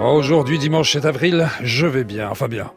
Aujourd'hui, 0.00 0.58
dimanche 0.58 0.94
7 0.94 1.04
avril, 1.04 1.46
je 1.62 1.86
vais 1.86 2.04
bien, 2.04 2.30
enfin 2.30 2.48
bien. 2.48 2.72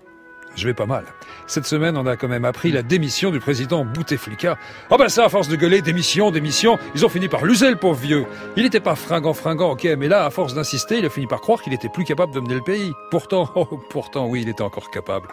Je 0.57 0.67
vais 0.67 0.73
pas 0.73 0.85
mal. 0.85 1.05
Cette 1.47 1.65
semaine, 1.65 1.95
on 1.95 2.05
a 2.05 2.17
quand 2.17 2.27
même 2.27 2.43
appris 2.43 2.69
la 2.69 2.81
démission 2.83 3.31
du 3.31 3.39
président 3.39 3.85
Bouteflika. 3.85 4.57
Oh 4.89 4.97
ben 4.97 5.07
ça, 5.07 5.23
à 5.23 5.29
force 5.29 5.47
de 5.47 5.55
gueuler, 5.55 5.81
démission, 5.81 6.31
démission, 6.31 6.77
ils 6.95 7.05
ont 7.05 7.09
fini 7.09 7.29
par 7.29 7.45
l'user, 7.45 7.69
le 7.69 7.77
pauvre 7.77 7.97
vieux. 7.97 8.25
Il 8.57 8.63
n'était 8.63 8.81
pas 8.81 8.95
fringant, 8.95 9.33
fringant, 9.33 9.71
ok, 9.71 9.87
mais 9.97 10.09
là, 10.09 10.25
à 10.25 10.31
force 10.31 10.53
d'insister, 10.53 10.97
il 10.97 11.05
a 11.05 11.09
fini 11.09 11.25
par 11.25 11.39
croire 11.39 11.61
qu'il 11.61 11.71
était 11.71 11.87
plus 11.87 12.03
capable 12.03 12.33
de 12.33 12.41
mener 12.41 12.55
le 12.55 12.61
pays. 12.61 12.91
Pourtant, 13.09 13.49
oh, 13.55 13.79
pourtant, 13.89 14.27
oui, 14.27 14.41
il 14.41 14.49
était 14.49 14.61
encore 14.61 14.91
capable. 14.91 15.29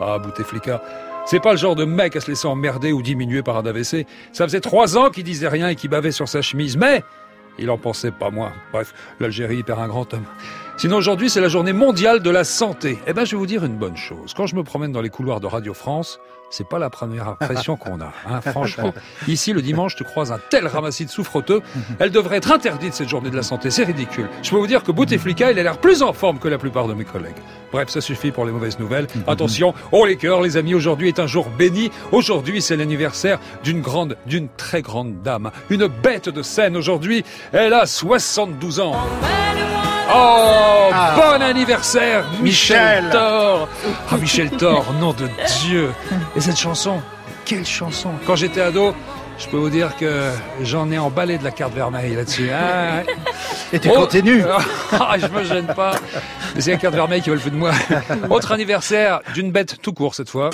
Ah, 0.00 0.18
Bouteflika. 0.18 0.82
C'est 1.26 1.40
pas 1.40 1.52
le 1.52 1.58
genre 1.58 1.76
de 1.76 1.84
mec 1.84 2.16
à 2.16 2.22
se 2.22 2.28
laisser 2.28 2.48
emmerder 2.48 2.92
ou 2.92 3.02
diminuer 3.02 3.42
par 3.42 3.58
un 3.58 3.66
AVC. 3.66 4.06
Ça 4.32 4.44
faisait 4.44 4.60
trois 4.60 4.96
ans 4.96 5.10
qu'il 5.10 5.24
disait 5.24 5.48
rien 5.48 5.68
et 5.68 5.76
qu'il 5.76 5.90
bavait 5.90 6.10
sur 6.10 6.26
sa 6.26 6.40
chemise, 6.40 6.78
mais 6.78 7.04
il 7.58 7.70
en 7.70 7.78
pensait 7.78 8.10
pas 8.10 8.30
moins. 8.30 8.52
Bref, 8.72 8.94
l'Algérie 9.20 9.62
perd 9.62 9.80
un 9.80 9.88
grand 9.88 10.12
homme. 10.14 10.24
Sinon 10.76 10.96
aujourd'hui 10.96 11.30
c'est 11.30 11.40
la 11.40 11.48
journée 11.48 11.72
mondiale 11.72 12.20
de 12.20 12.30
la 12.30 12.42
santé. 12.42 12.98
Eh 13.06 13.12
ben 13.12 13.24
je 13.24 13.32
vais 13.32 13.36
vous 13.36 13.46
dire 13.46 13.64
une 13.64 13.76
bonne 13.76 13.96
chose. 13.96 14.34
Quand 14.34 14.46
je 14.46 14.56
me 14.56 14.64
promène 14.64 14.90
dans 14.90 15.00
les 15.00 15.08
couloirs 15.08 15.38
de 15.38 15.46
Radio 15.46 15.72
France, 15.72 16.18
c'est 16.50 16.68
pas 16.68 16.80
la 16.80 16.90
première 16.90 17.28
impression 17.28 17.76
qu'on 17.76 18.00
a, 18.00 18.12
hein, 18.28 18.40
franchement. 18.44 18.92
Ici 19.28 19.52
le 19.52 19.62
dimanche 19.62 19.94
tu 19.94 20.02
croises 20.02 20.32
un 20.32 20.40
tel 20.50 20.66
ramassis 20.66 21.04
de 21.04 21.10
souffreteux, 21.10 21.62
elle 22.00 22.10
devrait 22.10 22.38
être 22.38 22.50
interdite 22.50 22.92
cette 22.92 23.08
journée 23.08 23.30
de 23.30 23.36
la 23.36 23.44
santé, 23.44 23.70
c'est 23.70 23.84
ridicule. 23.84 24.28
Je 24.42 24.50
peux 24.50 24.56
vous 24.56 24.66
dire 24.66 24.82
que 24.82 24.90
Bouteflika 24.90 25.52
il 25.52 25.58
a 25.60 25.62
l'air 25.62 25.78
plus 25.78 26.02
en 26.02 26.12
forme 26.12 26.40
que 26.40 26.48
la 26.48 26.58
plupart 26.58 26.88
de 26.88 26.94
mes 26.94 27.04
collègues. 27.04 27.36
Bref, 27.70 27.88
ça 27.88 28.00
suffit 28.00 28.32
pour 28.32 28.44
les 28.44 28.52
mauvaises 28.52 28.80
nouvelles. 28.80 29.06
Attention, 29.28 29.74
oh 29.92 30.04
les 30.04 30.16
cœurs 30.16 30.42
les 30.42 30.56
amis, 30.56 30.74
aujourd'hui 30.74 31.06
est 31.06 31.20
un 31.20 31.28
jour 31.28 31.50
béni. 31.56 31.92
Aujourd'hui 32.10 32.60
c'est 32.60 32.76
l'anniversaire 32.76 33.38
d'une 33.62 33.80
grande, 33.80 34.16
d'une 34.26 34.48
très 34.48 34.82
grande 34.82 35.22
dame, 35.22 35.52
une 35.70 35.86
bête 35.86 36.28
de 36.28 36.42
scène 36.42 36.76
aujourd'hui. 36.76 37.24
Elle 37.52 37.74
a 37.74 37.86
72 37.86 38.80
ans. 38.80 38.96
Oh, 40.12 40.90
Ah. 40.92 41.14
bon 41.16 41.42
anniversaire, 41.42 42.24
Michel, 42.42 43.04
Michel. 43.04 43.10
Thor. 43.10 43.68
Ah, 44.10 44.16
Michel 44.16 44.50
Thor, 44.50 44.84
nom 45.00 45.12
de 45.12 45.28
Dieu. 45.62 45.90
Et 46.36 46.40
cette 46.40 46.58
chanson, 46.58 47.00
quelle 47.44 47.64
chanson. 47.66 48.10
Quand 48.26 48.36
j'étais 48.36 48.60
ado, 48.60 48.94
je 49.38 49.46
peux 49.48 49.56
vous 49.56 49.70
dire 49.70 49.96
que 49.96 50.30
j'en 50.62 50.90
ai 50.90 50.98
emballé 50.98 51.38
de 51.38 51.44
la 51.44 51.50
carte 51.50 51.74
vermeille 51.74 52.14
là-dessus. 52.14 52.50
Ah, 52.52 52.98
ouais. 53.06 53.14
Et 53.72 53.78
tu 53.80 53.88
Oh. 53.90 54.00
continues 54.00 54.44
Ah, 54.92 55.16
je 55.18 55.26
me 55.26 55.42
gêne 55.44 55.66
pas. 55.66 55.92
Mais 56.54 56.60
c'est 56.60 56.72
la 56.72 56.76
carte 56.76 56.94
vermeille 56.94 57.22
qui 57.22 57.30
veut 57.30 57.36
le 57.36 57.40
feu 57.42 57.50
de 57.50 57.56
moi. 57.56 57.72
Autre 58.30 58.52
anniversaire 58.52 59.20
d'une 59.34 59.50
bête 59.50 59.76
tout 59.82 59.92
court 59.92 60.14
cette 60.14 60.30
fois. 60.30 60.50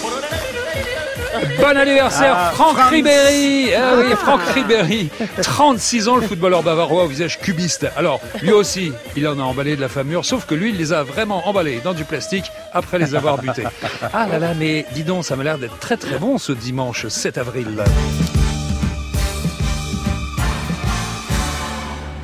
Bon 1.58 1.77
anniversaire, 1.77 2.34
Ah, 2.36 2.50
Franck 2.55 2.77
Franz. 2.77 2.91
Ribéry 2.91 3.74
Ah 3.74 3.94
oui, 3.98 4.14
Franck 4.16 4.41
Ribéry 4.55 5.10
36 5.42 6.08
ans, 6.08 6.16
le 6.16 6.22
footballeur 6.22 6.62
bavarois 6.62 7.05
au 7.05 7.06
visage 7.06 7.38
cubiste. 7.38 7.86
Alors, 7.96 8.20
lui 8.42 8.52
aussi, 8.52 8.92
il 9.16 9.27
en 9.28 9.38
a 9.38 9.42
emballé 9.42 9.77
de 9.77 9.80
la 9.80 9.88
famure, 9.88 10.24
sauf 10.24 10.46
que 10.46 10.55
lui, 10.55 10.70
il 10.70 10.77
les 10.77 10.92
a 10.92 11.02
vraiment 11.02 11.46
emballés 11.48 11.80
dans 11.83 11.94
du 11.94 12.05
plastique 12.05 12.50
après 12.72 12.98
les 12.98 13.14
avoir 13.14 13.38
butés. 13.38 13.64
Ah 14.12 14.27
là 14.27 14.38
là, 14.38 14.55
mais 14.58 14.86
dis 14.92 15.05
donc, 15.05 15.24
ça 15.24 15.36
m'a 15.36 15.44
l'air 15.44 15.58
d'être 15.58 15.78
très 15.78 15.96
très 15.96 16.18
bon 16.18 16.38
ce 16.38 16.52
dimanche 16.52 17.06
7 17.06 17.38
avril. 17.38 17.66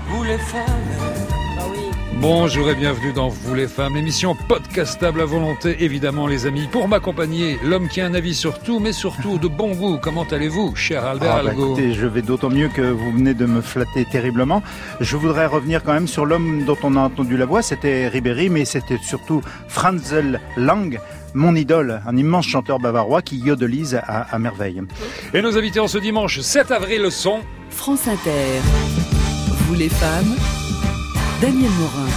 Vous 0.08 0.22
les 0.24 0.38
femmes, 0.38 0.64
Bonjour 2.20 2.70
et 2.70 2.74
bienvenue 2.74 3.12
dans 3.12 3.28
Vous 3.28 3.54
les 3.54 3.68
femmes, 3.68 3.94
l'émission 3.94 4.34
podcastable 4.34 5.20
à 5.20 5.26
volonté, 5.26 5.76
évidemment 5.84 6.26
les 6.26 6.46
amis. 6.46 6.66
Pour 6.72 6.88
m'accompagner, 6.88 7.58
l'homme 7.62 7.88
qui 7.88 8.00
a 8.00 8.06
un 8.06 8.14
avis 8.14 8.34
sur 8.34 8.58
tout, 8.58 8.78
mais 8.80 8.92
surtout 8.92 9.38
de 9.38 9.48
bon 9.48 9.74
goût. 9.74 9.98
Comment 10.00 10.24
allez-vous, 10.24 10.74
cher 10.74 11.04
Albert 11.04 11.36
Ah, 11.36 11.42
bah, 11.44 11.52
écoutez, 11.52 11.92
je 11.92 12.06
vais 12.06 12.22
d'autant 12.22 12.48
mieux 12.48 12.68
que 12.68 12.80
vous 12.80 13.12
venez 13.12 13.34
de 13.34 13.44
me 13.44 13.60
flatter 13.60 14.06
terriblement. 14.06 14.62
Je 15.00 15.16
voudrais 15.16 15.46
revenir 15.46 15.82
quand 15.84 15.92
même 15.92 16.08
sur 16.08 16.24
l'homme 16.24 16.64
dont 16.64 16.78
on 16.82 16.96
a 16.96 17.00
entendu 17.00 17.36
la 17.36 17.44
voix. 17.44 17.60
C'était 17.60 18.08
Ribéry, 18.08 18.48
mais 18.48 18.64
c'était 18.64 18.98
surtout 19.02 19.42
Franzel 19.68 20.40
Lang, 20.56 20.98
mon 21.34 21.54
idole, 21.54 22.00
un 22.06 22.16
immense 22.16 22.46
chanteur 22.46 22.78
bavarois 22.78 23.20
qui 23.20 23.36
yodelise 23.36 23.94
à, 24.06 24.22
à 24.22 24.38
merveille. 24.38 24.82
Et 25.34 25.42
nos 25.42 25.58
invités 25.58 25.80
en 25.80 25.88
ce 25.88 25.98
dimanche 25.98 26.40
7 26.40 26.70
avril 26.70 27.10
sont... 27.10 27.40
France 27.68 28.08
Inter. 28.08 28.30
Vous 29.68 29.74
les 29.74 29.90
femmes, 29.90 30.34
Daniel 31.42 31.70
Morin. 31.72 32.08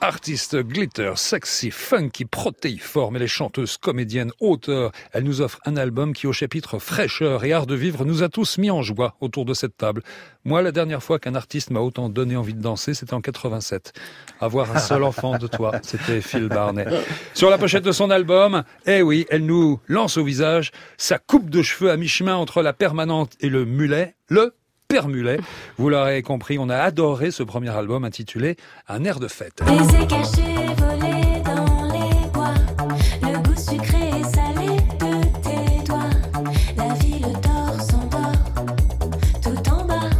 Artistes 0.00 0.56
glitter, 0.56 1.12
sexy, 1.16 1.70
funky, 1.70 2.24
protéiformes 2.24 3.16
et 3.16 3.18
les 3.18 3.26
chanteuses, 3.26 3.76
comédiennes, 3.76 4.32
auteurs. 4.40 4.92
Elle 5.12 5.24
nous 5.24 5.42
offre 5.42 5.60
un 5.66 5.76
album 5.76 6.14
qui, 6.14 6.26
au 6.26 6.32
chapitre 6.32 6.78
fraîcheur 6.78 7.44
et 7.44 7.52
art 7.52 7.66
de 7.66 7.74
vivre, 7.74 8.06
nous 8.06 8.22
a 8.22 8.30
tous 8.30 8.56
mis 8.56 8.70
en 8.70 8.80
joie 8.80 9.16
autour 9.20 9.44
de 9.44 9.52
cette 9.52 9.76
table. 9.76 10.02
Moi, 10.46 10.62
la 10.62 10.72
dernière 10.72 11.02
fois 11.02 11.18
qu'un 11.18 11.34
artiste 11.34 11.70
m'a 11.70 11.80
autant 11.80 12.08
donné 12.08 12.34
envie 12.34 12.54
de 12.54 12.62
danser, 12.62 12.94
c'était 12.94 13.12
en 13.12 13.20
87. 13.20 13.92
Avoir 14.40 14.74
un 14.74 14.78
seul 14.78 15.02
enfant 15.02 15.36
de 15.36 15.46
toi, 15.46 15.72
c'était 15.82 16.22
Phil 16.22 16.48
Barnet. 16.48 16.86
Sur 17.34 17.50
la 17.50 17.58
pochette 17.58 17.84
de 17.84 17.92
son 17.92 18.08
album, 18.08 18.62
eh 18.86 19.02
oui, 19.02 19.26
elle 19.28 19.44
nous 19.44 19.80
lance 19.86 20.16
au 20.16 20.24
visage 20.24 20.70
sa 20.96 21.18
coupe 21.18 21.50
de 21.50 21.60
cheveux 21.60 21.90
à 21.90 21.98
mi-chemin 21.98 22.36
entre 22.36 22.62
la 22.62 22.72
permanente 22.72 23.34
et 23.40 23.50
le 23.50 23.66
mulet, 23.66 24.14
le 24.28 24.54
Père 24.88 25.08
Mulet. 25.08 25.38
Vous 25.78 25.88
l'aurez 25.88 26.22
compris, 26.22 26.58
on 26.58 26.68
a 26.68 26.76
adoré 26.76 27.30
ce 27.30 27.42
premier 27.42 27.70
album 27.70 28.04
intitulé 28.04 28.56
Un 28.88 29.04
air 29.04 29.18
de 29.18 29.28
fête. 29.28 29.60
Baiser 29.64 30.06
caché, 30.06 30.42
volé 30.76 31.42
dans 31.44 31.84
les 31.92 32.28
bois. 32.32 32.54
Le 33.22 33.38
goût 33.42 33.56
sucré 33.56 34.08
et 34.08 34.24
salé 34.24 34.76
de 35.00 35.22
tes 35.42 35.84
doigts. 35.84 36.10
La 36.76 36.94
ville 36.94 37.32
dort, 37.42 37.80
s'endort, 37.80 38.66
tout 39.42 39.70
en 39.70 39.84
bas. 39.86 40.10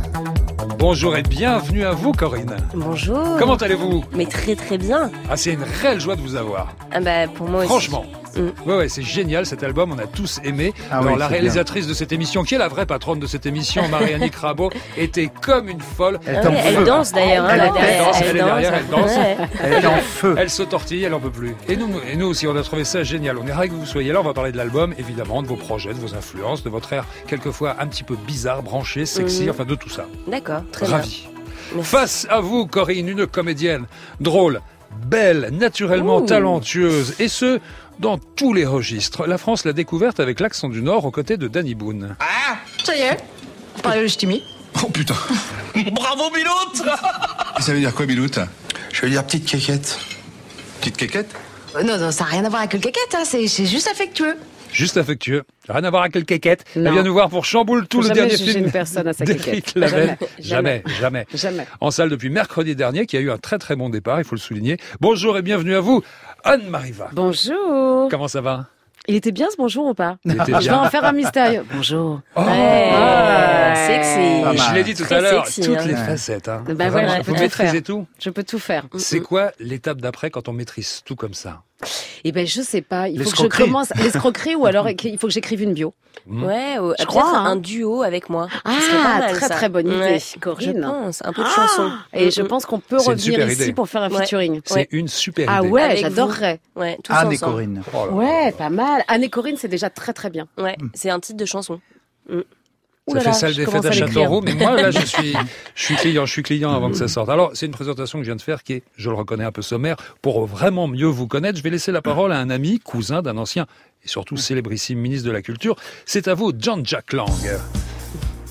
Bonjour 0.79 1.17
et 1.17 1.23
bienvenue 1.23 1.85
à 1.85 1.93
vous, 1.93 2.13
Corinne. 2.13 2.57
Bonjour. 2.75 3.37
Comment 3.39 3.57
allez-vous? 3.57 4.05
Mais 4.13 4.27
très 4.27 4.57
très 4.57 4.79
bien. 4.79 5.11
Ah, 5.31 5.37
c'est 5.37 5.53
une 5.53 5.63
réelle 5.63 6.01
joie 6.01 6.17
de 6.17 6.23
vous 6.23 6.37
avoir. 6.37 6.75
Ah 6.91 7.01
bah 7.01 7.29
pour 7.29 7.49
moi 7.49 7.65
aussi. 7.65 7.91
Mm. 8.37 8.69
Ouais, 8.69 8.77
ouais, 8.77 8.89
c'est 8.89 9.03
génial 9.03 9.47
cet 9.47 9.62
album, 9.62 9.93
on 9.93 9.99
a 9.99 10.06
tous 10.06 10.41
aimé. 10.45 10.72
Ah 10.91 10.99
Alors, 10.99 11.12
oui, 11.12 11.19
la 11.19 11.28
réalisatrice 11.28 11.87
de 11.87 11.95
cette 11.95 12.12
émission, 12.12 12.43
qui 12.45 12.55
est 12.55 12.59
la 12.59 12.69
vraie 12.69 12.87
patronne 12.87 13.21
de 13.21 13.27
cette 13.27 13.47
émission, 13.47 13.87
Marianne 13.89 14.28
Crabo, 14.31 14.71
était 14.97 15.31
comme 15.41 15.69
une 15.69 15.81
folle. 15.81 16.19
Elle 16.27 16.84
danse 16.84 17.12
d'ailleurs. 17.12 17.44
hein, 17.44 17.50
Elle 17.53 17.73
derrière. 17.73 18.05
danse, 18.05 18.17
elle 18.23 18.28
est 18.28 18.33
derrière, 18.43 18.75
elle 18.75 18.89
danse. 18.89 19.11
Ouais. 19.17 19.37
Elle 19.62 19.73
est 19.73 19.87
en 19.87 19.97
feu. 19.99 20.34
Elle 20.39 20.50
se 20.50 20.62
tortille, 20.62 21.05
elle 21.05 21.15
en 21.15 21.21
peut 21.21 21.31
plus. 21.31 21.55
Et 21.69 21.77
nous, 21.77 21.89
et 22.11 22.17
nous 22.17 22.27
aussi, 22.27 22.47
on 22.47 22.56
a 22.56 22.62
trouvé 22.62 22.84
ça 22.84 23.03
génial. 23.03 23.39
On 23.39 23.47
est 23.47 23.53
ravis 23.53 23.69
que 23.71 23.75
vous 23.75 23.87
soyez 23.87 24.12
là. 24.12 24.21
On 24.21 24.25
va 24.25 24.34
parler 24.34 24.53
de 24.53 24.56
l'album, 24.56 24.94
évidemment, 24.99 25.43
de 25.43 25.47
vos 25.49 25.56
projets, 25.56 25.94
de 25.94 25.99
vos 25.99 26.15
influences, 26.15 26.62
de 26.62 26.71
votre 26.71 26.93
air 26.93 27.05
quelquefois 27.27 27.77
un 27.81 27.87
petit 27.87 28.05
peu 28.05 28.17
bizarre, 28.27 28.62
branché, 28.62 29.06
sexy, 29.06 29.44
Mhm. 29.44 29.50
enfin 29.50 29.65
de 29.65 29.75
tout 29.75 29.89
ça. 29.91 30.06
D'accord, 30.27 30.62
très 30.73 30.87
bien. 30.87 30.97
Ravi. 30.97 31.28
Merci. 31.75 31.91
Face 31.91 32.27
à 32.31 32.41
vous, 32.41 32.67
Corinne, 32.67 33.09
une 33.09 33.27
comédienne 33.27 33.87
drôle, 34.21 34.61
belle, 35.06 35.49
naturellement 35.53 36.19
Ouh. 36.19 36.27
talentueuse, 36.27 37.15
et 37.19 37.28
ce, 37.28 37.59
dans 37.99 38.19
tous 38.19 38.53
les 38.53 38.66
registres. 38.66 39.27
La 39.27 39.38
France 39.38 39.65
l'a 39.65 39.72
découverte 39.72 40.21
avec 40.21 40.41
l'accent 40.41 40.69
du 40.69 40.82
Nord 40.82 41.05
aux 41.05 41.10
côtés 41.10 41.37
de 41.37 41.49
Danny 41.49 41.75
Boone. 41.75 42.16
Ça 42.84 42.97
y 42.97 43.00
est, 43.00 43.16
pas 43.82 43.97
le 43.97 44.09
ch'timi. 44.09 44.43
Oh 44.82 44.88
putain 44.91 45.15
bravo 45.93 46.31
Biloute 46.31 46.82
Ça 47.60 47.72
veut 47.72 47.78
dire 47.78 47.94
quoi, 47.94 48.06
Biloute? 48.06 48.38
Je 48.93 49.03
veux 49.03 49.10
dire 49.10 49.25
petite 49.25 49.47
quéquette. 49.47 49.99
Petite 50.81 50.97
quéquette? 50.97 51.34
Euh, 51.77 51.82
Non, 51.82 51.97
non, 51.99 52.10
ça 52.10 52.25
n'a 52.25 52.31
rien 52.31 52.44
à 52.44 52.49
voir 52.49 52.60
avec 52.62 52.72
le 52.75 52.81
caquette, 52.81 53.15
hein, 53.15 53.22
c'est 53.25 53.47
c'est 53.49 53.66
juste 53.66 53.88
affectueux. 53.88 54.37
Juste 54.75 54.97
affectueux. 54.97 55.45
Rien 55.69 55.85
à 55.85 55.91
voir 55.91 56.03
avec 56.03 56.17
le 56.17 56.23
quéquette. 56.23 56.65
Elle 56.75 56.91
vient 56.91 57.05
nous 57.05 57.12
voir 57.12 57.29
pour 57.31 57.45
Chamboule, 57.45 57.87
tout 57.87 58.01
le 58.01 58.09
jamais 58.09 58.23
dernier 58.27 58.37
film 58.37 58.65
une 58.65 58.73
personne 58.73 59.07
à 59.07 59.12
sa 59.12 59.25
quéquette. 59.25 59.73
Jamais. 59.77 60.19
Jamais, 60.41 60.83
jamais. 60.99 61.27
Jamais. 61.33 61.67
En 61.81 61.93
salle 61.93 62.09
depuis 62.11 62.29
mercredi 62.29 62.75
dernier, 62.75 63.07
qui 63.07 63.17
a 63.17 63.21
eu 63.21 63.31
un 63.31 63.39
très 63.39 63.59
très 63.59 63.77
bon 63.77 63.89
départ, 63.89 64.19
il 64.19 64.25
faut 64.25 64.35
le 64.35 64.41
souligner. 64.41 64.77
Bonjour 65.01 65.39
et 65.39 65.43
bienvenue 65.43 65.77
à 65.77 65.81
vous, 65.81 66.03
Anne-Marie 66.43 66.91
Va. 66.91 67.09
Bonjour. 67.12 68.09
Comment 68.11 68.27
ça 68.27 68.41
va? 68.41 68.67
Il 69.07 69.15
était 69.15 69.33
bien 69.33 69.49
ce 69.51 69.57
bonjour 69.59 69.87
ou 69.87 69.95
pas? 69.95 70.17
Il 70.25 70.33
était 70.33 70.45
Je 70.47 70.51
vais 70.53 70.59
bien. 70.61 70.79
en 70.81 70.89
faire 70.91 71.05
un 71.05 71.12
mystérieux. 71.12 71.65
Bonjour. 71.73 72.21
Oh 72.35 72.41
Ouais, 72.41 72.91
Ah. 72.93 73.75
sexy. 73.87 74.43
Mal. 74.43 74.56
Je 74.59 74.75
l'ai 74.75 74.82
dit 74.82 74.94
tout 74.94 75.05
Très 75.05 75.17
à 75.17 75.21
l'heure, 75.21 75.47
sexy, 75.47 75.61
toutes 75.71 75.76
hein. 75.79 75.85
les 75.87 75.94
facettes. 75.94 76.49
Hein. 76.49 76.65
Bah 76.67 76.73
Vraiment, 76.88 76.91
voilà, 77.09 77.21
vous 77.23 77.35
maîtrisez 77.35 77.71
faire. 77.71 77.82
tout? 77.82 78.06
Je 78.19 78.31
peux 78.31 78.43
tout 78.44 78.59
faire. 78.59 78.87
C'est 78.97 79.21
quoi 79.21 79.53
l'étape 79.61 80.00
d'après 80.00 80.31
quand 80.31 80.49
on 80.49 80.53
maîtrise 80.55 81.03
tout 81.05 81.17
comme 81.17 81.35
ça? 81.35 81.62
Eh 82.25 82.33
ben 82.33 82.47
je 82.47 82.61
sais 82.63 82.83
pas. 82.83 83.09
Il 83.09 83.23
faut 83.23 83.31
que 83.31 83.37
je 83.37 83.47
commence 83.63 83.91
l'escroquerie 83.97 84.55
ou 84.55 84.67
alors 84.67 84.89
il 85.05 85.19
faut 85.19 85.27
que 85.27 85.33
j'écrive 85.33 85.63
une 85.63 85.73
bio. 85.75 85.95
Ouais, 86.27 86.79
ou- 86.79 86.89
peut-être 86.91 87.07
crois, 87.07 87.37
hein. 87.37 87.45
un 87.45 87.57
duo 87.57 88.03
avec 88.03 88.31
moi. 88.31 88.49
Ah, 88.65 88.71
pas 88.91 89.03
mal, 89.19 89.33
très, 89.33 89.49
ça. 89.49 89.55
très 89.55 89.69
bonne 89.69 89.87
idée, 89.89 89.97
Ouais, 89.99 90.23
Corinne. 90.41 90.77
Je 90.77 90.81
pense, 90.81 91.23
un 91.25 91.33
peu 91.35 91.43
de 91.43 91.49
chanson. 91.49 91.91
Et 92.15 92.31
je 92.31 92.41
Mm, 92.43 92.49
pense 92.49 92.65
qu'on 92.65 92.79
peut 92.81 92.97
revenir 92.97 93.47
ici 93.51 93.63
idée. 93.65 93.73
pour 93.75 93.89
faire 93.89 94.03
un 94.05 94.11
Ouais. 94.11 94.23
featuring. 94.23 94.61
C'est 94.65 94.75
Ouais. 94.75 94.89
une 94.91 95.09
super 95.09 95.49
Ah 95.51 95.59
idée. 95.61 95.69
ouais, 95.69 95.83
Avec 95.83 95.99
j'adorerais. 95.99 96.61
Ouais, 96.77 96.99
tous 97.05 97.13
Anne 97.13 97.33
et. 97.33 97.37
Corinne. 97.39 97.83
Oh 97.93 97.97
là 97.99 98.07
là. 98.07 98.13
Ouais, 98.13 98.53
pas 98.53 98.71
mal. 98.71 99.03
Anne 99.09 99.25
et 99.25 99.29
Corinne, 99.29 99.57
c'est 99.59 99.69
déjà 99.69 99.91
très 99.91 100.13
très 100.15 100.31
bien. 100.31 100.47
Ouais, 100.57 100.77
c'est 100.95 101.11
un 101.11 101.21
titre 101.21 101.37
de 101.39 101.45
chanson. 101.45 101.81
Ça 103.12 103.21
fait 103.21 103.33
salle 103.35 103.55
des 103.55 103.67
fêtes 103.67 103.85
à. 103.85 103.93
Châteauroux, 103.93 104.41
mais 104.43 104.55
moi 104.55 104.81
là 104.81 104.91
je 104.91 105.01
suis, 105.05 105.35
je 105.75 105.83
suis 105.85 105.95
client, 105.97 106.25
je 106.25 106.33
suis 106.33 106.43
client 106.43 106.73
avant 106.75 106.89
que 106.91 106.97
ça 106.97 107.06
sorte. 107.06 107.29
Alors 107.29 107.51
c'est 107.53 107.67
une 107.67 107.73
présentation 107.73 108.19
que 108.19 108.25
je 108.25 108.31
viens 108.31 108.37
de 108.37 108.41
faire 108.43 108.62
qui 108.62 108.75
est, 108.75 108.83
je 108.97 109.11
le 109.11 109.17
reconnais 109.17 109.45
un 109.45 109.53
peu 109.53 109.61
sommaire. 109.61 109.97
Pour 110.23 110.47
vraiment 110.47 110.89
mieux 110.89 111.06
vous 111.06 111.27
connaître, 111.27 111.59
je 111.59 111.62
vais 111.62 111.69
laisser 111.71 111.93
la 111.93 112.01
parole 112.01 112.33
à 112.33 112.39
un 112.39 112.49
ami, 112.49 112.81
cousin 112.81 113.21
d'un 113.21 113.37
ancien 113.37 113.67
et 114.05 114.09
surtout 114.09 114.37
célébrissime 114.39 114.99
ministre 114.99 115.27
de 115.27 115.33
la 115.33 115.43
Culture. 115.43 115.77
C'est 116.06 116.29
à 116.29 116.35
vous, 116.35 116.53
John 116.59 116.81
Jack 116.85 117.12
Lang. 117.12 117.29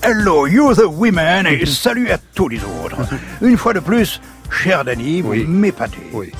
Hello, 0.02 0.46
you 0.46 0.72
the 0.74 0.84
women, 0.86 1.46
et 1.46 1.66
salut 1.66 2.10
à 2.10 2.18
tous 2.18 2.48
les 2.48 2.58
autres. 2.58 2.98
Une 3.42 3.56
fois 3.56 3.72
de 3.72 3.80
plus, 3.80 4.20
cher 4.50 4.84
Danny, 4.84 5.20
vous 5.20 5.30
Oui. 5.30 5.44
m'épatez. 5.48 5.98
Oui. 6.12 6.30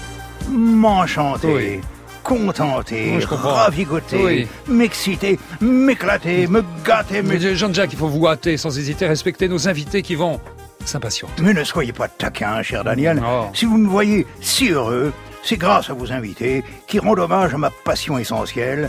m'enchanter, 0.51 1.49
Oui. 1.53 1.81
Contenter, 2.25 3.21
je 3.21 3.27
ravigoter, 3.29 4.17
Oui. 4.25 4.49
m'exciter, 4.67 5.39
m'éclater, 5.61 6.47
me 6.49 6.65
gâter. 6.85 7.23
Mais 7.23 7.39
Jean-Jacques, 7.55 7.93
il 7.93 7.99
faut 7.99 8.09
vous 8.09 8.27
hâter 8.27 8.57
sans 8.57 8.77
hésiter, 8.77 9.07
respecter 9.07 9.47
nos 9.47 9.69
invités 9.69 10.03
qui 10.03 10.15
vont 10.17 10.41
s'impatienter. 10.85 11.43
Mais 11.43 11.53
ne 11.55 11.63
soyez 11.63 11.93
pas 11.93 12.09
taquin, 12.09 12.63
cher 12.63 12.83
Daniel. 12.83 13.23
Oh. 13.25 13.45
Si 13.55 13.67
vous 13.67 13.77
me 13.79 13.89
voyez 13.89 14.27
si 14.41 14.71
heureux, 14.71 15.13
c'est 15.43 15.59
grâce 15.59 15.91
à 15.91 15.93
vos 15.93 16.11
invités 16.13 16.65
qui 16.87 16.99
rendent 16.99 17.19
hommage 17.21 17.55
à 17.55 17.59
ma 17.59 17.71
passion 17.71 18.19
essentielle, 18.19 18.89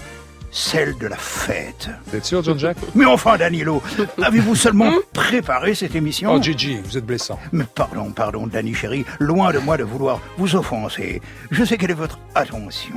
celle 0.58 0.98
de 0.98 1.08
la 1.08 1.18
fête. 1.18 1.90
Vous 2.08 2.16
êtes 2.16 2.24
sûr, 2.24 2.42
Jean-Jacques 2.42 2.78
Mais 2.96 3.04
enfin, 3.04 3.38
Danilo, 3.38 3.84
avez-vous 4.24 4.56
seulement 4.56 4.90
préparé 5.14 5.76
cette 5.76 5.96
émission 5.96 6.32
Oh, 6.34 6.42
Gigi, 6.42 6.80
vous 6.86 6.98
êtes 6.98 7.06
blessant. 7.06 7.38
Mais 7.52 7.66
pardon, 7.76 8.12
pardon, 8.12 8.48
Danny 8.48 8.74
chéri, 8.74 9.06
loin 9.20 9.52
de 9.52 9.60
moi 9.60 9.76
de 9.76 9.84
vouloir 9.84 10.22
vous 10.38 10.56
offenser. 10.56 11.22
Je 11.52 11.66
sais 11.66 11.78
quelle 11.78 11.92
est 11.92 11.96
votre 11.96 12.20
attention. 12.36 12.96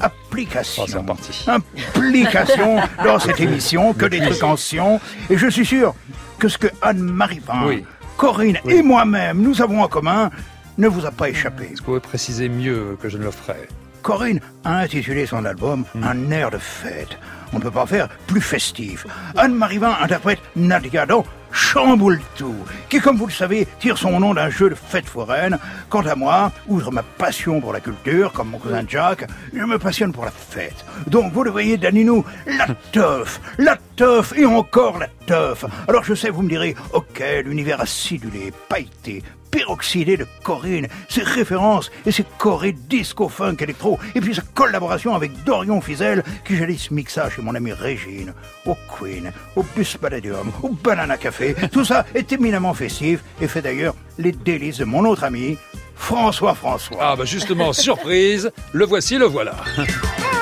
Application. 0.00 0.82
Oh, 0.84 0.86
c'est 0.86 0.98
reparti. 0.98 1.46
Application 1.48 2.76
dans 3.04 3.18
cette 3.18 3.40
émission, 3.40 3.94
que 3.94 4.04
des 4.04 4.20
trucs 4.20 4.42
en 4.42 4.56
sion. 4.58 5.00
Et 5.30 5.38
je 5.38 5.48
suis 5.48 5.64
sûr 5.64 5.94
que 6.38 6.48
ce 6.48 6.58
que 6.58 6.68
Anne-Marie 6.82 7.40
Oui. 7.64 7.84
Corinne 8.18 8.58
Oui. 8.66 8.74
et 8.74 8.82
moi-même, 8.82 9.40
nous 9.40 9.62
avons 9.62 9.82
en 9.82 9.88
commun, 9.88 10.30
ne 10.76 10.88
vous 10.88 11.06
a 11.06 11.10
pas 11.10 11.30
échappé. 11.30 11.64
Est-ce 11.64 11.70
que 11.72 11.78
vous 11.78 11.84
pouvez 11.84 12.00
préciser 12.00 12.50
mieux 12.50 12.98
que 13.00 13.08
je 13.08 13.16
ne 13.16 13.24
le 13.24 13.30
ferai? 13.30 13.66
Corinne 14.08 14.40
a 14.64 14.78
intitulé 14.78 15.26
son 15.26 15.44
album 15.44 15.84
Hmm. 15.94 16.02
Un 16.02 16.30
air 16.30 16.50
de 16.50 16.56
fête. 16.56 17.18
On 17.52 17.58
ne 17.58 17.62
peut 17.62 17.70
pas 17.70 17.84
faire 17.84 18.08
plus 18.26 18.40
festif. 18.40 19.06
Anne-Marie 19.36 19.76
Vin 19.76 19.94
interprète 20.00 20.38
Nadia 20.56 21.04
dans 21.04 21.26
Chamboule 21.52 22.20
tout, 22.36 22.54
qui, 22.88 23.00
comme 23.00 23.16
vous 23.18 23.26
le 23.26 23.32
savez, 23.32 23.66
tire 23.80 23.98
son 23.98 24.20
nom 24.20 24.32
d'un 24.32 24.48
jeu 24.48 24.70
de 24.70 24.74
fête 24.74 25.06
foraine. 25.06 25.58
Quant 25.90 26.06
à 26.06 26.14
moi, 26.14 26.52
outre 26.68 26.90
ma 26.90 27.02
passion 27.02 27.60
pour 27.60 27.72
la 27.74 27.80
culture, 27.80 28.32
comme 28.32 28.48
mon 28.50 28.58
cousin 28.58 28.82
Jack, 28.88 29.26
je 29.52 29.64
me 29.64 29.78
passionne 29.78 30.12
pour 30.12 30.24
la 30.24 30.30
fête. 30.30 30.84
Donc, 31.06 31.32
vous 31.32 31.44
le 31.44 31.50
voyez, 31.50 31.76
Daninou, 31.76 32.24
la 32.46 32.66
teuf, 32.92 33.40
la 33.58 33.76
teuf 33.96 34.32
et 34.36 34.46
encore 34.46 34.98
la 34.98 35.08
teuf. 35.26 35.64
Alors, 35.86 36.04
je 36.04 36.14
sais, 36.14 36.30
vous 36.30 36.42
me 36.42 36.48
direz, 36.48 36.74
ok, 36.92 37.22
l'univers 37.44 37.80
acidulé, 37.80 38.52
pailleté, 38.68 39.22
peroxydé 39.50 40.16
de 40.16 40.26
Corinne, 40.42 40.88
ses 41.08 41.22
références 41.22 41.90
et 42.06 42.12
ses 42.12 42.24
chorés 42.38 42.72
disco 42.72 43.28
funk 43.28 43.56
électro, 43.60 43.98
et 44.14 44.20
puis 44.20 44.34
sa 44.34 44.42
collaboration 44.54 45.14
avec 45.14 45.44
Dorion 45.44 45.80
Fizel, 45.80 46.22
qui 46.44 46.56
jadis 46.56 46.90
mixa 46.90 47.30
chez 47.30 47.42
mon 47.42 47.54
ami 47.54 47.72
Régine, 47.72 48.32
au 48.66 48.76
Queen, 48.98 49.32
au 49.56 49.62
Bus 49.76 49.96
Palladium, 49.96 50.50
au 50.62 50.70
Banana 50.70 51.16
Café. 51.16 51.54
Tout 51.72 51.84
ça 51.84 52.06
est 52.14 52.32
éminemment 52.32 52.74
festif 52.74 53.20
et 53.40 53.48
fait 53.48 53.62
d'ailleurs 53.62 53.94
les 54.18 54.32
délices 54.32 54.78
de 54.78 54.84
mon 54.84 55.04
autre 55.04 55.24
ami, 55.24 55.56
François 55.94 56.54
François. 56.54 56.98
Ah 57.00 57.16
bah 57.16 57.24
justement, 57.24 57.72
surprise, 57.72 58.50
le 58.72 58.84
voici, 58.84 59.18
le 59.18 59.26
voilà. 59.26 59.54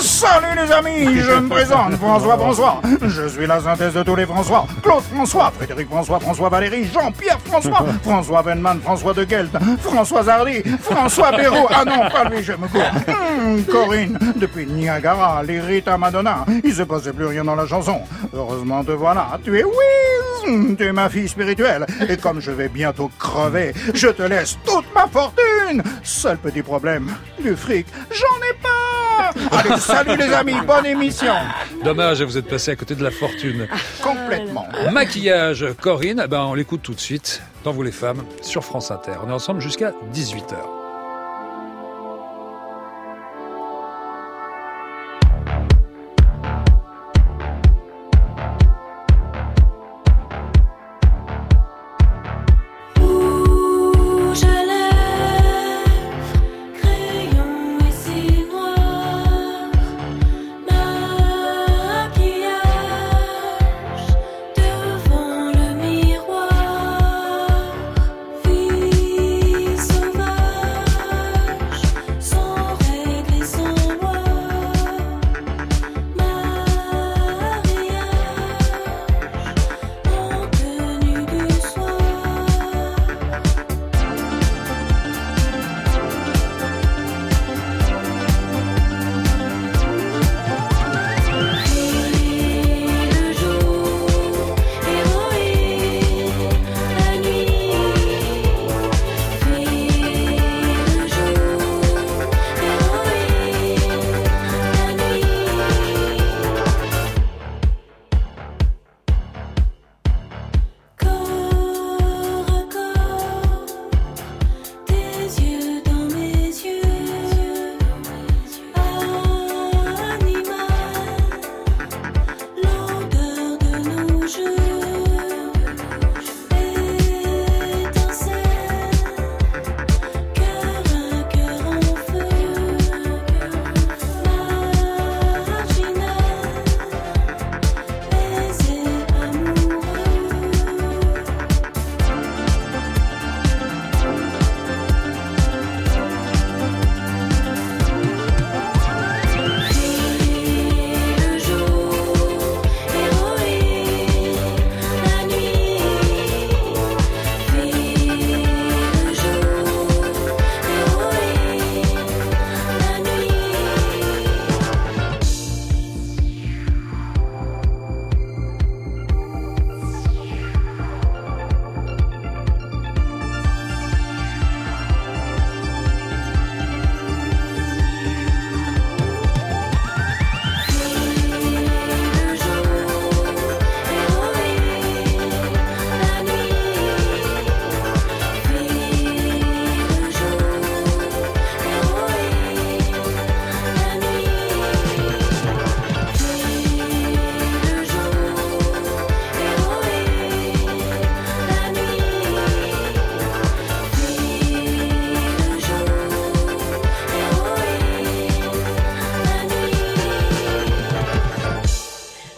Salut 0.00 0.54
les 0.54 0.70
amis, 0.72 1.20
je 1.20 1.40
me 1.40 1.48
présente 1.48 1.94
François 1.96 2.38
François. 2.38 2.80
Je 3.02 3.26
suis 3.26 3.46
la 3.46 3.60
synthèse 3.60 3.94
de 3.94 4.02
tous 4.04 4.14
les 4.14 4.26
François. 4.26 4.64
Claude 4.82 5.02
François, 5.02 5.52
Frédéric 5.56 5.88
François, 5.88 6.20
François 6.20 6.48
Valéry, 6.48 6.84
Jean-Pierre 6.92 7.40
François, 7.44 7.84
François 8.04 8.42
Venman, 8.42 8.80
François 8.80 9.12
de 9.12 9.26
Gelt, 9.28 9.50
François 9.80 10.28
Hardy, 10.28 10.62
François 10.80 11.32
Béraud. 11.32 11.66
Ah 11.70 11.84
non, 11.84 12.08
pas 12.10 12.28
lui, 12.28 12.42
je 12.42 12.52
me 12.52 12.68
cours. 12.68 12.82
Hum, 13.08 13.64
Corinne, 13.64 14.18
depuis 14.36 14.66
Niagara, 14.66 15.42
les 15.42 15.60
Rita 15.60 15.98
Madonna, 15.98 16.44
il 16.62 16.74
se 16.74 16.82
passait 16.82 17.12
plus 17.12 17.26
rien 17.26 17.44
dans 17.44 17.56
la 17.56 17.66
chanson. 17.66 18.00
Heureusement 18.32 18.84
te 18.84 18.92
voilà, 18.92 19.38
tu 19.44 19.58
es 19.58 19.64
oui, 19.64 20.76
tu 20.76 20.84
es 20.84 20.92
ma 20.92 21.08
fille 21.08 21.28
spirituelle. 21.28 21.86
Et 22.08 22.16
comme 22.16 22.40
je 22.40 22.52
vais 22.52 22.68
bientôt 22.68 23.10
crever, 23.18 23.74
je 23.94 24.08
te 24.08 24.22
laisse 24.22 24.58
toute 24.64 24.86
ma 24.94 25.06
fortune. 25.08 25.82
Seul 26.04 26.38
petit 26.38 26.62
problème, 26.62 27.12
du 27.42 27.56
fric, 27.56 27.86
j'en 28.10 28.46
ai 28.48 28.54
pas. 28.62 28.87
Allez, 29.50 29.80
salut 29.80 30.16
les 30.16 30.32
amis, 30.32 30.54
bonne 30.66 30.86
émission. 30.86 31.34
Dommage, 31.84 32.22
vous 32.22 32.36
êtes 32.38 32.48
passé 32.48 32.70
à 32.70 32.76
côté 32.76 32.94
de 32.94 33.02
la 33.02 33.10
fortune. 33.10 33.66
Complètement. 34.02 34.66
Maquillage, 34.92 35.66
Corinne, 35.80 36.22
eh 36.24 36.28
ben 36.28 36.42
on 36.42 36.54
l'écoute 36.54 36.82
tout 36.82 36.94
de 36.94 37.00
suite 37.00 37.42
dans 37.64 37.72
Vous 37.72 37.82
les 37.82 37.92
femmes 37.92 38.24
sur 38.42 38.64
France 38.64 38.90
Inter. 38.90 39.12
On 39.24 39.28
est 39.28 39.32
ensemble 39.32 39.60
jusqu'à 39.60 39.92
18h. 40.12 40.77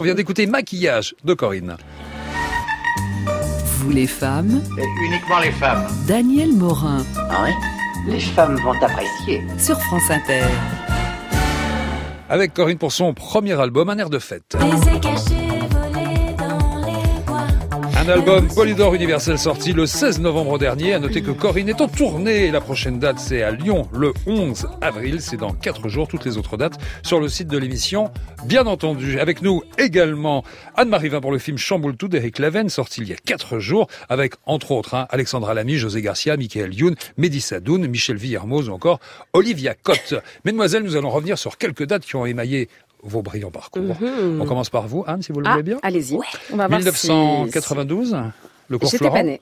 On 0.01 0.03
vient 0.03 0.15
d'écouter 0.15 0.47
Maquillage 0.47 1.13
de 1.23 1.35
Corinne. 1.35 1.77
Vous 3.65 3.91
les 3.91 4.07
femmes, 4.07 4.63
uniquement 5.05 5.37
les 5.37 5.51
femmes. 5.51 5.85
Daniel 6.07 6.53
Morin 6.53 7.05
Ah 7.29 7.43
oui 7.43 7.51
Les 8.11 8.19
femmes 8.19 8.55
vont 8.63 8.71
apprécier. 8.81 9.43
sur 9.59 9.79
France 9.79 10.09
Inter. 10.09 10.41
Avec 12.29 12.51
Corinne 12.55 12.79
pour 12.79 12.91
son 12.91 13.13
premier 13.13 13.53
album, 13.61 13.89
Un 13.91 13.99
air 13.99 14.09
de 14.09 14.17
fête. 14.17 14.57
Album 18.11 18.49
Polydor 18.53 18.93
Universel 18.93 19.39
sorti 19.39 19.71
le 19.71 19.85
16 19.85 20.19
novembre 20.19 20.59
dernier. 20.59 20.93
À 20.93 20.99
noter 20.99 21.21
que 21.21 21.31
Corinne 21.31 21.69
est 21.69 21.79
en 21.79 21.87
tournée. 21.87 22.51
La 22.51 22.59
prochaine 22.59 22.99
date, 22.99 23.19
c'est 23.19 23.41
à 23.41 23.51
Lyon 23.51 23.87
le 23.93 24.13
11 24.27 24.67
avril. 24.81 25.21
C'est 25.21 25.37
dans 25.37 25.53
4 25.53 25.87
jours. 25.87 26.09
Toutes 26.09 26.25
les 26.25 26.37
autres 26.37 26.57
dates 26.57 26.77
sur 27.03 27.21
le 27.21 27.29
site 27.29 27.47
de 27.47 27.57
l'émission. 27.57 28.11
Bien 28.45 28.67
entendu, 28.67 29.19
avec 29.19 29.41
nous 29.41 29.63
également 29.77 30.43
Anne-Marie 30.75 31.07
Vin 31.07 31.21
pour 31.21 31.31
le 31.31 31.39
film 31.39 31.57
Chamboule 31.57 31.95
tout 31.95 32.09
d'Éric 32.09 32.39
Laven, 32.39 32.67
sorti 32.69 33.01
il 33.01 33.07
y 33.07 33.13
a 33.13 33.15
4 33.15 33.59
jours, 33.59 33.87
avec 34.09 34.33
entre 34.45 34.71
autres 34.71 34.93
hein, 34.93 35.07
Alexandra 35.09 35.53
Lamy, 35.53 35.77
José 35.77 36.01
Garcia, 36.01 36.35
Michael 36.35 36.73
Youn, 36.73 36.95
Mehdi 37.17 37.39
Sadoun, 37.39 37.87
Michel 37.87 38.17
Villermoz 38.17 38.67
ou 38.69 38.73
encore 38.73 38.99
Olivia 39.31 39.73
Cotte. 39.73 40.15
Mesdemoiselles, 40.43 40.83
nous 40.83 40.97
allons 40.97 41.11
revenir 41.11 41.37
sur 41.37 41.57
quelques 41.57 41.85
dates 41.85 42.03
qui 42.03 42.15
ont 42.17 42.25
émaillé 42.25 42.67
vos 43.03 43.21
brillants 43.21 43.51
parcours. 43.51 43.81
Mhm. 43.81 44.41
On 44.41 44.45
commence 44.45 44.69
par 44.69 44.87
vous, 44.87 45.03
Anne, 45.07 45.21
si 45.21 45.31
vous 45.31 45.39
le 45.39 45.47
Ah, 45.47 45.51
voulez 45.51 45.63
bien. 45.63 45.79
allez-y. 45.83 46.15
On 46.53 46.57
va 46.57 46.67
voir 46.67 46.79
si- 46.81 47.07
1992, 47.09 48.15
le 48.69 48.77
cours 48.77 48.89
J'étais 48.89 49.05
Florent. 49.05 49.15
pas 49.17 49.23
née. 49.23 49.41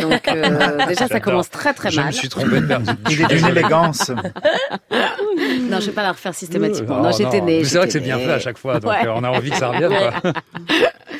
Donc 0.00 0.28
euh, 0.28 0.86
déjà, 0.88 1.06
ça 1.08 1.20
commence 1.20 1.50
très 1.50 1.74
très 1.74 1.90
Je 1.90 1.96
mal. 1.96 2.06
me 2.08 2.12
suis 2.12 2.28
trompé 2.28 2.60
de 2.60 2.66
merde. 2.66 2.90
Il 3.10 3.20
est 3.22 3.26
d'une 3.26 3.46
élégance. 3.46 4.10
Non, 4.10 5.80
je 5.80 5.86
vais 5.86 5.92
pas 5.92 6.02
la 6.02 6.12
refaire 6.12 6.34
systématiquement. 6.34 6.96
Oh, 7.00 7.02
non, 7.02 7.12
j'étais 7.12 7.40
née. 7.40 7.64
C'est 7.64 7.76
vrai 7.78 7.86
que 7.86 7.92
c'est 7.92 8.00
bien 8.00 8.18
fait 8.18 8.32
à 8.32 8.38
chaque 8.38 8.58
fois, 8.58 8.80
donc 8.80 8.90
Ouais. 8.90 9.06
euh, 9.06 9.12
on 9.14 9.22
a 9.24 9.28
envie 9.30 9.50
que 9.50 9.56
ça 9.56 9.68
revienne. 9.68 9.90
quoi. 9.92 10.32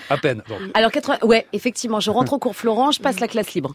à 0.09 0.17
peine. 0.17 0.43
Donc. 0.49 0.59
Alors 0.75 0.91
80... 0.91 1.19
ouais, 1.23 1.47
effectivement, 1.53 2.01
je 2.01 2.11
rentre 2.11 2.33
au 2.33 2.39
cours 2.39 2.57
Florent, 2.57 2.91
je 2.93 3.01
passe 3.01 3.21
la 3.21 3.29
classe 3.29 3.53
libre. 3.55 3.75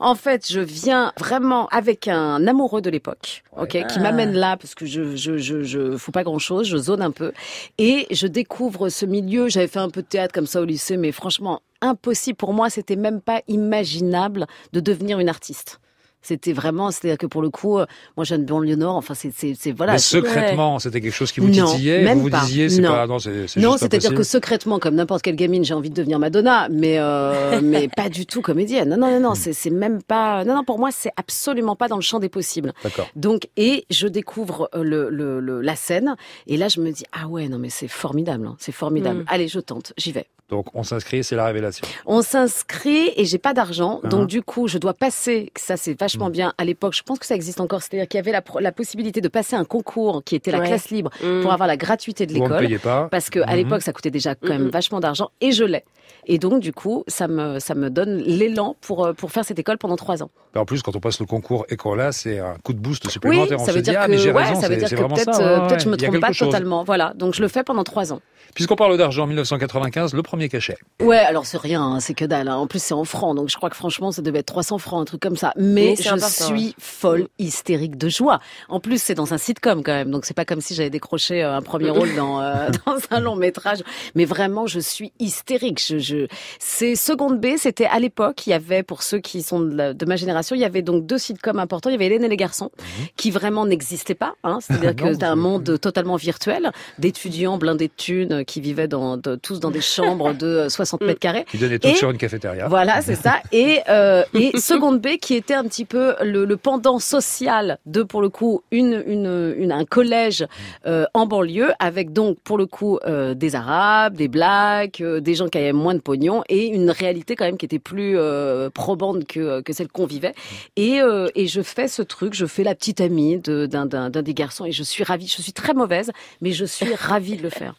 En 0.00 0.14
fait, 0.14 0.50
je 0.50 0.60
viens 0.60 1.12
vraiment 1.18 1.66
avec 1.68 2.08
un 2.08 2.46
amoureux 2.46 2.80
de 2.80 2.88
l'époque, 2.88 3.42
ok, 3.56 3.86
qui 3.86 4.00
m'amène 4.00 4.32
là 4.32 4.56
parce 4.56 4.74
que 4.74 4.86
je 4.86 5.14
je 5.14 5.36
je 5.36 5.62
je 5.62 5.96
fous 5.98 6.10
pas 6.10 6.24
grand 6.24 6.38
chose, 6.38 6.66
je 6.66 6.78
zone 6.78 7.02
un 7.02 7.10
peu 7.10 7.32
et 7.76 8.06
je 8.10 8.26
découvre 8.26 8.88
ce 8.88 9.04
milieu. 9.04 9.48
J'avais 9.48 9.68
fait 9.68 9.78
un 9.78 9.90
peu 9.90 10.00
de 10.00 10.06
théâtre 10.06 10.32
comme 10.32 10.46
ça 10.46 10.62
au 10.62 10.64
lycée, 10.64 10.96
mais 10.96 11.12
franchement 11.12 11.60
impossible 11.80 12.36
pour 12.36 12.52
moi. 12.52 12.70
C'était 12.70 12.96
même 12.96 13.20
pas 13.20 13.42
imaginable 13.48 14.46
de 14.72 14.80
devenir 14.80 15.18
une 15.18 15.28
artiste. 15.28 15.80
C'était 16.20 16.52
vraiment, 16.52 16.90
c'est-à-dire 16.90 17.16
que 17.16 17.26
pour 17.26 17.42
le 17.42 17.48
coup, 17.48 17.78
euh, 17.78 17.86
moi, 18.16 18.24
jeune 18.24 18.44
banlieue 18.44 18.74
nord, 18.74 18.96
enfin, 18.96 19.14
c'est, 19.14 19.32
c'est, 19.34 19.54
c'est 19.58 19.70
voilà. 19.72 19.92
Mais 19.92 19.98
secrètement, 19.98 20.78
c'était 20.78 21.00
quelque 21.00 21.14
chose 21.14 21.30
qui 21.32 21.40
vous 21.40 21.48
Non, 21.48 21.66
titillait. 21.72 22.02
même 22.02 22.18
vous 22.18 22.24
vous 22.24 22.30
pas. 22.30 22.40
disiez, 22.40 22.68
c'est 22.68 22.80
Non. 22.82 22.90
pas. 22.90 23.06
Non, 23.06 23.18
c'est 23.18 23.46
c'est 23.46 23.60
Non, 23.60 23.76
c'est-à-dire 23.76 24.10
que 24.10 24.16
possible. 24.16 24.24
secrètement, 24.24 24.78
comme 24.78 24.96
n'importe 24.96 25.22
quelle 25.22 25.36
gamine, 25.36 25.64
j'ai 25.64 25.74
envie 25.74 25.90
de 25.90 25.94
devenir 25.94 26.18
Madonna, 26.18 26.68
mais 26.70 26.98
euh, 26.98 27.60
mais 27.62 27.88
pas 27.88 28.08
du 28.08 28.26
tout 28.26 28.42
comédienne. 28.42 28.88
Non, 28.90 28.96
non, 28.96 29.10
non, 29.12 29.20
non, 29.30 29.34
c'est 29.34 29.52
c'est 29.52 29.70
même 29.70 30.02
pas. 30.02 30.44
Non, 30.44 30.56
non, 30.56 30.64
pour 30.64 30.78
moi, 30.78 30.90
c'est 30.92 31.12
absolument 31.16 31.76
pas 31.76 31.88
dans 31.88 31.96
le 31.96 32.02
champ 32.02 32.18
des 32.18 32.28
possibles. 32.28 32.72
D'accord. 32.82 33.08
Donc, 33.16 33.48
et 33.56 33.86
je 33.90 34.08
découvre 34.08 34.68
euh, 34.74 34.82
le, 34.82 35.08
le, 35.10 35.38
le- 35.40 35.60
la 35.60 35.76
scène, 35.76 36.16
et 36.48 36.56
là, 36.56 36.68
je 36.68 36.80
me 36.80 36.90
dis 36.90 37.04
ah 37.12 37.28
ouais, 37.28 37.48
non, 37.48 37.58
mais 37.58 37.70
c'est 37.70 37.88
formidable, 37.88 38.46
hein, 38.46 38.56
c'est 38.58 38.72
formidable. 38.72 39.20
Mm. 39.20 39.24
Allez, 39.28 39.48
je 39.48 39.60
tente, 39.60 39.92
j'y 39.96 40.12
vais. 40.12 40.26
Donc 40.50 40.68
on 40.74 40.82
s'inscrit, 40.82 41.22
c'est 41.22 41.36
la 41.36 41.44
révélation. 41.44 41.86
On 42.06 42.22
s'inscrit 42.22 43.10
et 43.16 43.26
j'ai 43.26 43.36
pas 43.36 43.52
d'argent, 43.52 44.00
Ah. 44.02 44.08
donc 44.08 44.28
du 44.28 44.40
coup 44.40 44.66
je 44.66 44.78
dois 44.78 44.94
passer. 44.94 45.52
Ça 45.58 45.76
c'est 45.76 45.94
vachement 46.08 46.30
bien. 46.30 46.52
À 46.58 46.64
l'époque, 46.64 46.94
je 46.94 47.02
pense 47.02 47.18
que 47.18 47.26
ça 47.26 47.34
existe 47.34 47.60
encore. 47.60 47.82
C'est-à-dire 47.82 48.08
qu'il 48.08 48.18
y 48.18 48.20
avait 48.20 48.32
la, 48.60 48.72
possibilité 48.72 49.20
de 49.20 49.28
passer 49.28 49.56
un 49.56 49.64
concours 49.64 50.22
qui 50.24 50.34
était 50.36 50.50
la 50.50 50.60
Ouais. 50.60 50.66
classe 50.66 50.90
libre 50.90 51.10
Mm. 51.22 51.42
pour 51.42 51.52
avoir 51.52 51.66
la 51.66 51.76
gratuité 51.76 52.26
de 52.26 52.32
l'école. 52.32 52.66
Parce 53.10 53.30
que 53.30 53.40
à 53.40 53.48
Mhm. 53.48 53.56
l'époque, 53.56 53.82
ça 53.82 53.92
coûtait 53.92 54.10
déjà 54.10 54.34
quand 54.34 54.48
même 54.48 54.68
vachement 54.68 55.00
d'argent 55.00 55.30
et 55.40 55.52
je 55.52 55.64
l'ai. 55.64 55.84
Et 56.28 56.38
donc, 56.38 56.60
du 56.60 56.72
coup, 56.72 57.04
ça 57.08 57.26
me, 57.26 57.58
ça 57.58 57.74
me 57.74 57.90
donne 57.90 58.18
l'élan 58.18 58.76
pour, 58.80 59.04
euh, 59.06 59.12
pour 59.14 59.32
faire 59.32 59.44
cette 59.44 59.58
école 59.58 59.78
pendant 59.78 59.96
trois 59.96 60.22
ans. 60.22 60.30
En 60.54 60.64
plus, 60.64 60.82
quand 60.82 60.94
on 60.94 61.00
passe 61.00 61.20
le 61.20 61.26
concours 61.26 61.64
école-là, 61.68 62.12
c'est 62.12 62.38
un 62.38 62.54
coup 62.62 62.72
de 62.72 62.78
boost 62.78 63.04
Oui, 63.06 63.12
supplémentaire. 63.12 63.58
on 63.60 63.64
ça 63.64 63.72
se 63.72 63.76
veut 63.76 63.82
dire 63.82 63.98
ah, 64.00 64.06
que, 64.06 64.10
mais 64.10 64.18
j'ai 64.18 64.32
ouais, 64.32 64.44
raison, 64.44 64.60
ça 64.60 64.68
veut 64.68 64.76
dire 64.76 64.88
que 64.88 64.94
peut-être, 64.94 65.34
ça. 65.34 65.60
ouais, 65.62 65.68
peut-être 65.68 65.84
je 65.84 65.88
me 65.88 65.96
trompe 65.96 66.20
pas 66.20 66.32
chose. 66.32 66.48
totalement. 66.48 66.84
Voilà. 66.84 67.12
Donc, 67.16 67.34
je 67.34 67.42
le 67.42 67.48
fais 67.48 67.62
pendant 67.64 67.84
trois 67.84 68.12
ans. 68.12 68.20
Puisqu'on 68.54 68.76
parle 68.76 68.96
d'argent, 68.96 69.26
1995, 69.26 70.14
le 70.14 70.22
premier 70.22 70.48
cachet. 70.48 70.76
Ouais, 71.02 71.18
alors 71.18 71.44
c'est 71.46 71.58
rien, 71.58 71.82
hein, 71.82 72.00
c'est 72.00 72.14
que 72.14 72.24
dalle. 72.24 72.48
hein. 72.48 72.56
En 72.56 72.66
plus, 72.66 72.82
c'est 72.82 72.94
en 72.94 73.04
francs, 73.04 73.36
donc 73.36 73.50
je 73.50 73.56
crois 73.56 73.68
que 73.70 73.76
franchement, 73.76 74.10
ça 74.10 74.22
devait 74.22 74.38
être 74.38 74.46
300 74.46 74.78
francs, 74.78 75.02
un 75.02 75.04
truc 75.04 75.20
comme 75.20 75.36
ça. 75.36 75.52
Mais, 75.56 75.96
je 75.96 76.08
important, 76.08 76.26
suis 76.28 76.74
folle, 76.78 77.28
hystérique 77.38 77.96
de 77.98 78.08
joie. 78.08 78.40
En 78.68 78.80
plus, 78.80 79.00
c'est 79.02 79.14
dans 79.14 79.34
un 79.34 79.38
sitcom 79.38 79.82
quand 79.82 79.92
même, 79.92 80.10
donc 80.10 80.24
c'est 80.24 80.34
pas 80.34 80.46
comme 80.46 80.60
si 80.62 80.74
j'avais 80.74 80.90
décroché 80.90 81.44
euh, 81.44 81.54
un 81.56 81.62
premier 81.62 81.90
rôle 81.98 82.14
dans 82.16 82.40
euh, 82.40 82.68
dans 82.86 82.96
un 83.10 83.20
long 83.20 83.36
métrage. 83.36 83.78
Mais 84.14 84.24
vraiment, 84.24 84.66
je 84.66 84.80
suis 84.80 85.12
hystérique. 85.20 85.80
Je, 85.86 85.98
je... 85.98 86.17
C'est 86.58 86.94
seconde 86.96 87.40
B. 87.40 87.56
C'était 87.56 87.86
à 87.86 87.98
l'époque. 87.98 88.46
Il 88.46 88.50
y 88.50 88.54
avait 88.54 88.82
pour 88.82 89.02
ceux 89.02 89.18
qui 89.18 89.42
sont 89.42 89.60
de, 89.60 89.74
la- 89.74 89.94
de 89.94 90.06
ma 90.06 90.16
génération, 90.16 90.56
il 90.56 90.60
y 90.60 90.64
avait 90.64 90.82
donc 90.82 91.06
deux 91.06 91.18
sitcoms 91.18 91.58
importants. 91.58 91.90
Il 91.90 91.92
y 91.92 91.96
avait 91.96 92.06
Hélène 92.06 92.24
et 92.24 92.28
les 92.28 92.36
garçons, 92.36 92.70
qui 93.16 93.30
vraiment 93.30 93.66
n'existaient 93.66 94.14
pas. 94.14 94.34
Hein. 94.44 94.58
C'est-à-dire 94.60 94.94
que 94.96 95.04
Non, 95.04 95.12
c'était 95.12 95.24
un 95.26 95.36
monde 95.36 95.78
totalement 95.80 96.16
virtuel, 96.16 96.70
d'étudiants 96.98 97.58
blindés 97.58 97.88
de 97.88 97.92
thunes 97.96 98.32
euh, 98.32 98.42
qui 98.44 98.60
vivaient 98.60 98.88
dans, 98.88 99.16
de- 99.16 99.36
tous 99.36 99.60
dans 99.60 99.70
des 99.70 99.80
chambres 99.96 100.32
de 100.34 100.46
euh, 100.46 100.68
60 100.68 101.00
mètres 101.02 101.20
carrés. 101.20 101.44
Qui 101.50 101.58
donnait 101.58 101.78
tout 101.78 101.88
sur 101.94 102.10
une 102.10 102.18
cafétéria. 102.18 102.68
Voilà, 102.68 103.00
c'est 103.02 103.14
ça. 103.14 103.36
Et, 103.52 103.80
euh, 103.88 104.22
et 104.34 104.58
seconde 104.58 105.00
B, 105.00 105.16
qui 105.20 105.34
était 105.34 105.54
un 105.54 105.64
petit 105.64 105.84
peu 105.84 106.14
le, 106.22 106.44
le 106.44 106.56
pendant 106.56 106.98
social 106.98 107.78
de, 107.86 108.02
pour 108.02 108.20
le 108.22 108.28
coup, 108.28 108.62
une, 108.70 109.02
une, 109.06 109.54
une- 109.56 109.72
un 109.72 109.84
collège 109.84 110.46
euh, 110.86 111.04
en 111.14 111.26
banlieue, 111.26 111.70
avec 111.78 112.12
donc, 112.12 112.38
pour 112.44 112.58
le 112.58 112.66
coup, 112.66 112.98
euh, 113.06 113.34
des 113.34 113.54
Arabes, 113.54 114.14
des 114.16 114.28
Blacks, 114.28 115.00
euh, 115.00 115.20
des 115.20 115.34
gens 115.34 115.48
qui 115.48 115.58
avaient 115.58 115.72
moins 115.72 115.94
de 115.94 116.00
pognon, 116.08 116.42
et 116.48 116.68
une 116.68 116.90
réalité 116.90 117.36
quand 117.36 117.44
même 117.44 117.58
qui 117.58 117.66
était 117.66 117.78
plus 117.78 118.16
euh, 118.16 118.70
probante 118.70 119.26
que, 119.26 119.60
que 119.60 119.74
celle 119.74 119.88
qu'on 119.88 120.06
vivait. 120.06 120.34
Et, 120.76 121.02
euh, 121.02 121.28
et 121.34 121.46
je 121.46 121.60
fais 121.60 121.86
ce 121.86 122.00
truc, 122.00 122.32
je 122.32 122.46
fais 122.46 122.64
la 122.64 122.74
petite 122.74 123.02
amie 123.02 123.36
d'un 123.36 124.10
des 124.10 124.32
garçons, 124.32 124.64
et 124.64 124.72
je 124.72 124.82
suis 124.82 125.04
ravie. 125.04 125.28
Je 125.28 125.42
suis 125.42 125.52
très 125.52 125.74
mauvaise, 125.74 126.10
mais 126.40 126.52
je 126.52 126.64
suis 126.64 126.94
ravie 126.98 127.36
de 127.36 127.42
le 127.42 127.50
faire. 127.50 127.74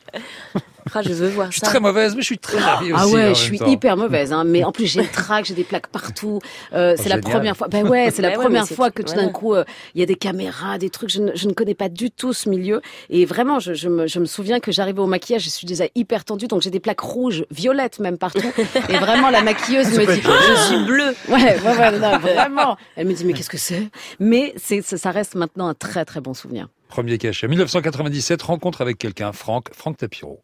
Ah, 0.94 1.02
je 1.02 1.10
veux 1.14 1.30
voir 1.30 1.48
Je 1.48 1.54
suis 1.54 1.62
ça. 1.62 1.68
très 1.68 1.80
mauvaise, 1.80 2.16
mais 2.16 2.22
je 2.22 2.26
suis 2.26 2.38
très 2.38 2.60
ravie 2.60 2.94
aussi. 2.94 3.04
Ah 3.06 3.08
ouais, 3.10 3.30
je 3.30 3.40
suis 3.40 3.60
temps. 3.60 3.68
hyper 3.68 3.98
mauvaise, 3.98 4.34
hein. 4.34 4.44
mais 4.44 4.64
en 4.64 4.72
plus 4.72 4.86
j'ai 4.86 5.02
le 5.02 5.08
trac, 5.08 5.46
j'ai 5.46 5.54
des 5.54 5.64
plaques 5.64 5.88
partout. 5.88 6.40
Euh, 6.74 6.96
c'est 6.98 7.10
la 7.10 7.20
première 7.20 7.56
fois. 7.58 7.68
Ben 7.68 7.88
ouais, 7.88 8.12
c'est 8.12 8.22
la 8.22 8.30
Ben 8.32 8.38
ouais, 8.38 8.44
première 8.44 8.68
fois 8.68 8.92
que 8.92 9.02
tout 9.02 9.14
d'un 9.16 9.30
coup 9.30 9.54
euh, 9.56 9.64
il 9.96 10.00
y 10.00 10.04
a 10.04 10.06
des 10.06 10.16
caméras, 10.16 10.78
des 10.78 10.90
trucs. 10.90 11.10
Je 11.10 11.22
ne, 11.22 11.36
je 11.36 11.48
ne 11.48 11.54
connais 11.54 11.74
pas 11.76 11.90
du 11.90 12.12
tout 12.12 12.34
ce 12.34 12.50
milieu 12.50 12.82
et 13.10 13.26
vraiment, 13.26 13.60
je, 13.60 13.74
je, 13.74 13.90
me, 13.90 14.08
je 14.08 14.20
me 14.20 14.26
souviens 14.26 14.60
que 14.60 14.72
j'arrivais 14.72 15.02
au 15.02 15.08
maquillage, 15.08 15.44
je 15.44 15.50
suis 15.50 15.66
déjà 15.68 15.86
hyper 15.96 16.26
tendue, 16.26 16.48
donc 16.48 16.62
j'ai 16.62 16.70
des 16.70 16.80
plaques 16.80 17.00
rouges, 17.00 17.46
violettes 17.52 18.00
même 18.00 18.18
partout. 18.18 18.52
et 18.90 18.98
vraiment 18.98 19.30
la 19.30 19.42
maquilleuse 19.42 19.88
me 19.98 20.06
dit, 20.06 20.22
je 20.22 20.56
suis 20.68 20.86
bleue. 20.86 21.16
Ouais, 21.30 21.60
ouais, 21.62 21.78
ouais, 21.78 22.00
non, 22.00 22.18
vraiment. 22.20 22.78
Elle 22.96 23.08
me 23.08 23.14
dit 23.14 23.24
mais 23.26 23.34
qu'est-ce 23.34 23.50
que 23.50 23.58
c'est? 23.58 23.88
Mais 24.20 24.54
c'est 24.58 24.82
ça 24.82 24.98
ça 24.98 25.12
reste 25.12 25.36
maintenant 25.36 25.68
un 25.68 25.74
très 25.74 26.06
très 26.06 26.22
bon 26.22 26.34
souvenir. 26.34 26.68
Premier 26.88 27.18
cachet. 27.18 27.48
1997, 27.48 28.42
rencontre 28.42 28.82
avec 28.82 28.98
quelqu'un, 28.98 29.32
Franck, 29.32 29.68
Franck 29.74 29.98
Tapiro. 29.98 30.42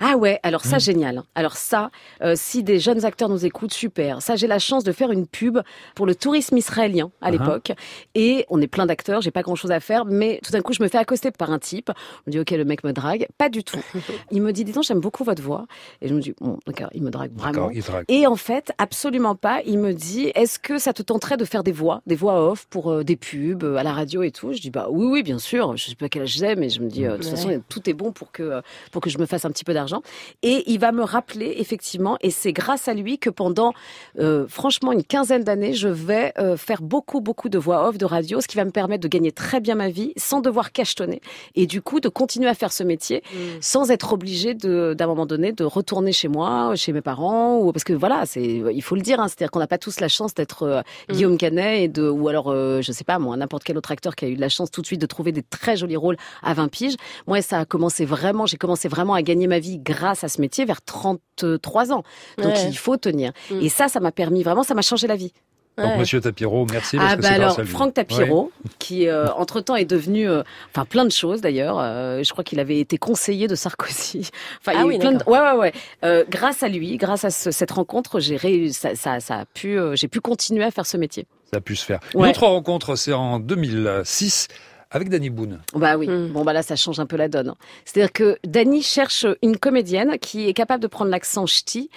Ah 0.00 0.16
ouais, 0.16 0.40
alors 0.42 0.62
Mmh. 0.64 0.68
ça 0.70 0.78
génial. 0.78 1.22
Alors 1.34 1.56
ça, 1.56 1.90
euh, 2.22 2.34
si 2.36 2.62
des 2.62 2.78
jeunes 2.78 3.04
acteurs 3.04 3.28
nous 3.28 3.44
écoutent, 3.46 3.72
super. 3.72 4.22
Ça, 4.22 4.36
j'ai 4.36 4.46
la 4.46 4.58
chance 4.58 4.84
de 4.84 4.92
faire 4.92 5.10
une 5.12 5.26
pub 5.26 5.58
pour 5.94 6.06
le 6.06 6.14
tourisme 6.14 6.56
israélien 6.56 7.10
à 7.20 7.28
Uh-huh. 7.28 7.32
l'époque. 7.32 7.72
Et 8.14 8.44
on 8.48 8.60
est 8.60 8.66
plein 8.66 8.86
d'acteurs, 8.86 9.20
j'ai 9.20 9.30
pas 9.30 9.42
grand 9.42 9.54
chose 9.54 9.70
à 9.70 9.80
faire, 9.80 10.04
mais 10.04 10.40
tout 10.44 10.50
d'un 10.52 10.60
coup, 10.62 10.72
je 10.72 10.82
me 10.82 10.88
fais 10.88 10.98
accoster 10.98 11.30
par 11.30 11.50
un 11.52 11.58
type. 11.58 11.90
On 11.90 12.30
me 12.30 12.32
dit, 12.32 12.40
ok, 12.40 12.50
le 12.50 12.64
mec 12.64 12.82
me 12.84 12.92
drague. 12.92 13.26
Pas 13.38 13.48
du 13.48 13.62
tout. 13.64 13.80
Il 14.30 14.42
me 14.42 14.52
dit, 14.52 14.64
dis 14.64 14.72
donc, 14.72 14.84
j'aime 14.84 15.00
beaucoup 15.00 15.24
votre 15.24 15.42
voix. 15.42 15.66
Et 16.02 16.08
je 16.08 16.14
me 16.14 16.20
dis, 16.20 16.34
bon, 16.40 16.58
d'accord, 16.66 16.88
il 16.92 17.02
me 17.02 17.10
drague 17.10 17.32
vraiment. 17.34 17.70
Il 17.70 17.82
drague. 17.82 18.04
Et 18.08 18.26
en 18.26 18.36
fait, 18.36 18.72
absolument 18.78 19.34
pas. 19.34 19.60
Il 19.66 19.78
me 19.78 19.92
dit, 19.94 20.30
est-ce 20.34 20.58
que 20.58 20.78
ça 20.78 20.92
te 20.92 21.02
tenterait 21.02 21.36
de 21.36 21.44
faire 21.44 21.62
des 21.62 21.72
voix, 21.72 22.02
des 22.06 22.14
voix 22.16 22.50
off 22.50 22.66
pour 22.70 22.90
euh, 22.90 23.04
des 23.04 23.16
pubs 23.16 23.62
euh, 23.64 23.76
à 23.76 23.82
la 23.82 23.92
radio 23.92 24.22
et 24.22 24.30
tout? 24.30 24.52
Je 24.52 24.60
dis, 24.60 24.70
bah 24.70 24.88
oui, 24.90 25.06
oui, 25.06 25.22
bien 25.22 25.38
sûr. 25.38 25.76
Je 25.76 25.86
sais 25.90 25.94
pas 25.94 26.08
quel 26.08 26.22
âge 26.22 26.28
j'ai, 26.30 26.56
mais 26.56 26.68
je 26.68 26.80
me 26.80 26.88
dis, 26.88 27.02
de 27.04 27.10
toute 27.16 27.24
Ouais. 27.24 27.30
façon, 27.30 27.62
tout 27.68 27.88
est 27.88 27.94
bon 27.94 28.12
pour 28.12 28.32
que 28.32 28.60
pour 28.92 29.00
que 29.02 29.10
je 29.10 29.18
me 29.18 29.26
fasse 29.26 29.44
un 29.44 29.50
petit 29.50 29.64
peu 29.68 29.74
d'argent. 29.74 30.02
Et 30.42 30.64
il 30.66 30.78
va 30.80 30.90
me 30.92 31.04
rappeler 31.04 31.54
effectivement, 31.58 32.16
et 32.20 32.30
c'est 32.30 32.52
grâce 32.52 32.88
à 32.88 32.94
lui 32.94 33.18
que 33.18 33.30
pendant 33.30 33.72
euh, 34.18 34.46
franchement 34.48 34.92
une 34.92 35.04
quinzaine 35.04 35.44
d'années, 35.44 35.74
je 35.74 35.88
vais 35.88 36.32
euh, 36.38 36.56
faire 36.56 36.82
beaucoup 36.82 37.20
beaucoup 37.20 37.48
de 37.48 37.58
voix 37.58 37.86
off 37.88 37.98
de 37.98 38.04
radio, 38.06 38.40
ce 38.40 38.48
qui 38.48 38.56
va 38.56 38.64
me 38.64 38.70
permettre 38.70 39.02
de 39.02 39.08
gagner 39.08 39.32
très 39.32 39.60
bien 39.60 39.74
ma 39.74 39.88
vie 39.90 40.12
sans 40.16 40.40
devoir 40.40 40.72
cachetonner 40.72 41.20
et 41.54 41.66
du 41.66 41.82
coup 41.82 42.00
de 42.00 42.08
continuer 42.08 42.48
à 42.48 42.54
faire 42.54 42.72
ce 42.72 42.82
métier 42.82 43.22
Mm. 43.28 43.60
sans 43.60 43.90
être 43.90 44.12
obligé 44.12 44.54
d'un 44.54 45.06
moment 45.06 45.26
donné 45.26 45.52
de 45.52 45.64
retourner 45.64 46.12
chez 46.12 46.28
moi, 46.28 46.74
chez 46.76 46.92
mes 46.92 47.00
parents 47.02 47.58
ou 47.58 47.72
parce 47.72 47.84
que 47.84 47.92
voilà, 47.92 48.24
c'est 48.26 48.62
il 48.72 48.82
faut 48.82 48.94
le 48.94 49.02
dire, 49.02 49.20
hein, 49.20 49.28
c'est-à-dire 49.28 49.50
qu'on 49.50 49.58
n'a 49.58 49.66
pas 49.66 49.78
tous 49.78 50.00
la 50.00 50.08
chance 50.08 50.34
d'être 50.34 50.62
euh, 50.62 50.82
Mm. 51.08 51.12
Guillaume 51.12 51.36
Canet 51.38 51.82
et 51.82 51.88
de 51.88 52.08
ou 52.08 52.28
alors 52.28 52.52
je 52.54 52.92
sais 52.92 53.04
pas 53.04 53.18
moi 53.18 53.36
n'importe 53.36 53.64
quel 53.64 53.76
autre 53.76 53.90
acteur 53.92 54.14
qui 54.16 54.24
a 54.24 54.28
eu 54.28 54.36
de 54.36 54.40
la 54.40 54.48
chance 54.48 54.70
tout 54.70 54.80
de 54.80 54.86
suite 54.86 55.00
de 55.00 55.06
trouver 55.06 55.32
des 55.32 55.42
très 55.42 55.76
jolis 55.76 55.96
rôles 55.96 56.16
à 56.42 56.54
20 56.54 56.68
piges. 56.68 56.96
Moi 57.26 57.42
ça 57.42 57.60
a 57.60 57.64
commencé 57.64 58.04
vraiment, 58.04 58.46
j'ai 58.46 58.56
commencé 58.56 58.88
vraiment 58.88 59.14
à 59.14 59.22
gagner 59.22 59.46
ma 59.46 59.57
vie 59.60 59.78
grâce 59.78 60.24
à 60.24 60.28
ce 60.28 60.40
métier 60.40 60.64
vers 60.64 60.82
33 60.82 61.92
ans. 61.92 62.02
Donc 62.38 62.54
Ouais. 62.54 62.68
il 62.68 62.76
faut 62.76 62.96
tenir. 62.96 63.32
Mm. 63.50 63.60
Et 63.62 63.68
ça 63.68 63.88
ça 63.88 64.00
m'a 64.00 64.12
permis 64.12 64.42
vraiment 64.42 64.62
ça 64.62 64.74
m'a 64.74 64.82
changé 64.82 65.06
la 65.06 65.16
vie. 65.16 65.32
Donc, 65.76 65.86
Ouais. 65.92 65.98
monsieur 65.98 66.20
Tapiro, 66.20 66.66
merci 66.72 66.96
parce 66.96 67.12
Ah 67.12 67.16
que 67.16 67.22
bah 67.22 67.28
alors. 67.30 67.60
Franck 67.64 67.94
Tapiro, 67.94 68.50
qui 68.80 69.06
euh, 69.06 69.28
entre 69.34 69.60
temps 69.60 69.76
est 69.76 69.84
devenu, 69.84 70.28
euh, 70.28 70.42
enfin 70.74 70.84
plein 70.84 71.04
de 71.04 71.12
choses 71.12 71.40
d'ailleurs. 71.40 71.78
Euh, 71.78 72.20
je 72.24 72.32
crois 72.32 72.42
qu'il 72.42 72.58
avait 72.58 72.80
été 72.80 72.98
conseiller 72.98 73.46
de 73.46 73.54
Sarkozy. 73.54 74.28
Enfin, 74.60 74.72
il 74.72 74.78
y 74.78 74.82
Ah 74.82 74.86
oui, 74.86 74.98
plein 74.98 75.12
de... 75.12 75.22
ouais 75.28 75.38
ouais 75.38 75.52
ouais. 75.56 75.72
Euh, 76.04 76.24
grâce 76.28 76.64
à 76.64 76.68
lui, 76.68 76.96
grâce 76.96 77.24
à 77.24 77.30
ce- 77.30 77.52
cette 77.52 77.70
rencontre, 77.70 78.18
j'ai 78.18 78.34
réussi, 78.36 78.74
ça, 78.74 78.96
ça, 78.96 79.20
ça 79.20 79.34
a 79.36 79.44
pu, 79.44 79.78
euh, 79.78 79.94
j'ai 79.94 80.08
pu 80.08 80.20
continuer 80.20 80.64
à 80.64 80.72
faire 80.72 80.84
ce 80.84 80.96
métier. 80.96 81.26
Ça 81.52 81.58
a 81.58 81.60
pu 81.60 81.76
se 81.76 81.84
faire. 81.84 82.00
Une 82.12 82.26
autre 82.26 82.44
rencontre, 82.48 82.96
c'est 82.96 83.12
en 83.12 83.38
2006 83.38 84.48
avec 84.90 85.08
Danny 85.08 85.30
Boone. 85.30 85.60
Bah 85.74 85.96
oui. 85.96 86.08
Mm. 86.08 86.28
Bon 86.32 86.44
bah 86.44 86.52
là 86.52 86.62
ça 86.62 86.76
change 86.76 86.98
un 87.00 87.06
peu 87.06 87.16
la 87.16 87.28
donne. 87.28 87.54
C'est-à-dire 87.84 88.12
que 88.12 88.38
Dany 88.44 88.82
cherche 88.82 89.26
une 89.42 89.56
comédienne 89.58 90.18
qui 90.18 90.48
est 90.48 90.54
capable 90.54 90.82
de 90.82 90.86
prendre 90.88 91.10
l'accent 91.10 91.46
ch'ti. 91.46 91.90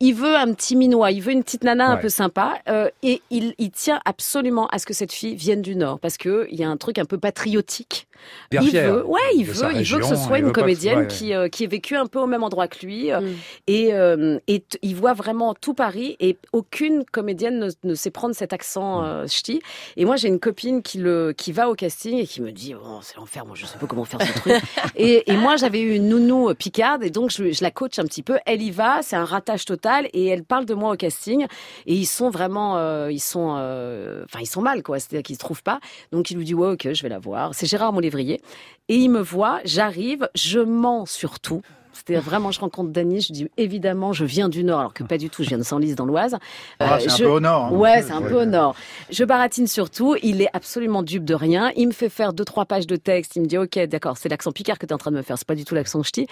Il 0.00 0.14
veut 0.14 0.36
un 0.36 0.52
petit 0.54 0.76
minois, 0.76 1.10
il 1.10 1.20
veut 1.22 1.32
une 1.32 1.42
petite 1.42 1.64
nana 1.64 1.88
un 1.90 1.96
peu 1.96 2.08
sympa 2.08 2.58
euh, 2.68 2.88
et 3.02 3.20
il, 3.30 3.54
il 3.58 3.70
tient 3.70 4.00
absolument 4.04 4.66
à 4.68 4.78
ce 4.78 4.86
que 4.86 4.94
cette 4.94 5.12
fille 5.12 5.34
vienne 5.36 5.62
du 5.62 5.76
Nord 5.76 5.98
parce 6.00 6.16
que 6.16 6.46
il 6.50 6.58
y 6.58 6.64
a 6.64 6.68
un 6.68 6.76
truc 6.76 6.98
un 6.98 7.04
peu 7.04 7.18
patriotique. 7.18 8.06
Pierre 8.50 8.62
il 8.62 8.70
veut, 8.78 9.06
ouais, 9.06 9.18
il 9.34 9.44
veut, 9.46 9.54
il 9.74 9.82
veut 9.82 9.98
que 10.00 10.04
ce 10.04 10.14
soit 10.14 10.38
une 10.38 10.52
que- 10.52 10.60
comédienne 10.60 10.96
ouais, 10.96 11.00
ouais. 11.04 11.08
qui 11.08 11.34
euh, 11.34 11.48
qui 11.48 11.64
ait 11.64 11.66
vécu 11.66 11.96
un 11.96 12.04
peu 12.06 12.18
au 12.18 12.26
même 12.26 12.42
endroit 12.42 12.68
que 12.68 12.84
lui 12.84 13.10
euh, 13.10 13.20
Mm. 13.20 13.34
et 13.66 13.94
euh, 13.94 14.38
et 14.46 14.62
il 14.82 14.94
voit 14.94 15.14
vraiment 15.14 15.54
tout 15.54 15.72
Paris 15.72 16.16
et 16.20 16.36
aucune 16.52 17.04
comédienne 17.10 17.58
ne, 17.58 17.70
ne 17.88 17.94
sait 17.94 18.10
prendre 18.10 18.34
cet 18.34 18.52
accent 18.52 19.02
euh, 19.04 19.26
ch'ti. 19.26 19.62
Et 19.96 20.04
moi 20.04 20.16
j'ai 20.16 20.28
une 20.28 20.38
copine 20.38 20.82
qui 20.82 20.98
le 20.98 21.32
qui 21.36 21.50
va 21.52 21.70
au 21.70 21.74
casting 21.74 22.18
et 22.18 22.26
qui 22.30 22.40
me 22.40 22.52
dit 22.52 22.74
bon 22.74 23.00
c'est 23.02 23.16
l'enfer, 23.16 23.44
moi 23.44 23.56
je 23.56 23.66
sais 23.66 23.76
pas 23.76 23.86
comment 23.86 24.04
faire 24.04 24.22
ce 24.22 24.32
truc. 24.32 24.54
et, 24.96 25.24
moi 25.36 25.56
j'avais 25.56 25.80
eu 25.80 25.96
une 25.96 26.08
nounou 26.08 26.50
euh, 26.50 26.54
picarde 26.54 27.02
et 27.02 27.10
donc 27.10 27.30
je, 27.30 27.62
la 27.62 27.70
coach 27.72 27.98
un 27.98 28.04
petit 28.04 28.22
peu. 28.22 28.38
Elle 28.46 28.62
y 28.62 28.70
va, 28.70 29.02
c'est 29.02 29.16
un 29.16 29.24
ratage 29.24 29.64
total 29.64 30.08
et 30.12 30.26
elle 30.26 30.44
parle 30.44 30.64
de 30.64 30.74
moi 30.74 30.92
au 30.92 30.96
casting 30.96 31.46
et 31.86 31.94
ils 31.94 32.06
sont 32.06 32.30
vraiment 32.30 32.76
euh, 32.76 33.10
ils 33.10 33.20
sont 33.20 33.56
euh, 33.58 34.22
enfin 34.26 34.38
ils 34.40 34.46
sont 34.46 34.62
mal 34.62 34.84
quoi, 34.84 35.00
c'est-à-dire 35.00 35.24
qu'ils 35.24 35.34
se 35.34 35.40
trouvent 35.40 35.64
pas. 35.64 35.80
Donc 36.12 36.30
il 36.30 36.36
lui 36.36 36.44
dit 36.44 36.54
ouais 36.54 36.68
ok 36.68 36.92
je 36.92 37.02
vais 37.02 37.08
la 37.08 37.18
voir. 37.18 37.54
C'est 37.54 37.66
Gérard 37.66 37.92
Molévrier 37.92 38.40
et 38.88 38.94
il 38.94 39.10
me 39.10 39.20
voit, 39.20 39.60
j'arrive, 39.64 40.28
je 40.34 40.60
mens 40.60 41.06
surtout. 41.06 41.62
C'est-à-dire 41.92 42.22
vraiment, 42.22 42.50
je 42.50 42.60
rencontre 42.60 42.90
Dany, 42.90 43.20
je 43.20 43.32
dis 43.32 43.48
évidemment, 43.56 44.12
je 44.12 44.24
viens 44.24 44.48
du 44.48 44.64
Nord, 44.64 44.80
alors 44.80 44.94
que 44.94 45.02
pas 45.04 45.18
du 45.18 45.28
tout, 45.30 45.42
je 45.42 45.48
viens 45.48 45.58
de 45.58 45.62
Senlis 45.62 45.94
dans 45.94 46.06
l'Oise. 46.06 46.36
Ah, 46.78 46.94
Euh, 46.94 46.98
c'est 47.00 47.10
un 47.10 47.16
je- 47.16 47.24
peu 47.24 47.30
au 47.30 47.40
nord. 47.40 47.64
hein. 47.66 47.72
Ouais, 47.72 48.02
c'est 48.02 48.12
un 48.12 48.22
peu 48.22 48.40
au 48.42 48.44
nord. 48.44 48.74
Je 49.10 49.24
baratine 49.24 49.66
surtout. 49.66 50.16
Il 50.22 50.40
est 50.40 50.48
absolument 50.52 51.02
dupe 51.02 51.24
de 51.24 51.34
rien. 51.34 51.72
Il 51.76 51.88
me 51.88 51.92
fait 51.92 52.08
faire 52.08 52.32
deux, 52.32 52.44
trois 52.44 52.64
pages 52.64 52.86
de 52.86 52.96
texte. 52.96 53.36
Il 53.36 53.42
me 53.42 53.46
dit, 53.46 53.58
OK, 53.58 53.78
d'accord, 53.88 54.16
c'est 54.16 54.28
l'accent 54.28 54.52
picard 54.52 54.78
que 54.78 54.86
tu 54.86 54.90
es 54.90 54.94
en 54.94 54.98
train 54.98 55.10
de 55.10 55.16
me 55.16 55.22
faire. 55.22 55.36
C'est 55.38 55.46
pas 55.46 55.54
du 55.54 55.64
tout 55.64 55.74
l'accent 55.74 56.02
ch'ti. 56.02 56.26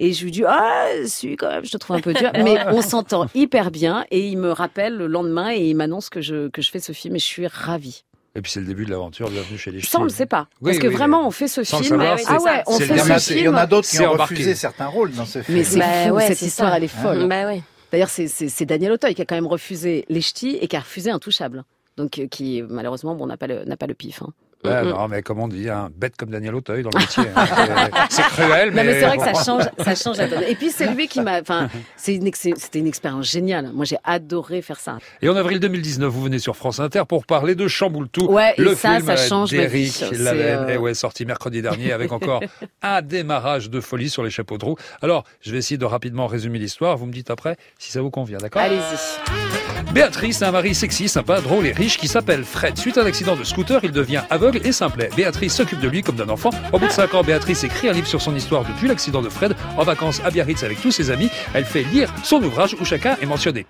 Et 0.00 0.12
je 0.12 0.24
lui 0.24 0.30
dis, 0.30 0.44
ah, 0.46 0.86
si, 1.06 1.36
quand 1.36 1.48
même, 1.48 1.64
je 1.64 1.70
te 1.72 1.76
trouve 1.76 1.96
un 1.96 2.00
peu 2.00 2.12
dur. 2.14 2.30
Mais 2.44 2.58
on 2.68 2.82
s'entend 2.82 3.26
hyper 3.34 3.70
bien. 3.70 4.04
Et 4.10 4.26
il 4.28 4.36
me 4.38 4.50
rappelle 4.52 4.96
le 4.96 5.06
lendemain 5.06 5.52
et 5.52 5.68
il 5.68 5.74
m'annonce 5.74 6.08
que 6.10 6.20
je, 6.20 6.48
que 6.48 6.60
je 6.62 6.70
fais 6.70 6.80
ce 6.80 6.92
film 6.92 7.16
et 7.16 7.18
je 7.18 7.24
suis 7.24 7.46
ravie. 7.46 8.04
Et 8.38 8.40
puis 8.40 8.52
c'est 8.52 8.60
le 8.60 8.66
début 8.66 8.84
de 8.84 8.90
l'aventure, 8.90 9.28
bienvenue 9.30 9.58
chez 9.58 9.72
les 9.72 9.80
Ça, 9.80 9.98
on 9.98 10.04
le 10.04 10.10
Ch'tis. 10.10 10.14
sait 10.18 10.26
pas. 10.26 10.46
Oui, 10.60 10.70
Parce 10.70 10.78
que 10.78 10.86
oui, 10.86 10.94
vraiment, 10.94 11.26
on 11.26 11.32
fait 11.32 11.48
ce 11.48 11.64
film. 11.64 11.82
savoir, 11.82 12.16
ah 12.28 12.38
ouais, 12.40 12.62
on 12.68 12.78
fait 12.78 12.86
le 12.86 12.94
Il 12.94 12.98
y, 12.98 13.00
en 13.02 13.10
a, 13.10 13.18
ce 13.18 13.32
il 13.32 13.38
y 13.40 13.48
en 13.48 13.54
a 13.54 13.58
film. 13.62 13.68
d'autres 13.70 13.88
qui 13.88 13.98
ont 14.00 14.10
embarqué. 14.12 14.34
refusé 14.34 14.54
certains 14.54 14.86
rôles 14.86 15.10
dans 15.12 15.26
ce 15.26 15.42
film. 15.42 15.58
Mais 15.58 15.64
c'est 15.64 15.80
Bah 15.80 16.12
ouais, 16.12 16.28
cette 16.28 16.42
histoire, 16.42 16.70
ça. 16.70 16.76
elle 16.76 16.84
est 16.84 16.86
folle. 16.86 17.26
Bah 17.28 17.46
ouais. 17.46 17.62
D'ailleurs, 17.90 18.10
c'est- 18.10 18.64
Daniel 18.64 18.92
Auteuil 18.92 19.16
qui 19.16 19.22
a 19.22 19.24
quand 19.24 19.34
même 19.34 19.48
refusé 19.48 20.04
les 20.08 20.20
ch'tis 20.20 20.56
et 20.60 20.68
qui 20.68 20.76
a 20.76 20.80
refusé 20.80 21.10
Intouchable. 21.10 21.64
Donc, 21.96 22.20
euh, 22.20 22.28
qui, 22.28 22.62
malheureusement, 22.68 23.16
bon, 23.16 23.26
n'a 23.26 23.36
pas 23.36 23.48
le, 23.48 23.64
n'a 23.64 23.76
pas 23.76 23.88
le 23.88 23.94
pif. 23.94 24.22
hein. 24.22 24.28
Ouais, 24.64 24.82
Mm, 24.82 24.86
mm. 24.86 24.90
non, 24.90 25.08
mais 25.08 25.22
comme 25.22 25.38
on 25.38 25.46
dit, 25.46 25.68
un 25.70 25.88
bête 25.96 26.16
comme 26.16 26.30
Daniel 26.30 26.54
Auteuil 26.56 26.82
dans 26.82 26.90
le 26.92 26.98
métier. 26.98 27.22
hein. 27.36 27.88
C'est- 28.10 28.22
cruel, 28.22 28.72
mais... 28.72 28.82
Non, 28.82 28.90
mais 28.90 29.00
c'est 29.00 29.06
vrai 29.06 29.16
que 29.18 29.24
ça 29.36 29.44
change, 29.44 29.62
ça 29.84 29.94
change 29.94 30.16
la 30.18 30.26
donne. 30.26 30.42
Et 30.48 30.56
puis, 30.56 30.70
c'est 30.70 30.88
lui 30.88 31.06
qui 31.06 31.20
m'a, 31.20 31.40
enfin, 31.40 31.68
c'était 31.96 32.78
une 32.80 32.86
expérience 32.88 33.30
géniale. 33.30 33.70
Moi, 33.72 33.84
j'ai 33.84 33.98
adoré 34.04 34.60
faire 34.62 34.80
ça. 34.80 34.98
Et 35.22 35.28
en 35.28 35.36
avril 35.36 35.60
2019, 35.60 36.10
vous 36.12 36.22
venez 36.24 36.38
sur 36.40 36.56
France 36.56 36.80
Inter 36.80 37.02
pour 37.08 37.24
parler 37.24 37.54
de 37.54 37.68
Chamboule-Tout, 37.68 38.26
Ouais, 38.26 38.54
et 38.58 38.62
le 38.62 38.74
ça, 38.74 38.96
film 38.96 39.06
ça 39.06 39.16
change 39.16 39.50
d'Éric 39.50 40.04
Lavenne, 40.12 40.64
euh, 40.68 40.74
et 40.74 40.76
ouais, 40.76 40.94
sorti 40.94 41.24
mercredi 41.24 41.62
dernier 41.62 41.92
avec 41.92 42.10
encore 42.10 42.40
un 42.82 43.00
démarrage 43.02 43.70
de 43.70 43.80
folie 43.80 44.10
sur 44.10 44.24
les 44.24 44.30
chapeaux 44.30 44.58
de 44.58 44.64
roue. 44.64 44.76
Alors, 45.02 45.22
je 45.40 45.52
vais 45.52 45.58
essayer 45.58 45.78
de 45.78 45.84
rapidement 45.84 46.26
résumer 46.26 46.58
l'histoire. 46.58 46.96
Vous 46.96 47.06
me 47.06 47.12
dites 47.12 47.30
après 47.30 47.56
si 47.78 47.92
ça 47.92 48.00
vous 48.02 48.10
convient, 48.10 48.38
d'accord? 48.38 48.60
Allez-y. 48.62 49.92
Béatrice 49.92 50.42
a 50.42 50.48
un 50.48 50.52
mari 50.52 50.74
sexy, 50.74 51.08
sympa, 51.08 51.40
drôle 51.40 51.66
et 51.66 51.72
riche 51.72 51.96
qui 51.98 52.08
s'appelle 52.08 52.44
Fred. 52.44 52.76
Suite 52.76 52.98
à 52.98 53.02
un 53.02 53.06
accident 53.06 53.36
de 53.36 53.44
scooter, 53.44 53.80
il 53.84 53.92
devient 53.92 54.22
aveugle 54.28 54.47
et 54.56 54.72
simplet. 54.72 55.10
Béatrice 55.16 55.54
s'occupe 55.54 55.80
de 55.80 55.88
lui 55.88 56.02
comme 56.02 56.16
d'un 56.16 56.28
enfant. 56.28 56.50
Au 56.72 56.78
bout 56.78 56.86
de 56.86 56.92
5 56.92 57.14
ans, 57.14 57.22
Béatrice 57.22 57.64
écrit 57.64 57.88
un 57.88 57.92
livre 57.92 58.06
sur 58.06 58.22
son 58.22 58.34
histoire 58.34 58.64
depuis 58.64 58.88
l'accident 58.88 59.22
de 59.22 59.28
Fred. 59.28 59.54
En 59.76 59.84
vacances 59.84 60.20
à 60.24 60.30
Biarritz 60.30 60.62
avec 60.62 60.80
tous 60.80 60.90
ses 60.90 61.10
amis, 61.10 61.30
elle 61.54 61.64
fait 61.64 61.82
lire 61.82 62.12
son 62.24 62.42
ouvrage 62.42 62.76
où 62.80 62.84
chacun 62.84 63.16
est 63.20 63.26
mentionné. 63.26 63.66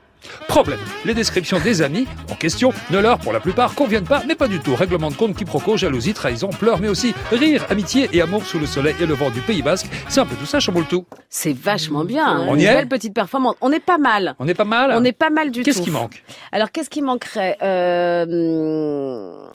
Problème, 0.48 0.78
les 1.04 1.14
descriptions 1.14 1.58
des 1.60 1.82
amis 1.82 2.06
en 2.30 2.34
question 2.34 2.72
ne 2.90 2.98
leur, 2.98 3.18
pour 3.18 3.32
la 3.32 3.40
plupart, 3.40 3.74
conviennent 3.74 4.04
pas, 4.04 4.22
mais 4.26 4.34
pas 4.34 4.48
du 4.48 4.60
tout. 4.60 4.74
Règlement 4.74 5.10
de 5.10 5.14
compte, 5.16 5.34
quiproquo, 5.36 5.76
jalousie, 5.76 6.14
trahison, 6.14 6.48
pleurs, 6.50 6.78
mais 6.80 6.88
aussi 6.88 7.14
rire, 7.32 7.64
amitié 7.70 8.08
et 8.12 8.20
amour 8.22 8.44
sous 8.44 8.58
le 8.58 8.66
soleil 8.66 8.94
et 9.00 9.06
le 9.06 9.14
vent 9.14 9.30
du 9.30 9.40
Pays 9.40 9.62
Basque. 9.62 9.86
C'est 10.08 10.20
un 10.20 10.26
peu 10.26 10.34
tout 10.36 10.46
ça, 10.46 10.60
Chamboule-Tout. 10.60 11.04
C'est 11.28 11.52
vachement 11.56 12.04
bien. 12.04 12.40
On 12.48 12.54
une 12.54 12.60
y 12.62 12.64
est 12.64 12.74
belle 12.74 12.88
petite 12.88 13.14
performance. 13.14 13.54
On 13.60 13.70
est 13.72 13.80
pas 13.84 13.98
mal. 13.98 14.34
On 14.38 14.48
est 14.48 14.54
pas 14.54 14.64
mal 14.64 14.92
On 14.94 15.04
est 15.04 15.12
pas 15.12 15.30
mal 15.30 15.50
du 15.50 15.60
tout. 15.60 15.64
Qu'est-ce 15.64 15.82
qui 15.82 15.90
manque 15.90 16.22
Alors, 16.52 16.70
qu'est-ce 16.72 16.90
qui 16.90 17.02
manquerait 17.02 17.56
euh... 17.62 18.24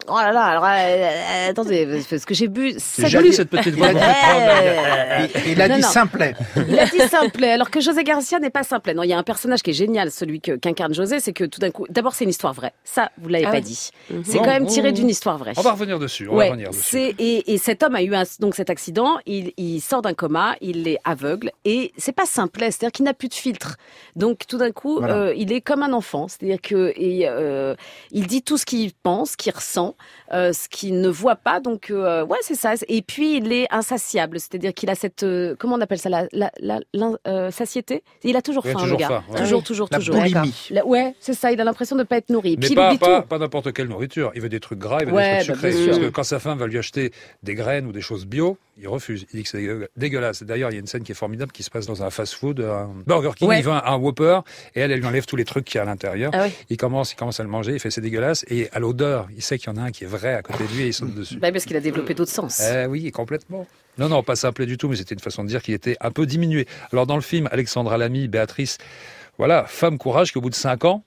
Oh 0.07 0.15
là 0.17 0.33
là, 0.33 0.41
alors, 0.43 0.65
euh, 0.67 1.49
attendez, 1.49 1.87
parce 2.09 2.25
que 2.25 2.33
j'ai 2.33 2.47
bu... 2.49 2.73
C'est 2.77 3.07
joli 3.07 3.31
cette 3.33 3.49
petite 3.49 3.75
voix. 3.77 3.87
Il, 5.45 5.51
il 5.53 5.61
a 5.61 5.67
Non, 5.69 5.75
dit 5.75 5.81
non. 5.81 5.87
simplet. 5.87 6.33
Il 6.67 6.77
a 6.77 6.85
dit 6.87 6.99
simplet, 7.09 7.51
alors 7.51 7.69
que 7.69 7.79
José 7.79 8.03
Garcia 8.03 8.39
n'est 8.39 8.49
pas 8.49 8.63
simplet. 8.63 8.93
Non, 8.93 9.03
il 9.03 9.09
y 9.09 9.13
a 9.13 9.17
un 9.17 9.23
personnage 9.23 9.61
qui 9.63 9.69
est 9.71 9.73
génial, 9.73 10.11
celui 10.11 10.41
que- 10.41 10.52
qu'incarne 10.57 10.93
José, 10.93 11.19
c'est 11.19 11.33
que 11.33 11.43
tout 11.43 11.59
d'un 11.59 11.71
coup, 11.71 11.85
d'abord 11.89 12.13
c'est 12.13 12.23
une 12.23 12.29
histoire 12.29 12.53
vraie. 12.53 12.73
Ça, 12.83 13.11
vous 13.17 13.29
l'avez 13.29 13.45
Ah 13.45 13.51
pas 13.51 13.61
dit. 13.61 13.89
Mhm. 14.09 14.23
C'est 14.25 14.37
quand 14.39 14.45
même 14.47 14.65
tiré 14.67 14.91
d'une 14.91 15.09
histoire 15.09 15.37
vraie. 15.37 15.53
On 15.57 15.61
va 15.61 15.71
revenir 15.73 15.99
dessus. 15.99 16.27
On 16.29 16.35
Ouais, 16.35 16.45
va 16.45 16.51
revenir 16.51 16.69
dessus. 16.69 16.81
c'est 16.83 17.15
et, 17.19 17.53
et 17.53 17.57
cet 17.57 17.83
homme 17.83 17.95
a 17.95 18.01
eu 18.03 18.13
un, 18.15 18.23
donc 18.39 18.55
cet 18.55 18.69
accident. 18.69 19.17
Il, 19.25 19.53
il 19.57 19.79
sort 19.81 20.01
d'un 20.01 20.13
coma, 20.13 20.55
il 20.61 20.87
est 20.87 20.97
aveugle 21.05 21.51
et 21.65 21.91
c'est 21.97 22.11
pas 22.11 22.25
simplet, 22.25 22.71
c'est-à-dire 22.71 22.91
qu'il 22.91 23.05
n'a 23.05 23.13
plus 23.13 23.27
de 23.29 23.33
filtre. 23.33 23.77
Donc 24.15 24.47
tout 24.47 24.57
d'un 24.57 24.71
coup, 24.71 24.99
Voilà. 24.99 25.15
euh, 25.15 25.33
il 25.35 25.51
est 25.51 25.61
comme 25.61 25.83
un 25.83 25.93
enfant, 25.93 26.27
c'est-à-dire 26.27 26.61
que 26.61 26.93
et, 26.95 27.27
euh, 27.27 27.75
il 28.11 28.27
dit 28.27 28.41
tout 28.41 28.57
ce 28.57 28.65
qu'il 28.65 28.91
pense, 28.93 29.31
ce 29.31 29.37
qu'il 29.37 29.53
ressent, 29.53 29.95
euh, 30.33 30.53
ce 30.53 30.67
qu'il 30.69 30.99
ne 31.01 31.09
voit 31.09 31.35
pas. 31.35 31.59
Donc 31.59 31.89
euh, 31.91 32.25
ouais, 32.25 32.37
c'est 32.41 32.55
ça. 32.55 32.73
Et 32.87 33.01
puis 33.01 33.37
il 33.37 33.51
est 33.51 33.67
insatiable, 33.71 34.39
c'est-à-dire 34.39 34.73
qu'il 34.73 34.89
a 34.89 34.95
cette 34.95 35.23
euh, 35.23 35.55
comment 35.57 35.75
on 35.75 35.81
appelle 35.81 35.99
ça 35.99 36.09
la, 36.09 36.27
la, 36.31 36.51
la 36.59 36.79
l'in- 36.93 37.17
euh, 37.27 37.51
satiété? 37.51 38.03
Il 38.23 38.35
a 38.35 38.41
toujours 38.41 38.65
Il 38.65 38.71
faim, 38.73 38.79
toujours 38.79 38.97
le 38.97 39.01
gars. 39.01 39.07
faim, 39.07 39.23
ouais. 39.29 39.39
Toujours, 39.39 39.63
toujours, 39.63 39.87
La 39.91 39.97
toujours. 39.97 40.15
La- 40.69 40.85
ouais, 40.85 41.15
c'est 41.19 41.33
ça. 41.33 41.51
Il 41.51 41.59
a 41.61 41.63
l'impression 41.63 41.95
de 41.95 42.01
ne 42.01 42.05
pas 42.07 42.17
être 42.17 42.29
nourri. 42.29 42.51
Mais 42.59 42.65
Puis 42.67 42.71
il 42.71 42.75
pas, 42.75 42.95
pas, 42.97 43.21
pas 43.21 43.37
n'importe 43.37 43.73
quelle 43.73 43.87
nourriture. 43.87 44.31
Il 44.35 44.41
veut 44.41 44.49
des 44.49 44.59
trucs 44.59 44.79
gras, 44.79 44.99
il 45.01 45.07
veut 45.07 45.13
Ouais, 45.13 45.39
des 45.39 45.43
trucs 45.45 45.61
bah, 45.61 45.71
sucrés. 45.71 45.85
Parce 45.87 45.99
que 45.99 46.09
quand 46.09 46.23
sa 46.23 46.39
femme 46.39 46.57
va 46.57 46.67
lui 46.67 46.77
acheter 46.77 47.11
des 47.43 47.55
graines 47.55 47.85
ou 47.85 47.91
des 47.91 48.01
choses 48.01 48.25
bio, 48.25 48.57
il 48.77 48.87
refuse. 48.87 49.25
Il 49.33 49.37
dit 49.37 49.43
que 49.43 49.49
c'est 49.49 49.59
dégueu- 49.59 49.87
dégueulasse. 49.97 50.43
D'ailleurs, 50.43 50.71
il 50.71 50.73
y 50.73 50.77
a 50.77 50.79
une 50.79 50.87
scène 50.87 51.03
qui 51.03 51.11
est 51.11 51.15
formidable 51.15 51.51
qui 51.51 51.63
se 51.63 51.69
passe 51.69 51.85
dans 51.85 52.01
un 52.03 52.09
fast-food, 52.09 52.59
un 52.61 52.89
Burger 53.05 53.31
King. 53.35 53.47
Ouais. 53.47 53.59
Il 53.59 53.63
veut 53.65 53.71
un, 53.71 53.83
un 53.85 53.97
Whopper 53.97 54.39
et 54.75 54.79
elle, 54.81 54.91
elle 54.91 54.99
lui 54.99 55.05
enlève 55.07 55.25
tous 55.25 55.35
les 55.35 55.45
trucs 55.45 55.65
qu'il 55.65 55.75
y 55.75 55.79
a 55.79 55.83
à 55.83 55.85
l'intérieur. 55.85 56.31
Ah. 56.33 56.47
Il 56.69 56.77
commence, 56.77 57.13
il 57.13 57.15
commence 57.15 57.39
à 57.39 57.43
le 57.43 57.49
manger, 57.49 57.73
il 57.73 57.79
fait 57.79 57.91
c'est 57.91 58.01
dégueulasse. 58.01 58.45
Et 58.49 58.69
à 58.71 58.79
l'odeur, 58.79 59.27
il 59.35 59.41
sait 59.41 59.57
qu'il 59.57 59.71
y 59.71 59.73
en 59.73 59.77
a 59.77 59.85
un 59.85 59.91
qui 59.91 60.03
est 60.03 60.07
vrai 60.07 60.33
à 60.33 60.41
côté 60.41 60.63
de 60.65 60.73
lui 60.73 60.83
et 60.83 60.87
il 60.87 60.93
saute 60.93 61.13
dessus. 61.13 61.37
Bah, 61.37 61.51
parce 61.51 61.65
qu'il 61.65 61.75
a 61.77 61.81
développé 61.81 62.13
d'autres 62.13 62.31
sens. 62.31 62.61
Eh 62.61 62.85
oui, 62.87 63.11
complètement. 63.11 63.67
Non, 63.99 64.09
non, 64.09 64.23
pas 64.23 64.35
simplet 64.35 64.65
du 64.65 64.77
tout, 64.79 64.87
mais 64.89 64.95
c'était 64.95 65.13
une 65.13 65.19
façon 65.21 65.43
de 65.43 65.49
dire 65.49 65.61
qu'il 65.61 65.75
était 65.75 65.95
un 66.01 66.09
peu 66.09 66.25
diminué. 66.25 66.65
Alors 66.91 67.05
dans 67.05 67.15
le 67.15 67.21
film, 67.21 67.47
Alexandra 67.51 67.99
Lamy, 67.99 68.27
Béatrice, 68.27 68.79
voilà, 69.37 69.65
femme 69.65 69.97
courage 69.97 70.31
qui 70.31 70.37
au 70.37 70.41
bout 70.41 70.49
de 70.49 70.55
cinq 70.55 70.85
ans, 70.85 71.03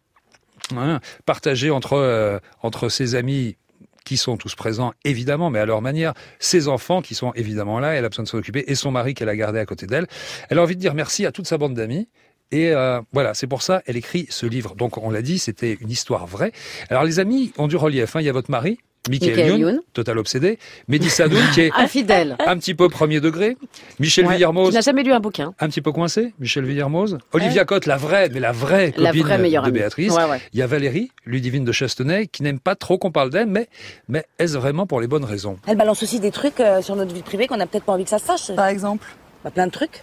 hein, 0.74 1.00
partagée 1.24 1.70
entre, 1.70 1.94
euh, 1.94 2.38
entre 2.62 2.88
ses 2.88 3.14
amis 3.14 3.56
qui 4.04 4.16
sont 4.16 4.36
tous 4.36 4.54
présents, 4.54 4.92
évidemment, 5.04 5.50
mais 5.50 5.58
à 5.58 5.66
leur 5.66 5.82
manière, 5.82 6.14
ses 6.38 6.68
enfants 6.68 7.02
qui 7.02 7.14
sont 7.14 7.32
évidemment 7.34 7.80
là, 7.80 7.94
elle 7.94 8.04
a 8.04 8.08
besoin 8.08 8.22
de 8.22 8.28
s'en 8.28 8.38
occuper, 8.38 8.64
et 8.68 8.74
son 8.74 8.92
mari 8.92 9.14
qu'elle 9.14 9.28
a 9.28 9.36
gardé 9.36 9.58
à 9.58 9.66
côté 9.66 9.86
d'elle. 9.86 10.06
Elle 10.48 10.58
a 10.58 10.62
envie 10.62 10.76
de 10.76 10.80
dire 10.80 10.94
merci 10.94 11.26
à 11.26 11.32
toute 11.32 11.46
sa 11.46 11.58
bande 11.58 11.74
d'amis. 11.74 12.08
Et 12.52 12.70
euh, 12.70 13.00
voilà, 13.12 13.34
c'est 13.34 13.48
pour 13.48 13.62
ça 13.62 13.82
elle 13.86 13.96
écrit 13.96 14.26
ce 14.30 14.46
livre. 14.46 14.76
Donc 14.76 14.98
on 14.98 15.10
l'a 15.10 15.22
dit, 15.22 15.40
c'était 15.40 15.76
une 15.80 15.90
histoire 15.90 16.28
vraie. 16.28 16.52
Alors 16.90 17.02
les 17.02 17.18
amis 17.18 17.52
ont 17.58 17.66
du 17.66 17.76
relief. 17.76 18.14
Hein. 18.14 18.20
Il 18.20 18.26
y 18.26 18.28
a 18.28 18.32
votre 18.32 18.52
mari, 18.52 18.78
Michael, 19.08 19.30
Michael 19.30 19.48
Youn, 19.50 19.60
Youn. 19.60 19.80
total 19.92 20.18
obsédé, 20.18 20.58
Mehdi 20.88 21.08
Sadoun 21.10 21.42
qui 21.54 21.62
est 21.62 21.70
Infidèle. 21.76 22.36
un 22.46 22.56
petit 22.58 22.74
peu 22.74 22.88
premier 22.88 23.20
degré, 23.20 23.56
Michel 24.00 24.26
Ouais, 24.26 24.34
Villermoz, 24.34 24.70
Qui 24.70 24.74
n'a 24.74 24.80
jamais 24.80 25.02
lu 25.02 25.12
un 25.12 25.20
bouquin. 25.20 25.54
un 25.60 25.68
petit 25.68 25.80
peu 25.80 25.92
coincé, 25.92 26.34
Michel 26.38 26.64
Villermoz, 26.64 27.18
Olivia 27.32 27.64
Cotte, 27.64 27.86
la 27.86 27.96
vraie, 27.96 28.28
mais 28.32 28.40
la 28.40 28.52
vraie 28.52 28.92
La 28.96 29.10
copine 29.10 29.22
vraie 29.22 29.38
meilleure 29.38 29.62
de 29.62 29.68
amie. 29.68 29.78
Béatrice. 29.78 30.12
Ouais, 30.12 30.24
ouais. 30.24 30.40
Il 30.52 30.58
y 30.58 30.62
a 30.62 30.66
Valérie, 30.66 31.10
Ludivine 31.24 31.64
de 31.64 31.72
Chastenay, 31.72 32.26
qui 32.26 32.42
n'aime 32.42 32.58
pas 32.60 32.74
trop 32.74 32.98
qu'on 32.98 33.10
parle 33.12 33.30
d'elle, 33.30 33.46
mais, 33.46 33.68
mais 34.08 34.24
est-ce 34.38 34.56
vraiment 34.58 34.86
pour 34.86 35.00
les 35.00 35.06
bonnes 35.06 35.24
raisons? 35.24 35.58
Elle 35.66 35.76
balance 35.76 36.02
aussi 36.02 36.20
des 36.20 36.30
trucs 36.30 36.60
euh, 36.60 36.82
sur 36.82 36.96
notre 36.96 37.14
vie 37.14 37.22
privée 37.22 37.46
qu'on 37.46 37.56
n'a 37.56 37.66
peut-être 37.66 37.84
pas 37.84 37.92
envie 37.92 38.04
que 38.04 38.10
ça 38.10 38.18
se 38.18 38.26
sache. 38.26 38.54
Par 38.54 38.66
exemple? 38.66 39.06
Bah, 39.44 39.50
plein 39.50 39.66
de 39.66 39.72
trucs. 39.72 40.00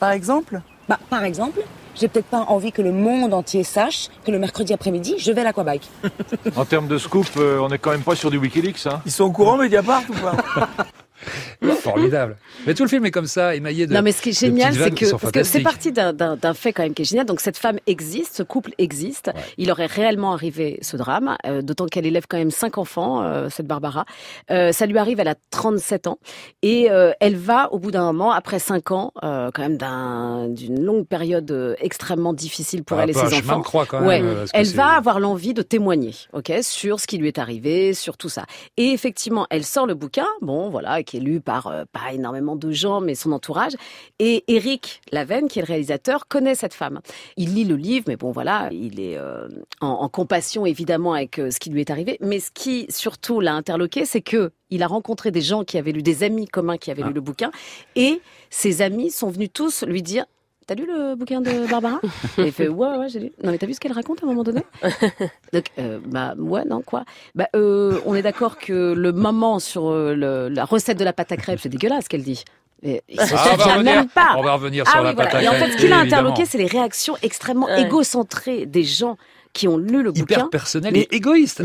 Par 0.00 0.10
exemple? 0.12 0.60
Bah, 0.88 0.98
par 1.10 1.24
exemple, 1.24 1.60
j'ai 1.94 2.08
peut-être 2.08 2.26
pas 2.26 2.44
envie 2.48 2.72
que 2.72 2.82
le 2.82 2.92
monde 2.92 3.34
entier 3.34 3.64
sache 3.64 4.08
que 4.24 4.30
le 4.30 4.38
mercredi 4.38 4.72
après-midi, 4.72 5.16
je 5.18 5.32
vais 5.32 5.40
à 5.40 5.44
l'aquabike. 5.44 5.88
En 6.56 6.64
termes 6.64 6.88
de 6.88 6.98
scoop, 6.98 7.26
euh, 7.36 7.58
on 7.60 7.68
est 7.70 7.78
quand 7.78 7.90
même 7.90 8.02
pas 8.02 8.14
sur 8.14 8.30
du 8.30 8.38
Wikileaks. 8.38 8.86
Hein. 8.86 9.00
Ils 9.06 9.12
sont 9.12 9.24
au 9.24 9.30
courant, 9.30 9.56
Mediapart 9.56 10.02
ou 10.08 10.14
pas? 10.14 10.68
formidable. 11.80 12.36
Mais 12.66 12.74
tout 12.74 12.82
le 12.82 12.88
film 12.88 13.04
est 13.06 13.10
comme 13.10 13.26
ça, 13.26 13.54
émaillé 13.54 13.86
de. 13.86 13.94
Non, 13.94 14.02
mais 14.02 14.12
ce 14.12 14.22
qui 14.22 14.30
est 14.30 14.38
génial, 14.38 14.74
c'est 14.74 14.90
que, 14.94 15.10
parce 15.16 15.32
que 15.32 15.42
c'est 15.42 15.60
parti 15.60 15.92
d'un- 15.92 16.54
fait 16.54 16.72
quand 16.72 16.82
même 16.82 16.94
qui 16.94 17.02
est 17.02 17.06
génial. 17.06 17.26
Donc 17.26 17.40
cette 17.40 17.58
femme 17.58 17.78
existe, 17.86 18.36
ce 18.36 18.42
couple 18.42 18.72
existe. 18.78 19.30
Il 19.58 19.70
aurait 19.70 19.86
réellement 19.86 20.32
arrivé 20.32 20.78
ce 20.82 20.96
drame, 20.96 21.36
euh, 21.46 21.62
d'autant 21.62 21.86
qu'elle 21.86 22.06
élève 22.06 22.24
quand 22.28 22.36
même 22.38 22.50
cinq 22.50 22.78
enfants, 22.78 23.22
euh, 23.22 23.48
cette 23.50 23.66
Barbara. 23.66 24.04
Euh, 24.50 24.72
ça 24.72 24.86
lui 24.86 24.98
arrive, 24.98 25.20
elle 25.20 25.28
a 25.28 25.34
37 25.50 26.06
ans, 26.06 26.18
et 26.62 26.88
elle 27.20 27.36
va 27.36 27.72
au 27.72 27.78
bout 27.78 27.90
d'un 27.90 28.04
moment, 28.04 28.30
après 28.32 28.58
cinq 28.58 28.90
ans, 28.90 29.12
quand 29.22 29.58
même 29.58 29.76
d'un- 29.76 30.48
d'une 30.48 30.82
longue 30.84 31.06
période 31.06 31.76
extrêmement 31.80 32.32
difficile 32.32 32.84
pour 32.84 32.96
Par 32.96 33.04
elle 33.04 33.10
et 33.10 33.14
ses 33.14 33.34
enfants. 33.38 33.60
croix, 33.62 33.86
quand 33.86 34.00
même, 34.00 34.26
Ouais. 34.26 34.44
Elle 34.52 34.66
va 34.68 34.88
avoir 34.88 35.20
l'envie 35.20 35.54
de 35.54 35.62
témoigner, 35.62 36.12
ok, 36.32 36.52
sur 36.62 37.00
ce 37.00 37.06
qui 37.06 37.18
lui 37.18 37.28
est 37.28 37.38
arrivé, 37.38 37.94
sur 37.94 38.16
tout 38.16 38.28
ça. 38.28 38.44
Et 38.76 38.90
effectivement, 38.90 39.46
elle 39.50 39.64
sort 39.64 39.86
le 39.86 39.94
bouquin, 39.94 40.26
bon, 40.40 40.68
voilà, 40.70 41.02
qui 41.02 41.13
est 41.16 41.20
lu 41.20 41.40
par 41.40 41.66
euh, 41.66 41.84
pas 41.92 42.12
énormément 42.12 42.56
de 42.56 42.70
gens, 42.70 43.00
mais 43.00 43.14
son 43.14 43.32
entourage. 43.32 43.72
Et 44.18 44.44
Eric 44.48 45.00
Laven, 45.12 45.48
qui 45.48 45.58
est 45.58 45.62
le 45.62 45.66
réalisateur, 45.66 46.26
connaît 46.28 46.54
cette 46.54 46.74
femme. 46.74 47.00
Il 47.36 47.54
lit 47.54 47.64
le 47.64 47.76
livre, 47.76 48.04
mais 48.08 48.16
bon, 48.16 48.30
voilà, 48.32 48.68
il 48.72 49.00
est 49.00 49.16
euh, 49.16 49.48
en, 49.80 49.88
en 49.88 50.08
compassion 50.08 50.66
évidemment 50.66 51.12
avec 51.14 51.38
euh, 51.38 51.50
ce 51.50 51.58
qui 51.60 51.70
lui 51.70 51.80
est 51.80 51.90
arrivé. 51.90 52.16
Mais 52.20 52.40
ce 52.40 52.50
qui 52.52 52.86
surtout 52.90 53.40
l'a 53.40 53.54
interloqué, 53.54 54.04
c'est 54.04 54.22
que 54.22 54.50
il 54.70 54.82
a 54.82 54.86
rencontré 54.86 55.30
des 55.30 55.40
gens 55.42 55.62
qui 55.62 55.78
avaient 55.78 55.92
lu, 55.92 56.02
des 56.02 56.22
amis 56.24 56.46
communs 56.46 56.78
qui 56.78 56.90
avaient 56.90 57.02
Ah. 57.04 57.08
lu 57.08 57.14
le 57.14 57.20
bouquin, 57.20 57.50
et 57.94 58.20
ses 58.50 58.82
amis 58.82 59.10
sont 59.10 59.30
venus 59.30 59.50
tous 59.52 59.84
lui 59.84 60.02
dire. 60.02 60.24
T'as 60.66 60.74
lu 60.74 60.86
le 60.86 61.14
bouquin 61.14 61.40
de 61.42 61.68
Barbara 61.68 62.00
Et 62.38 62.42
il 62.46 62.52
fait 62.52 62.68
ouais 62.68 62.96
ouais 62.96 63.08
j'ai 63.08 63.20
lu. 63.20 63.32
Non 63.42 63.50
mais 63.52 63.58
t'as 63.58 63.66
vu 63.66 63.74
ce 63.74 63.80
qu'elle 63.80 63.92
raconte 63.92 64.22
à 64.22 64.26
un 64.26 64.28
moment 64.30 64.44
donné 64.44 64.62
Donc 65.52 65.64
euh, 65.78 65.98
bah 66.06 66.34
ouais 66.38 66.64
non 66.64 66.80
quoi. 66.80 67.04
Bah 67.34 67.48
euh, 67.54 68.00
on 68.06 68.14
est 68.14 68.22
d'accord 68.22 68.56
que 68.58 68.94
le 68.94 69.12
moment 69.12 69.58
sur 69.58 69.90
euh, 69.90 70.14
le- 70.14 70.48
la 70.48 70.64
recette 70.64 70.98
de 70.98 71.04
la 71.04 71.12
pâte 71.12 71.32
à 71.32 71.36
crêpes 71.36 71.60
c'est 71.62 71.68
dégueulasse 71.68 72.08
qu'elle 72.08 72.22
dit. 72.22 72.44
Et 72.82 73.02
il 73.08 73.18
se 73.20 73.34
Ah, 73.34 73.50
on 73.52 73.56
va 73.56 73.64
revenir- 73.76 73.82
même 73.94 74.08
pas. 74.08 74.34
on 74.36 74.42
va 74.42 74.52
revenir 74.54 74.86
sur 74.86 74.96
Ah 74.98 75.02
la 75.02 75.10
oui, 75.10 75.16
pâte 75.16 75.30
voilà. 75.32 75.38
à 75.38 75.42
Et 75.42 75.48
en 75.48 75.52
crêpes, 75.58 75.66
fait, 75.70 75.72
ce 75.72 75.76
qui 75.82 75.88
l'a 75.88 75.98
interloqué, 76.00 76.44
c'est 76.44 76.58
les 76.58 76.66
réactions 76.66 77.16
extrêmement 77.22 77.66
Ouais. 77.66 77.82
égocentrées 77.82 78.66
des 78.66 78.84
gens 78.84 79.16
qui 79.54 79.68
ont 79.68 79.78
lu 79.78 80.02
le 80.02 80.10
Hyper 80.10 80.38
bouquin. 80.40 80.48
personnel 80.50 80.92
Mais- 80.92 81.00
et 81.00 81.14
égoïste. 81.14 81.62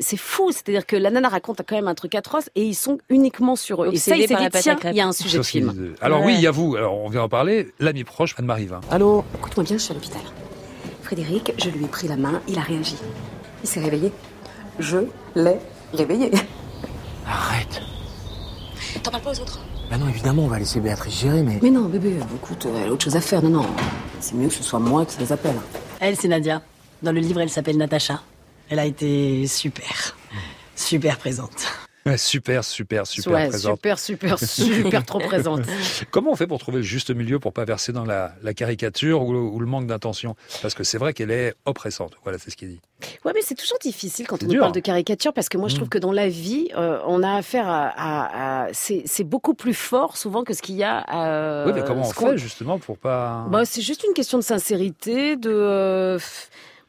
c'est 0.00 0.16
fou, 0.16 0.52
c'est-à-dire 0.52 0.86
que 0.86 0.96
la 0.96 1.10
nana 1.10 1.28
raconte 1.28 1.60
quand 1.68 1.74
même 1.74 1.88
un 1.88 1.94
truc 1.94 2.14
atroce 2.14 2.48
et 2.54 2.62
ils 2.64 2.74
sont 2.74 2.98
uniquement 3.10 3.56
sur 3.56 3.82
eux. 3.84 3.88
Et 3.92 3.98
ça, 3.98 4.12
Obsédés 4.12 4.32
il 4.32 4.36
s'est 4.38 4.48
dit, 4.50 4.62
tiens, 4.62 4.78
il 4.90 4.96
y 4.96 5.00
a 5.00 5.06
un 5.06 5.12
sujet 5.12 5.38
de 5.38 5.42
film. 5.42 5.94
Alors 6.00 6.22
oui, 6.24 6.34
il 6.36 6.40
y 6.40 6.46
a 6.46 6.50
vous. 6.50 6.76
Alors 6.76 6.96
on 6.96 7.08
vient 7.10 7.22
en 7.24 7.28
parler. 7.28 7.72
L'ami 7.80 8.04
proche, 8.04 8.34
Anne-Marie 8.38 8.66
Vin. 8.66 8.80
Allô 8.90 9.24
Écoute-moi 9.38 9.64
bien, 9.64 9.76
je 9.76 9.82
suis 9.82 9.90
à 9.90 9.94
l'hôpital. 9.94 10.22
Frédéric, 11.02 11.52
je 11.58 11.68
lui 11.70 11.84
ai 11.84 11.88
pris 11.88 12.06
la 12.06 12.16
main, 12.16 12.40
il 12.48 12.56
a 12.56 12.62
réagi. 12.62 12.94
Il 13.64 13.68
s'est 13.68 13.80
réveillé. 13.80 14.12
Je 14.78 14.98
l'ai 15.34 15.58
réveillé. 15.92 16.30
Arrête. 17.26 17.82
T'en 19.02 19.10
parles 19.10 19.22
pas 19.24 19.30
aux 19.30 19.40
autres 19.40 19.58
Bah 19.90 19.98
non, 19.98 20.08
évidemment, 20.08 20.44
on 20.44 20.48
va 20.48 20.58
laisser 20.60 20.78
Béatrice 20.78 21.20
gérer, 21.20 21.42
mais... 21.42 21.58
Mais 21.62 21.70
non, 21.70 21.86
bébé, 21.86 22.14
écoute, 22.36 22.66
elle 22.82 22.88
a 22.88 22.92
autre 22.92 23.04
chose 23.04 23.16
à 23.16 23.20
faire. 23.20 23.42
Non, 23.42 23.50
non. 23.50 23.66
C'est 24.20 24.34
mieux 24.36 24.48
que 24.48 24.54
ce 24.54 24.62
soit 24.62 24.78
moi 24.78 25.04
qui 25.04 25.18
les 25.18 25.32
appelle. 25.32 25.56
Elle, 26.00 26.16
c'est 26.16 26.28
Nadia. 26.28 26.62
Dans 27.02 27.12
le 27.12 27.20
livre, 27.20 27.42
elle 27.42 27.50
s'appelle 27.50 27.76
Natacha. 27.76 28.22
Elle 28.70 28.78
a 28.78 28.86
été 28.86 29.46
super. 29.46 30.16
Super 30.74 31.18
présente. 31.18 31.89
Super, 32.16 32.64
super, 32.64 33.06
super 33.06 33.32
Ouais, 33.32 33.48
présente. 33.48 33.76
super, 33.76 33.98
super, 33.98 34.38
super 34.38 35.04
trop 35.04 35.18
présente. 35.18 35.60
Comment 36.10 36.32
on 36.32 36.36
fait 36.36 36.46
pour 36.46 36.58
trouver 36.58 36.78
le 36.78 36.82
juste 36.82 37.10
milieu 37.10 37.38
pour 37.38 37.52
pas 37.52 37.64
verser 37.66 37.92
dans 37.92 38.04
la, 38.06 38.34
la 38.42 38.54
caricature 38.54 39.22
ou 39.22 39.32
le, 39.34 39.38
ou 39.38 39.60
le 39.60 39.66
manque 39.66 39.86
d'intention? 39.86 40.34
Parce 40.62 40.74
que 40.74 40.82
c'est 40.82 40.96
vrai 40.98 41.12
qu'elle 41.12 41.30
est 41.30 41.54
oppressante. 41.66 42.14
Voilà, 42.22 42.38
c'est 42.38 42.50
ce 42.50 42.56
qu'il 42.56 42.68
dit. 42.70 42.80
Ouais, 43.24 43.32
mais 43.34 43.42
c'est 43.42 43.54
toujours 43.54 43.78
difficile 43.82 44.26
quand 44.26 44.42
on 44.42 44.46
nous 44.46 44.58
parle 44.58 44.72
de 44.72 44.80
caricature 44.80 45.32
parce 45.34 45.48
que 45.50 45.58
moi 45.58 45.68
je 45.68 45.74
Mm. 45.74 45.76
trouve 45.76 45.88
que 45.90 45.98
dans 45.98 46.12
la 46.12 46.28
vie, 46.28 46.68
euh, 46.76 47.00
on 47.06 47.22
a 47.22 47.34
affaire 47.36 47.68
à, 47.68 47.88
à- 47.88 48.64
à- 48.64 48.68
c'est 48.72 49.24
beaucoup 49.24 49.54
plus 49.54 49.74
fort 49.74 50.16
souvent 50.16 50.42
que 50.42 50.54
ce 50.54 50.62
qu'il 50.62 50.76
y 50.76 50.82
a. 50.82 50.98
À, 50.98 51.66
oui, 51.66 51.72
mais 51.74 51.84
comment 51.84 52.08
on 52.08 52.12
fait 52.12 52.38
justement 52.38 52.78
pour 52.78 52.96
pas 52.98 53.46
Bah, 53.50 53.64
c'est 53.66 53.82
juste 53.82 54.04
une 54.08 54.14
question 54.14 54.38
de 54.38 54.42
sincérité, 54.42 55.36
de. 55.36 55.50
euh, 55.50 56.18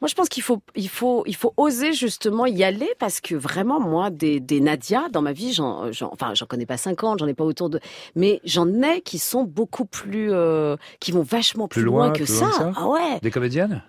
Moi, 0.02 0.08
je 0.08 0.14
pense 0.14 0.28
qu'il 0.28 0.42
faut, 0.42 0.58
il 0.74 0.88
faut, 0.88 1.22
il 1.26 1.36
faut 1.36 1.54
oser 1.56 1.92
justement 1.92 2.44
y 2.44 2.64
aller 2.64 2.90
parce 2.98 3.20
que 3.20 3.34
vraiment, 3.36 3.78
moi, 3.78 4.10
des, 4.10 4.40
des 4.40 4.60
Nadia 4.60 5.04
dans 5.12 5.22
ma 5.22 5.32
vie, 5.32 5.52
j'en, 5.52 5.90
j'en- 5.92 6.10
enfin, 6.12 6.34
j'en 6.34 6.44
connais 6.46 6.66
pas 6.66 6.76
50, 6.76 7.20
j'en 7.20 7.26
ai 7.28 7.34
pas 7.34 7.44
autour 7.44 7.70
de, 7.70 7.78
mais 8.16 8.40
j'en 8.44 8.68
ai 8.82 9.00
qui 9.00 9.18
sont 9.18 9.44
beaucoup 9.44 9.84
plus, 9.84 10.32
euh, 10.32 10.76
qui 10.98 11.12
vont 11.12 11.22
vachement 11.22 11.68
plus, 11.68 11.82
Plus 11.82 11.86
loin, 11.86 12.10
que, 12.10 12.24
plus 12.24 12.26
ça. 12.26 12.46
loin 12.46 12.50
que 12.50 12.56
ça 12.56 12.72
Ah 12.76 12.88
ouais. 12.88 13.20
Des 13.22 13.30
comédiennes? 13.30 13.82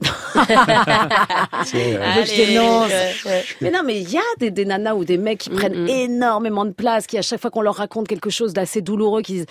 Euh, 1.74 2.24
Je 2.24 2.46
dénonce. 2.46 2.88
ouais, 2.88 3.14
ouais. 3.26 3.44
Mais 3.60 3.70
non, 3.70 3.80
mais 3.84 4.00
il 4.00 4.10
y 4.10 4.16
a 4.16 4.22
des, 4.38 4.50
des 4.50 4.64
nanas 4.64 4.94
ou 4.94 5.04
des 5.04 5.18
mecs 5.18 5.38
qui 5.38 5.50
prennent 5.50 5.84
mm. 5.84 5.88
énormément 5.88 6.64
de 6.64 6.70
place, 6.70 7.06
qui 7.06 7.18
à 7.18 7.22
chaque 7.22 7.40
fois 7.40 7.50
qu'on 7.50 7.62
leur 7.62 7.74
raconte 7.74 8.06
quelque 8.06 8.30
chose 8.30 8.52
d'assez 8.52 8.80
douloureux, 8.80 9.22
qui 9.22 9.32
disent 9.34 9.46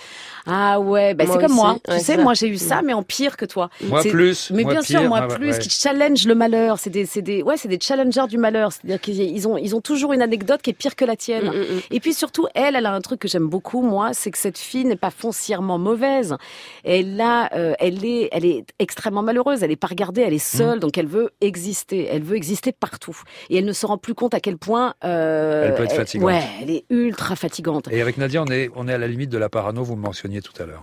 ah 0.46 0.80
ouais, 0.80 1.14
bah, 1.14 1.24
c'est 1.30 1.38
comme 1.38 1.52
moi. 1.54 1.72
Ouais, 1.88 1.98
tu 1.98 2.04
sais, 2.04 2.16
ça. 2.16 2.22
moi 2.22 2.34
j'ai 2.34 2.48
eu 2.48 2.56
ça, 2.56 2.82
mais 2.82 2.92
en 2.92 3.02
pire 3.02 3.36
que 3.36 3.44
toi. 3.44 3.70
Moi 3.84 4.02
plus, 4.02 4.50
Mais 4.50 4.62
moi 4.62 4.72
bien 4.72 4.82
sûr, 4.82 5.02
moi 5.04 5.28
plus, 5.28 5.52
ouais. 5.52 5.58
qui 5.58 5.70
challenge 5.70 6.26
le 6.26 6.34
malheur. 6.34 6.78
C'est 6.78 6.90
des, 6.90 7.06
c'est 7.06 7.22
des, 7.22 7.42
ouais, 7.42 7.56
c'est 7.56 7.68
des 7.68 7.78
challengers 7.80 8.26
du 8.28 8.38
malheur. 8.38 8.72
C'est-à-dire 8.72 9.00
qu'ils 9.00 9.20
ils 9.20 9.46
ont, 9.46 9.56
ils 9.56 9.76
ont 9.76 9.80
toujours 9.80 10.12
une 10.12 10.22
anecdote 10.22 10.62
qui 10.62 10.70
est 10.70 10.74
pire 10.74 10.96
que 10.96 11.04
la 11.04 11.16
tienne. 11.16 11.46
Mm, 11.46 11.56
mm, 11.56 11.76
mm. 11.76 11.80
Et 11.90 12.00
puis 12.00 12.14
surtout, 12.14 12.46
elle, 12.54 12.76
elle 12.76 12.86
a 12.86 12.92
un 12.92 13.00
truc 13.00 13.20
que 13.20 13.28
j'aime 13.28 13.48
beaucoup, 13.48 13.82
moi, 13.82 14.10
c'est 14.12 14.30
que 14.30 14.38
cette 14.38 14.58
fille 14.58 14.84
n'est 14.84 14.96
pas 14.96 15.10
foncièrement 15.10 15.78
mauvaise. 15.78 16.36
Elle 16.84 17.20
a, 17.20 17.52
euh, 17.54 17.74
elle 17.78 18.04
est, 18.04 18.28
elle 18.32 18.44
est 18.44 18.64
extrêmement 18.78 19.22
malheureuse. 19.22 19.62
Elle 19.62 19.70
est 19.70 19.76
pas 19.76 19.88
regardée, 19.88 20.22
elle 20.22 20.34
est 20.34 20.37
seule, 20.38 20.80
donc 20.80 20.96
elle 20.98 21.06
veut 21.06 21.30
exister. 21.40 22.06
Elle 22.10 22.22
veut 22.22 22.36
exister 22.36 22.72
partout. 22.72 23.16
Et 23.50 23.58
elle 23.58 23.64
ne 23.64 23.72
se 23.72 23.86
rend 23.86 23.98
plus 23.98 24.14
compte 24.14 24.34
à 24.34 24.40
quel 24.40 24.56
point. 24.58 24.94
euh, 25.04 25.64
Elle 25.66 25.74
peut 25.74 25.84
être 25.84 25.94
fatigante. 25.96 26.26
Ouais, 26.26 26.42
elle 26.62 26.70
est 26.70 26.84
ultra 26.90 27.36
fatigante. 27.36 27.88
Et 27.90 28.00
avec 28.02 28.18
Nadia, 28.18 28.42
on 28.42 28.46
est, 28.46 28.70
on 28.74 28.88
est 28.88 28.92
à 28.94 28.98
la 28.98 29.06
limite 29.08 29.30
de 29.30 29.38
la 29.38 29.48
parano, 29.48 29.82
vous 29.84 29.96
me 29.96 30.02
mentionniez 30.02 30.40
tout 30.42 30.52
à 30.62 30.66
l'heure. 30.66 30.82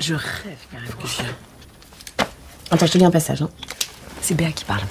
Je 0.00 0.14
rêve 0.14 0.22
carrément 0.70 0.92
que 1.02 1.06
je. 1.08 1.22
Attends, 2.70 2.86
je 2.86 2.92
te 2.92 2.98
lis 2.98 3.04
un 3.04 3.10
passage. 3.10 3.42
hein. 3.42 3.50
C'est 4.20 4.34
Béa 4.34 4.50
qui 4.52 4.64
parle. 4.64 4.82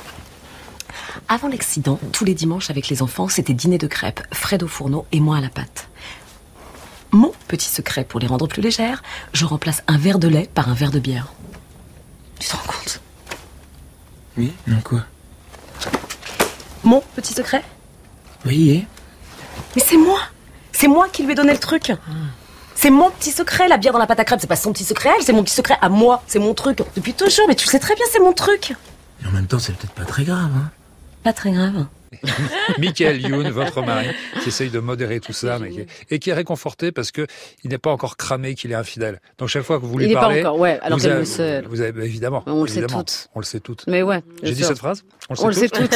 Avant 1.27 1.47
l'accident, 1.47 1.99
tous 2.11 2.25
les 2.25 2.33
dimanches 2.33 2.69
avec 2.69 2.87
les 2.89 3.01
enfants, 3.01 3.27
c'était 3.27 3.53
dîner 3.53 3.77
de 3.77 3.87
crêpes, 3.87 4.21
Fred 4.31 4.63
au 4.63 4.67
fourneau 4.67 5.05
et 5.11 5.19
moi 5.19 5.37
à 5.37 5.41
la 5.41 5.49
pâte. 5.49 5.87
Mon 7.11 7.31
petit 7.47 7.69
secret 7.69 8.03
pour 8.03 8.19
les 8.19 8.27
rendre 8.27 8.47
plus 8.47 8.61
légères, 8.61 9.01
je 9.33 9.45
remplace 9.45 9.83
un 9.87 9.97
verre 9.97 10.19
de 10.19 10.27
lait 10.27 10.49
par 10.53 10.69
un 10.69 10.73
verre 10.73 10.91
de 10.91 10.99
bière. 10.99 11.33
Tu 12.39 12.47
te 12.49 12.55
rends 12.55 12.63
compte? 12.67 13.01
Oui 14.37 14.53
Non, 14.67 14.81
quoi 14.81 15.01
Mon 16.83 17.01
petit 17.15 17.33
secret 17.33 17.63
Oui, 18.45 18.71
et 18.71 18.87
Mais 19.75 19.81
c'est 19.85 19.97
moi. 19.97 20.19
C'est 20.71 20.87
moi 20.87 21.07
qui 21.09 21.23
lui 21.23 21.31
ai 21.31 21.35
donné 21.35 21.53
le 21.53 21.59
truc. 21.59 21.93
C'est 22.75 22.89
mon 22.89 23.09
petit 23.09 23.31
secret, 23.31 23.67
la 23.67 23.77
bière 23.77 23.93
dans 23.93 23.99
la 23.99 24.07
pâte 24.07 24.19
à 24.19 24.25
crêpes, 24.25 24.41
c'est 24.41 24.47
pas 24.47 24.57
son 24.57 24.73
petit 24.73 24.83
secret 24.83 25.09
à 25.09 25.13
elle, 25.17 25.23
c'est 25.23 25.31
mon 25.33 25.43
petit 25.43 25.55
secret 25.55 25.77
à 25.81 25.87
moi, 25.89 26.21
c'est 26.27 26.39
mon 26.39 26.53
truc. 26.53 26.79
Depuis 26.95 27.13
toujours, 27.13 27.47
mais 27.47 27.55
tu 27.55 27.65
le 27.65 27.71
sais 27.71 27.79
très 27.79 27.95
bien, 27.95 28.05
c'est 28.11 28.19
mon 28.19 28.33
truc. 28.33 28.75
Et 29.23 29.27
en 29.27 29.31
même 29.31 29.47
temps, 29.47 29.59
c'est 29.59 29.73
peut-être 29.75 29.93
pas 29.93 30.03
très 30.03 30.25
grave, 30.25 30.51
hein. 30.55 30.69
Pas 31.23 31.33
très 31.33 31.51
grave. 31.51 31.85
Michael 32.79 33.21
Youn, 33.21 33.49
votre 33.49 33.81
mari, 33.81 34.07
qui 34.41 34.49
essaye 34.49 34.69
de 34.69 34.79
modérer 34.79 35.19
tout 35.19 35.33
ça, 35.33 35.59
mais 35.59 35.69
qui- 35.69 35.85
et 36.09 36.19
qui 36.19 36.29
est 36.29 36.33
réconforté 36.33 36.91
parce 36.91 37.11
que 37.11 37.25
il 37.63 37.69
n'est 37.69 37.77
pas 37.77 37.91
encore 37.91 38.17
cramé 38.17 38.55
qu'il 38.55 38.71
est 38.71 38.75
infidèle. 38.75 39.19
Donc 39.37 39.49
chaque 39.49 39.63
fois 39.63 39.79
que 39.79 39.85
vous 39.85 39.97
lui 39.97 40.05
Il 40.05 40.09
n'est 40.09 40.13
pas 40.13 40.21
parlez, 40.21 40.41
encore, 40.41 40.59
ouais, 40.59 40.79
alors 40.81 40.97
vous 40.99 41.05
avez-. 41.05 41.61
Vous 41.67 41.77
bah, 41.77 42.05
évidemment, 42.05 42.43
On 42.45 42.63
le 42.63 42.67
sait 42.69 42.85
toutes. 42.85 43.29
On 43.35 43.39
le 43.39 43.45
sait 43.45 43.59
toutes. 43.59 43.85
Mais 43.87 44.03
ouais. 44.03 44.21
J'ai 44.43 44.51
dit 44.53 44.57
sûr. 44.59 44.67
cette 44.67 44.77
phrase 44.77 45.03
On 45.39 45.47
le 45.47 45.53
sait 45.53 45.69
toutes. 45.69 45.93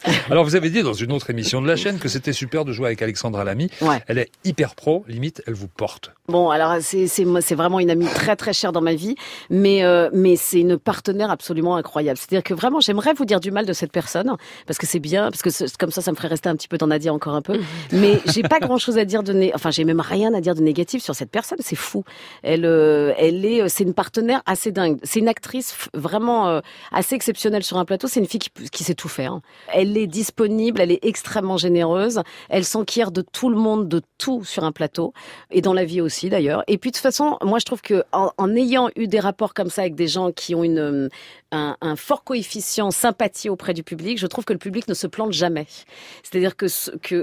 Alors 0.30 0.44
vous 0.44 0.54
avez 0.56 0.70
dit 0.70 0.82
dans 0.82 0.92
une 0.92 1.12
autre 1.12 1.30
émission 1.30 1.60
de 1.62 1.66
la 1.66 1.76
chaîne 1.76 1.98
que 1.98 2.08
c'était 2.08 2.32
super 2.32 2.64
de 2.64 2.72
jouer 2.72 2.86
avec 2.86 3.02
Alexandra 3.02 3.44
Lamy. 3.44 3.70
Ouais. 3.80 4.02
Elle 4.06 4.18
est 4.18 4.30
hyper 4.44 4.74
pro, 4.74 5.04
limite, 5.08 5.42
elle 5.46 5.54
vous 5.54 5.68
porte. 5.68 6.12
Bon, 6.28 6.50
alors 6.50 6.76
c'est 6.80 7.54
vraiment 7.54 7.80
une 7.80 7.90
amie 7.90 8.06
très 8.06 8.36
très 8.36 8.52
chère 8.52 8.72
dans 8.72 8.80
ma 8.80 8.94
vie, 8.94 9.16
mais 9.50 9.84
euh, 9.84 10.08
mais 10.12 10.36
c'est 10.36 10.60
une 10.60 10.78
partenaire 10.78 11.30
absolument 11.30 11.76
incroyable. 11.76 12.18
C'est-à-dire 12.18 12.42
que 12.44 12.54
vraiment 12.54 12.80
j'aimerais 12.80 13.14
vous 13.14 13.24
dire 13.24 13.40
du 13.40 13.50
mal 13.50 13.66
de 13.66 13.72
cette 13.72 13.92
personne 13.92 14.36
parce 14.66 14.78
que 14.78 14.86
c'est 14.86 15.00
bien 15.00 15.30
parce 15.30 15.42
que 15.42 15.50
comme 15.78 15.90
ça 15.90 16.02
ça 16.02 16.10
me 16.10 16.16
ferait 16.16 16.28
rester 16.28 16.48
un 16.48 16.56
petit 16.56 16.68
peu 16.68 16.78
dans 16.78 16.86
Nadia 16.86 17.12
encore 17.12 17.34
un 17.34 17.42
peu. 17.42 17.58
Mais 17.92 18.20
j'ai 18.26 18.42
pas 18.42 18.60
grand-chose 18.60 18.98
à 18.98 19.04
dire 19.04 19.22
de 19.22 19.32
né... 19.32 19.52
enfin 19.54 19.70
j'ai 19.70 19.84
même 19.84 20.00
rien 20.00 20.34
à 20.34 20.40
dire 20.40 20.54
de 20.54 20.60
négatif 20.60 21.02
sur 21.02 21.14
cette 21.14 21.30
personne. 21.30 21.58
C'est 21.60 21.76
fou. 21.76 22.04
Elle 22.42 22.64
euh, 22.64 23.12
elle 23.16 23.44
est 23.44 23.62
euh, 23.62 23.68
c'est 23.68 23.84
une 23.84 23.94
partenaire 23.94 24.42
assez 24.46 24.72
dingue. 24.72 24.98
C'est 25.02 25.20
une 25.20 25.28
actrice 25.28 25.76
vraiment 25.94 26.48
euh, 26.48 26.60
assez 26.92 27.14
exceptionnelle 27.14 27.62
sur 27.62 27.78
un 27.78 27.84
plateau. 27.84 28.08
C'est 28.08 28.20
une 28.20 28.26
fille 28.26 28.40
qui, 28.40 28.50
qui 28.70 28.84
sait 28.84 28.94
tout 28.94 29.08
faire. 29.08 29.40
Elle 29.72 29.96
est 29.96 30.06
disponible, 30.06 30.80
elle 30.80 30.92
est 30.92 31.04
extrêmement 31.04 31.56
généreuse. 31.56 32.22
Elle 32.48 32.64
s'enquiert 32.64 33.10
de 33.10 33.22
tout 33.22 33.50
le 33.50 33.56
monde, 33.56 33.88
de 33.88 34.02
tout 34.18 34.44
sur 34.44 34.64
un 34.64 34.72
plateau 34.72 35.12
et 35.50 35.60
dans 35.60 35.74
la 35.74 35.84
vie 35.84 36.00
aussi 36.00 36.28
d'ailleurs. 36.28 36.64
Et 36.66 36.78
puis 36.78 36.90
de 36.90 36.96
toute 36.96 37.02
façon, 37.02 37.38
moi 37.42 37.58
je 37.58 37.64
trouve 37.64 37.80
que 37.80 38.04
en, 38.12 38.30
en 38.36 38.54
ayant 38.54 38.88
eu 38.96 39.06
des 39.06 39.20
rapports 39.20 39.54
comme 39.54 39.70
ça 39.70 39.82
avec 39.82 39.94
des 39.94 40.08
gens 40.08 40.32
qui 40.32 40.54
ont 40.54 40.64
une 40.64 41.08
un, 41.52 41.76
un 41.80 41.96
fort 41.96 42.24
coefficient 42.24 42.90
sympathie 42.90 43.48
auprès 43.48 43.74
du 43.74 43.82
public, 43.82 44.18
je 44.18 44.26
trouve 44.26 44.44
que 44.44 44.52
le 44.52 44.58
public 44.58 44.86
ne 44.88 44.94
se 44.94 45.06
plante 45.06 45.32
jamais. 45.32 45.66
C'est-à-dire 46.22 46.56
que, 46.56 46.66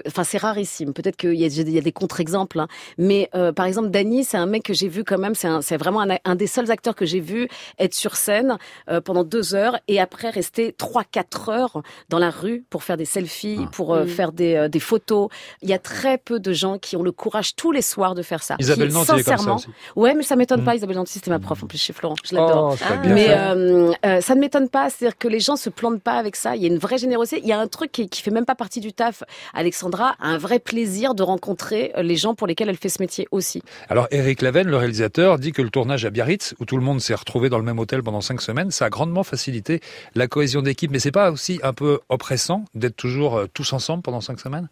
enfin, 0.08 0.24
c'est 0.24 0.38
rarissime. 0.38 0.94
Peut-être 0.94 1.16
qu'il 1.18 1.36
y 1.36 1.44
a, 1.44 1.48
il 1.48 1.70
y 1.72 1.78
a 1.78 1.82
des 1.82 1.92
contre-exemples, 1.92 2.60
hein. 2.60 2.68
mais 2.98 3.30
euh, 3.36 3.52
par 3.52 3.66
exemple, 3.66 3.90
Danny, 3.90 4.24
c'est 4.24 4.38
un 4.38 4.46
mec 4.46 4.64
que 4.64 4.74
j'ai 4.74 4.88
vu 4.88 5.04
quand 5.04 5.18
même. 5.18 5.34
C'est 5.36 5.78
vraiment 5.78 6.02
un, 6.02 6.18
un 6.26 6.36
des 6.36 6.48
seuls 6.48 6.72
acteurs 6.72 6.96
que 6.96 7.06
j'ai 7.06 7.20
vu 7.20 7.48
être 7.80 7.94
sur 7.94 8.16
scène 8.16 8.58
euh, 8.90 9.02
pendant 9.02 9.24
deux 9.24 9.56
heures 9.56 9.78
et 9.88 10.00
après 10.00 10.30
rester 10.30 10.74
trois, 10.74 11.04
quatre 11.04 11.50
heures 11.50 11.82
dans 12.10 12.20
la 12.20 12.30
rue 12.30 12.64
pour 12.70 12.84
faire 12.84 12.98
des 12.98 13.06
selfies, 13.06 13.66
pour 13.72 13.94
euh, 13.94 14.04
Mm. 14.06 14.08
faire 14.08 14.32
des, 14.32 14.56
euh, 14.56 14.68
des 14.70 14.80
photos. 14.80 15.30
Il 15.62 15.70
y 15.70 15.74
a 15.74 15.80
très 15.80 16.18
peu 16.18 16.40
de 16.40 16.54
gens 16.54 16.78
qui 16.78 16.96
ont 16.96 17.04
le 17.04 17.12
courage 17.12 17.56
tous 17.56 17.72
les 17.72 17.82
soirs 17.82 18.16
de 18.16 18.22
faire 18.22 18.44
ça. 18.44 18.56
Isabelle 18.60 18.90
Qui, 18.90 18.94
Nanty 18.96 19.06
est 19.06 19.14
comme 19.16 19.24
ça 19.24 19.32
sincèrement, 19.38 19.56
aussi. 19.56 19.68
Ouais, 19.96 20.14
mais 20.14 20.24
ça 20.24 20.36
m'étonne 20.36 20.62
Mm. 20.62 20.66
pas. 20.66 20.76
Isabelle 20.76 20.96
Nanty, 20.98 21.14
c'était 21.14 21.32
ma 21.32 21.40
prof 21.40 21.64
en 21.64 21.68
plus 21.68 21.78
chez 21.78 21.94
Florent. 21.94 22.16
Je 22.24 22.36
l'adore. 22.36 22.76
Oh, 22.80 22.98
bien 23.02 23.14
mais. 23.14 24.17
Euh, 24.18 24.22
ça 24.22 24.36
ne 24.36 24.40
m'étonne 24.40 24.70
pas. 24.70 24.90
C'est-à-dire 24.90 25.18
que 25.18 25.28
les 25.28 25.40
gens 25.40 25.56
se 25.56 25.70
plantent 25.70 26.02
pas 26.02 26.14
avec 26.14 26.36
ça. 26.36 26.56
Il 26.56 26.62
y 26.62 26.66
a 26.66 26.68
une 26.68 26.78
vraie 26.78 26.98
générosité. 26.98 27.42
Il 27.42 27.48
y 27.48 27.54
a 27.54 27.60
un 27.60 27.68
truc 27.68 27.92
qui, 27.92 28.10
qui 28.10 28.22
fait 28.22 28.32
même 28.32 28.46
pas 28.46 28.56
partie 28.56 28.80
du 28.80 28.94
taf. 28.94 29.24
Alexandra 29.54 30.16
a 30.20 30.28
un 30.28 30.38
vrai 30.38 30.60
plaisir 30.60 31.16
de 31.16 31.24
rencontrer 31.24 31.92
euh, 31.98 32.04
les 32.04 32.16
gens 32.16 32.36
pour 32.36 32.48
lesquels 32.48 32.70
elle 32.70 32.78
fait 32.78 32.90
ce 32.90 33.02
métier 33.02 33.28
aussi. 33.32 33.62
Alors, 33.90 34.08
Eric 34.12 34.42
Laven, 34.42 34.68
le 34.68 34.78
réalisateur, 34.78 35.40
dit 35.40 35.52
que 35.52 35.62
le 35.62 35.70
tournage 35.70 36.06
à 36.06 36.10
Biarritz, 36.10 36.56
où 36.60 36.66
tout 36.66 36.78
le 36.78 36.84
monde 36.84 37.02
s'est 37.02 37.16
retrouvé 37.16 37.50
dans 37.50 37.58
le 37.58 37.64
même 37.64 37.80
hôtel 37.80 38.04
pendant 38.04 38.22
cinq 38.22 38.42
semaines, 38.42 38.72
ça 38.72 38.86
a 38.86 38.90
grandement 38.90 39.24
facilité 39.24 39.82
la 40.16 40.28
cohésion 40.28 40.62
d'équipe. 40.62 40.92
Mais 40.92 41.00
c'est 41.00 41.12
pas 41.12 41.32
aussi 41.32 41.60
un 41.64 41.74
peu 41.74 42.00
oppressant 42.10 42.66
d'être 42.76 42.96
toujours 42.96 43.38
euh, 43.38 43.46
tous 43.54 43.74
ensemble 43.74 44.04
pendant 44.04 44.22
cinq 44.22 44.40
semaines? 44.40 44.70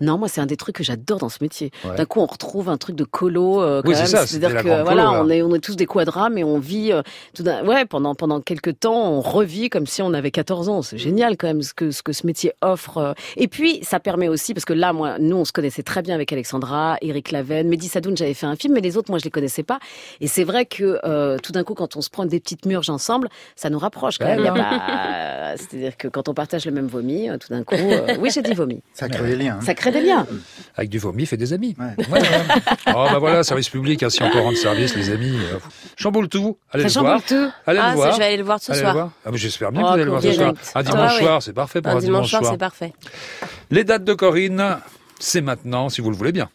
Non, 0.00 0.18
moi, 0.18 0.28
c'est 0.28 0.40
un 0.40 0.46
des 0.46 0.56
trucs 0.56 0.76
que 0.76 0.84
j'adore 0.84 1.18
dans 1.18 1.28
ce 1.28 1.38
métier. 1.40 1.70
Ouais. 1.84 1.96
D'un 1.96 2.04
coup, 2.06 2.20
on 2.20 2.26
retrouve 2.26 2.68
un 2.68 2.76
truc 2.76 2.96
de 2.96 3.04
colo. 3.04 3.60
euh, 3.62 3.82
quand 3.82 3.88
Oui, 3.88 3.94
c'est 3.94 4.02
même. 4.02 4.10
ça, 4.10 4.26
c'était 4.26 4.46
C'est-à-dire 4.48 4.62
que 4.62 4.82
voilà, 4.82 5.04
là. 5.04 5.22
on 5.22 5.28
est 5.28 5.42
on 5.42 5.54
est 5.54 5.58
tous 5.60 5.76
des 5.76 5.86
quadras, 5.86 6.30
mais 6.30 6.42
on 6.44 6.58
vit 6.58 6.92
euh, 6.92 7.02
tout 7.34 7.42
d'un- 7.42 7.64
ouais 7.66 7.84
pendant 7.84 8.14
pendant 8.14 8.40
quelques 8.40 8.78
temps, 8.80 9.10
on 9.12 9.20
revit 9.20 9.68
comme 9.70 9.86
si 9.86 10.02
on 10.02 10.12
avait 10.14 10.30
14 10.30 10.68
ans. 10.68 10.82
C'est 10.82 10.98
génial 10.98 11.36
quand 11.36 11.46
même 11.46 11.62
ce 11.62 11.74
que 11.74 11.90
ce 11.90 12.02
que 12.02 12.12
ce 12.12 12.26
métier 12.26 12.52
offre. 12.62 12.98
euh. 12.98 13.12
Et 13.36 13.48
puis, 13.48 13.80
ça 13.82 14.00
permet 14.00 14.28
aussi 14.28 14.54
parce 14.54 14.64
que 14.64 14.72
là, 14.72 14.92
moi, 14.92 15.18
nous, 15.18 15.36
on 15.36 15.44
se 15.44 15.52
connaissait 15.52 15.82
très 15.82 16.02
bien 16.02 16.14
avec 16.14 16.32
Alexandra, 16.32 16.96
Eric 17.02 17.30
Laven, 17.30 17.68
Mehdi 17.68 17.88
Sadoun. 17.88 18.16
J'avais 18.16 18.34
fait 18.34 18.46
un 18.46 18.56
film, 18.56 18.74
mais 18.74 18.80
les 18.80 18.96
autres, 18.96 19.10
moi, 19.10 19.18
je 19.18 19.24
les 19.24 19.30
connaissais 19.30 19.62
pas. 19.62 19.78
Et 20.20 20.26
c'est 20.28 20.44
vrai 20.44 20.64
que 20.66 20.98
euh, 21.04 21.38
tout 21.42 21.52
d'un 21.52 21.64
coup, 21.64 21.74
quand 21.74 21.96
on 21.96 22.00
se 22.00 22.10
prend 22.10 22.24
des 22.24 22.40
petites 22.40 22.66
murges 22.66 22.90
ensemble, 22.90 23.28
ça 23.56 23.70
nous 23.70 23.78
rapproche 23.78 24.18
quand 24.18 24.26
Ouais, 24.26 24.36
même. 24.38 24.54
Pas- 24.54 25.54
C'est-à-dire 25.56 25.96
que 25.96 26.08
quand 26.08 26.28
on 26.28 26.34
partage 26.34 26.64
le 26.64 26.72
même 26.72 26.86
vomi, 26.86 27.28
tout 27.40 27.48
d'un 27.52 27.64
coup, 27.64 27.74
euh, 27.74 28.16
oui, 28.20 28.30
j'ai 28.32 28.42
dit 28.42 28.54
vomi. 28.54 28.82
Ça 28.94 29.08
crée 29.08 29.26
des 29.28 29.36
liens. 29.36 29.58
hein. 29.60 29.64
Ça 29.64 29.74
crée 29.74 29.89
des 29.90 30.00
liens. 30.02 30.26
Avec 30.76 30.90
du 30.90 30.98
vomi, 30.98 31.26
fait 31.26 31.36
des 31.36 31.52
amis. 31.52 31.76
Ouais, 31.78 32.04
ouais. 32.10 32.20
oh, 32.88 32.92
bah 33.12 33.18
voilà, 33.18 33.42
service 33.44 33.68
public, 33.68 34.02
hein, 34.02 34.10
si 34.10 34.22
on 34.22 34.30
peut 34.30 34.40
rendre 34.40 34.56
service, 34.56 34.94
les 34.96 35.10
amis. 35.10 35.36
euh, 35.36 35.58
chamboule 35.96 36.28
tout. 36.28 36.58
Allez 36.70 36.88
Ça 36.88 37.00
le 37.00 37.06
voir. 37.06 37.20
chamboule 37.20 37.48
tout. 37.48 37.52
Allez 37.66 37.78
Ah, 37.82 37.90
le 37.90 37.90
ça, 37.90 37.94
voir. 37.96 38.12
je 38.12 38.18
vais 38.18 38.24
aller 38.24 38.36
le 38.36 38.44
voir 38.44 38.60
ce 38.60 38.72
Allez 38.72 38.80
soir. 38.80 38.92
voir. 38.94 39.10
Ah, 39.24 39.30
j'espère 39.34 39.72
bien 39.72 39.80
Oh, 39.82 39.84
que 39.84 39.88
vous 39.88 39.94
allez 39.94 40.04
le 40.04 40.10
voir 40.10 40.22
ce 40.22 40.32
soir. 40.32 40.48
Un 40.50 40.54
Ah 40.74 40.82
dimanche 40.82 41.12
ouais. 41.14 41.22
soir, 41.22 41.42
c'est 41.42 41.52
parfait 41.52 41.82
pour 41.82 41.92
un, 41.92 41.96
Un 41.96 42.00
dimanche 42.00 42.30
soir, 42.30 42.42
c'est 42.44 42.58
parfait. 42.58 42.92
Les 43.70 43.84
dates 43.84 44.04
de 44.04 44.14
Corinne, 44.14 44.78
c'est 45.18 45.40
maintenant, 45.40 45.88
si 45.88 46.00
vous 46.00 46.10
le 46.10 46.16
voulez 46.16 46.32
bien. 46.32 46.48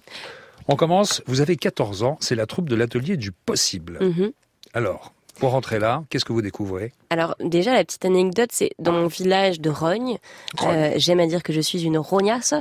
On 0.67 0.75
commence, 0.75 1.21
vous 1.27 1.41
avez 1.41 1.55
14 1.57 2.03
ans, 2.03 2.17
c'est 2.21 2.35
la 2.35 2.45
troupe 2.47 2.69
de 2.69 2.75
l'atelier 2.75 3.17
du 3.17 3.31
possible. 3.31 3.99
Mhm. 4.01 4.31
Alors, 4.73 5.13
pour 5.39 5.51
rentrer 5.51 5.79
là, 5.79 6.03
qu'est-ce 6.09 6.25
que 6.25 6.33
vous 6.33 6.41
découvrez? 6.41 6.91
Alors 7.09 7.35
déjà 7.39 7.73
la 7.73 7.83
petite 7.85 8.03
anecdote 8.05 8.49
c'est 8.51 8.71
dans 8.79 8.91
mon 8.91 9.07
village 9.07 9.61
de 9.61 9.69
Rogne. 9.69 10.17
euh, 10.63 10.93
J'aime 10.97 11.19
à 11.19 11.27
dire 11.27 11.43
que 11.43 11.53
je 11.53 11.61
suis 11.61 11.83
une 11.83 11.97
rognasse. 11.97 12.53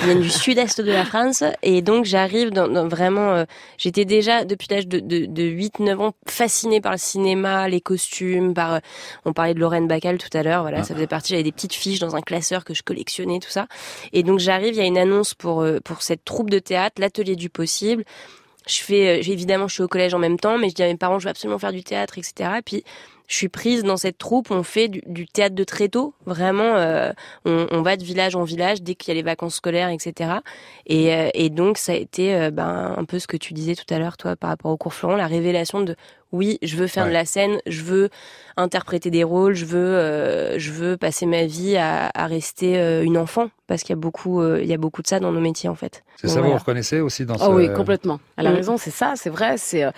Je 0.00 0.04
viens 0.04 0.16
du 0.16 0.28
sud-est 0.44 0.80
de 0.80 0.90
la 0.92 1.04
France 1.04 1.44
et 1.62 1.82
donc 1.82 2.04
j'arrive 2.04 2.50
dans, 2.50 2.68
dans 2.68 2.88
vraiment. 2.88 3.30
euh, 3.32 3.44
J'étais 3.78 4.04
déjà 4.04 4.44
depuis 4.44 4.68
l'âge 4.70 4.86
de, 4.86 4.98
de, 4.98 5.26
de 5.26 5.42
8-9 5.42 5.96
ans 5.98 6.12
fascinée 6.26 6.80
par 6.80 6.92
le 6.92 6.98
cinéma, 6.98 7.68
les 7.68 7.80
costumes. 7.80 8.54
Par 8.54 8.74
euh, 8.74 8.78
on 9.24 9.32
parlait 9.32 9.54
de 9.54 9.60
Lorraine 9.60 9.86
Bacal 9.88 10.18
tout 10.18 10.36
à 10.36 10.42
l'heure. 10.42 10.62
Voilà 10.62 10.82
ça 10.84 10.94
faisait 10.94 11.06
partie. 11.06 11.30
J'avais 11.30 11.42
des 11.44 11.52
petites 11.52 11.74
fiches 11.74 12.00
dans 12.00 12.16
un 12.16 12.22
classeur 12.22 12.64
que 12.64 12.74
je 12.74 12.82
collectionnais 12.82 13.38
tout 13.38 13.50
ça. 13.50 13.66
Et 14.12 14.22
donc 14.22 14.38
j'arrive. 14.40 14.74
Il 14.74 14.78
y 14.78 14.80
a 14.80 14.84
une 14.86 14.98
annonce 14.98 15.34
pour 15.34 15.62
euh, 15.62 15.78
pour 15.84 16.02
cette 16.02 16.24
troupe 16.24 16.50
de 16.50 16.58
théâtre, 16.58 17.00
l'atelier 17.00 17.36
du 17.36 17.48
possible 17.50 18.04
je 18.66 18.80
fais 18.80 19.18
euh, 19.20 19.30
évidemment 19.30 19.68
je 19.68 19.74
suis 19.74 19.82
au 19.82 19.88
collège 19.88 20.14
en 20.14 20.18
même 20.18 20.38
temps 20.38 20.58
mais 20.58 20.68
je 20.68 20.74
dis 20.74 20.82
à 20.82 20.86
mes 20.86 20.96
parents 20.96 21.18
je 21.18 21.24
veux 21.24 21.30
absolument 21.30 21.58
faire 21.58 21.72
du 21.72 21.82
théâtre 21.82 22.18
etc 22.18 22.50
et 22.58 22.62
puis 22.62 22.84
je 23.32 23.36
suis 23.36 23.48
prise 23.48 23.82
dans 23.82 23.96
cette 23.96 24.18
troupe 24.18 24.50
on 24.50 24.62
fait 24.62 24.88
du, 24.88 25.02
du 25.06 25.26
théâtre 25.26 25.54
de 25.54 25.64
tréteau 25.64 26.14
vraiment 26.26 26.76
euh, 26.76 27.12
on, 27.44 27.66
on 27.70 27.82
va 27.82 27.96
de 27.96 28.04
village 28.04 28.36
en 28.36 28.44
village 28.44 28.82
dès 28.82 28.94
qu'il 28.94 29.08
y 29.08 29.12
a 29.12 29.14
les 29.14 29.22
vacances 29.22 29.56
scolaires 29.56 29.88
etc 29.88 30.34
et, 30.86 31.14
euh, 31.14 31.30
et 31.32 31.48
donc 31.48 31.78
ça 31.78 31.92
a 31.92 31.94
été 31.94 32.34
euh, 32.34 32.50
ben 32.50 32.94
un 32.96 33.04
peu 33.04 33.18
ce 33.18 33.26
que 33.26 33.36
tu 33.36 33.54
disais 33.54 33.74
tout 33.74 33.92
à 33.92 33.98
l'heure 33.98 34.16
toi 34.16 34.36
par 34.36 34.50
rapport 34.50 34.70
au 34.70 34.76
cours 34.76 34.92
Florent 34.92 35.16
la 35.16 35.26
révélation 35.26 35.80
de 35.80 35.96
oui 36.32 36.58
je 36.62 36.76
veux 36.76 36.86
faire 36.86 37.06
de 37.06 37.12
la 37.12 37.24
scène 37.24 37.58
je 37.66 37.82
veux 37.82 38.08
interpréter 38.56 39.10
des 39.10 39.24
rôles 39.24 39.54
je 39.54 39.64
veux 39.64 39.78
euh, 39.96 40.58
je 40.58 40.70
veux 40.72 40.96
passer 40.96 41.26
ma 41.26 41.44
vie 41.44 41.76
à, 41.76 42.10
à 42.14 42.26
rester 42.26 42.78
euh, 42.78 43.02
une 43.04 43.16
enfant 43.16 43.48
parce 43.66 43.82
qu'il 43.82 43.90
y 43.90 43.98
a 43.98 44.00
beaucoup 44.00 44.40
euh, 44.40 44.60
il 44.62 44.68
y 44.68 44.74
a 44.74 44.78
beaucoup 44.78 45.02
de 45.02 45.06
ça 45.06 45.20
dans 45.20 45.32
nos 45.32 45.40
métiers 45.40 45.68
en 45.68 45.74
fait 45.74 46.02
C'est 46.16 46.28
ça, 46.28 46.34
Donc, 46.34 46.42
vous 46.44 46.48
voilà. 46.50 46.58
reconnaissez 46.60 47.00
aussi 47.00 47.24
dans 47.24 47.34
Oh 47.36 47.46
ce... 47.46 47.50
oui, 47.50 47.72
complètement. 47.72 48.20
Elle 48.36 48.46
a 48.46 48.50
Mm. 48.52 48.54
raison, 48.56 48.76
c'est 48.76 48.90
ça, 48.90 49.14
c'est 49.16 49.30
vrai. 49.30 49.56
C'est 49.56 49.84
euh, 49.84 49.90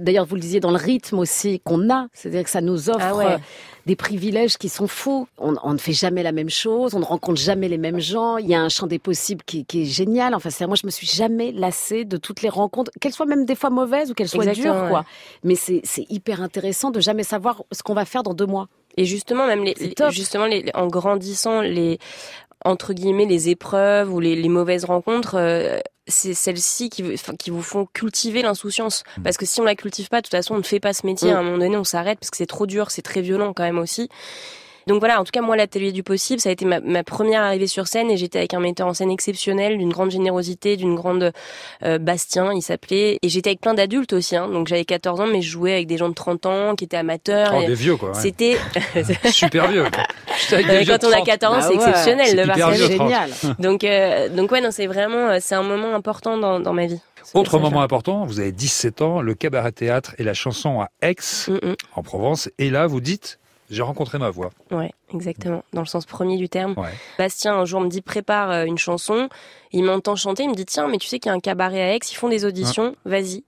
d'ailleurs 0.00 0.24
vous 0.26 0.34
le 0.36 0.40
disiez 0.40 0.60
dans 0.60 0.70
le 0.70 0.76
rythme 0.78 1.18
aussi 1.18 1.60
qu'on 1.60 1.90
a, 1.90 2.08
c'est-à-dire 2.12 2.44
que 2.44 2.50
ça 2.50 2.60
nous 2.60 2.88
offre 2.90 2.98
Ah 3.02 3.14
ouais. 3.14 3.36
Des 3.86 3.96
privilèges 3.96 4.56
qui 4.56 4.68
sont 4.68 4.86
fous. 4.86 5.26
On, 5.38 5.54
on 5.62 5.72
ne 5.74 5.78
fait 5.78 5.92
jamais 5.92 6.22
la 6.22 6.32
même 6.32 6.50
chose, 6.50 6.94
on 6.94 7.00
ne 7.00 7.04
rencontre 7.04 7.40
jamais 7.40 7.68
les 7.68 7.78
mêmes 7.78 8.00
gens. 8.00 8.38
Il 8.38 8.46
y 8.48 8.54
a 8.54 8.60
un 8.60 8.68
champ 8.68 8.86
des 8.86 8.98
possibles 8.98 9.42
qui, 9.44 9.64
qui 9.64 9.82
est 9.82 9.86
génial. 9.86 10.34
Enfin, 10.34 10.50
c'est 10.50 10.66
moi 10.66 10.76
je 10.80 10.86
me 10.86 10.90
suis 10.90 11.06
jamais 11.06 11.52
lassée 11.52 12.04
de 12.04 12.16
toutes 12.16 12.42
les 12.42 12.48
rencontres, 12.48 12.90
qu'elles 13.00 13.12
soient 13.12 13.26
même 13.26 13.44
des 13.44 13.54
fois 13.54 13.70
mauvaises 13.70 14.10
ou 14.10 14.14
qu'elles 14.14 14.28
soient 14.28 14.44
Exactement, 14.44 14.74
dures, 14.80 14.88
quoi. 14.88 14.98
ouais. 15.00 15.04
Mais 15.42 15.54
c'est 15.54 15.82
hyper 16.10 16.40
intéressant 16.42 16.90
de 16.90 17.00
jamais 17.00 17.24
savoir 17.24 17.62
ce 17.72 17.82
qu'on 17.82 17.94
va 17.94 18.04
faire 18.04 18.22
dans 18.22 18.34
deux 18.34 18.46
mois. 18.46 18.68
Et 18.96 19.04
justement, 19.06 19.46
même 19.48 19.64
les, 19.64 19.74
les- 19.74 19.94
justement, 20.10 20.46
les, 20.46 20.70
en 20.74 20.86
grandissant, 20.86 21.60
les 21.60 21.98
entre 22.64 22.92
guillemets 22.92 23.26
les 23.26 23.48
épreuves 23.50 24.12
ou 24.12 24.20
les, 24.20 24.34
les 24.36 24.48
mauvaises 24.48 24.84
rencontres, 24.84 25.36
euh, 25.36 25.78
c'est 26.06 26.34
celles-ci 26.34 26.90
qui, 26.90 27.04
qui 27.38 27.50
vous 27.50 27.62
font 27.62 27.86
cultiver 27.92 28.42
l'insouciance. 28.42 29.04
Parce 29.22 29.36
que 29.36 29.46
si 29.46 29.60
on 29.60 29.64
la 29.64 29.74
cultive 29.74 30.08
pas, 30.08 30.18
de 30.20 30.26
toute 30.26 30.32
façon, 30.32 30.54
on 30.54 30.58
ne 30.58 30.62
fait 30.62 30.80
pas 30.80 30.92
ce 30.92 31.06
métier. 31.06 31.32
Mm. 31.32 31.36
À 31.36 31.38
un 31.38 31.42
moment 31.42 31.58
donné, 31.58 31.76
on 31.76 31.84
s'arrête 31.84 32.18
parce 32.18 32.30
que 32.30 32.36
c'est 32.36 32.46
trop 32.46 32.66
dur, 32.66 32.90
c'est 32.90 33.02
très 33.02 33.20
violent 33.20 33.52
quand 33.52 33.64
même 33.64 33.78
aussi. 33.78 34.08
Donc 34.86 34.98
voilà, 35.00 35.20
en 35.20 35.24
tout 35.24 35.30
cas, 35.32 35.40
moi, 35.40 35.56
l'atelier 35.56 35.92
du 35.92 36.02
possible, 36.02 36.40
ça 36.40 36.48
a 36.50 36.52
été 36.52 36.64
ma, 36.64 36.80
ma 36.80 37.02
première 37.04 37.42
arrivée 37.42 37.66
sur 37.66 37.86
scène 37.86 38.10
et 38.10 38.16
j'étais 38.16 38.38
avec 38.38 38.54
un 38.54 38.60
metteur 38.60 38.86
en 38.86 38.94
scène 38.94 39.10
exceptionnel, 39.10 39.78
d'une 39.78 39.88
grande 39.90 40.10
générosité, 40.10 40.76
d'une 40.76 40.94
grande 40.94 41.32
euh, 41.84 41.98
Bastien, 41.98 42.52
il 42.52 42.62
s'appelait. 42.62 43.18
Et 43.22 43.28
j'étais 43.28 43.50
avec 43.50 43.60
plein 43.60 43.74
d'adultes 43.74 44.12
aussi, 44.12 44.36
hein. 44.36 44.48
donc 44.48 44.68
j'avais 44.68 44.84
14 44.84 45.20
ans, 45.20 45.26
mais 45.26 45.42
je 45.42 45.50
jouais 45.50 45.72
avec 45.72 45.86
des 45.86 45.96
gens 45.96 46.08
de 46.08 46.14
30 46.14 46.46
ans 46.46 46.74
qui 46.76 46.84
étaient 46.84 46.96
amateurs. 46.96 47.52
Oh, 47.56 47.62
et 47.62 47.66
des 47.66 47.74
vieux, 47.74 47.96
quoi, 47.96 48.10
ouais. 48.10 48.14
C'était 48.20 48.56
Super 49.30 49.68
vieux. 49.68 49.84
avec 50.52 50.86
quand 50.86 51.04
on 51.04 51.08
a 51.12 51.16
30. 51.16 51.26
14 51.26 51.54
ans, 51.54 51.58
Ah 51.60 51.62
c'est 51.62 51.68
ouais. 51.68 51.74
exceptionnel 51.76 52.26
C'est 52.26 52.36
de 52.36 52.42
hyper 52.42 52.56
voir 52.56 52.70
ça. 52.70 52.86
vieux, 52.86 52.96
30. 52.96 53.08
Génial. 53.08 53.30
Donc, 53.58 53.84
euh, 53.84 54.28
donc 54.28 54.52
ouais, 54.52 54.60
non, 54.60 54.70
c'est 54.70 54.86
vraiment, 54.86 55.28
euh, 55.28 55.38
c'est 55.40 55.54
un 55.54 55.62
moment 55.62 55.94
important 55.94 56.36
dans, 56.38 56.60
dans 56.60 56.72
ma 56.72 56.86
vie. 56.86 57.00
Autre 57.32 57.58
moment 57.58 57.80
important, 57.80 58.26
vous 58.26 58.38
avez 58.40 58.52
17 58.52 59.00
ans, 59.00 59.22
le 59.22 59.34
cabaret 59.34 59.72
théâtre 59.72 60.14
et 60.18 60.24
la 60.24 60.34
chanson 60.34 60.80
à 60.82 60.88
Aix, 61.00 61.14
Mm, 61.48 61.72
en 61.94 62.02
Provence. 62.02 62.50
Et 62.58 62.68
là, 62.68 62.86
vous 62.86 63.00
dites, 63.00 63.38
j'ai 63.70 63.82
rencontré 63.82 64.18
ma 64.18 64.30
voix. 64.30 64.50
Exactement. 65.12 65.64
Dans 65.72 65.80
le 65.80 65.86
sens 65.86 66.06
premier 66.06 66.36
du 66.36 66.48
terme. 66.48 66.74
Ouais. 66.76 66.90
Bastien, 67.18 67.54
un 67.56 67.64
jour, 67.64 67.80
me 67.80 67.88
dit 67.88 68.02
prépare 68.02 68.50
euh, 68.50 68.64
une 68.64 68.78
chanson. 68.78 69.28
Il 69.74 69.82
m'entend 69.82 70.14
chanter. 70.14 70.44
Il 70.44 70.50
me 70.50 70.54
dit 70.54 70.64
tiens, 70.64 70.86
mais 70.86 70.98
tu 70.98 71.08
sais 71.08 71.18
qu'il 71.18 71.30
y 71.30 71.32
a 71.32 71.36
un 71.36 71.40
cabaret 71.40 71.82
à 71.82 71.94
Aix. 71.96 71.98
Ils 72.08 72.14
font 72.14 72.28
des 72.28 72.44
auditions. 72.44 72.94
Vas-y. 73.04 73.42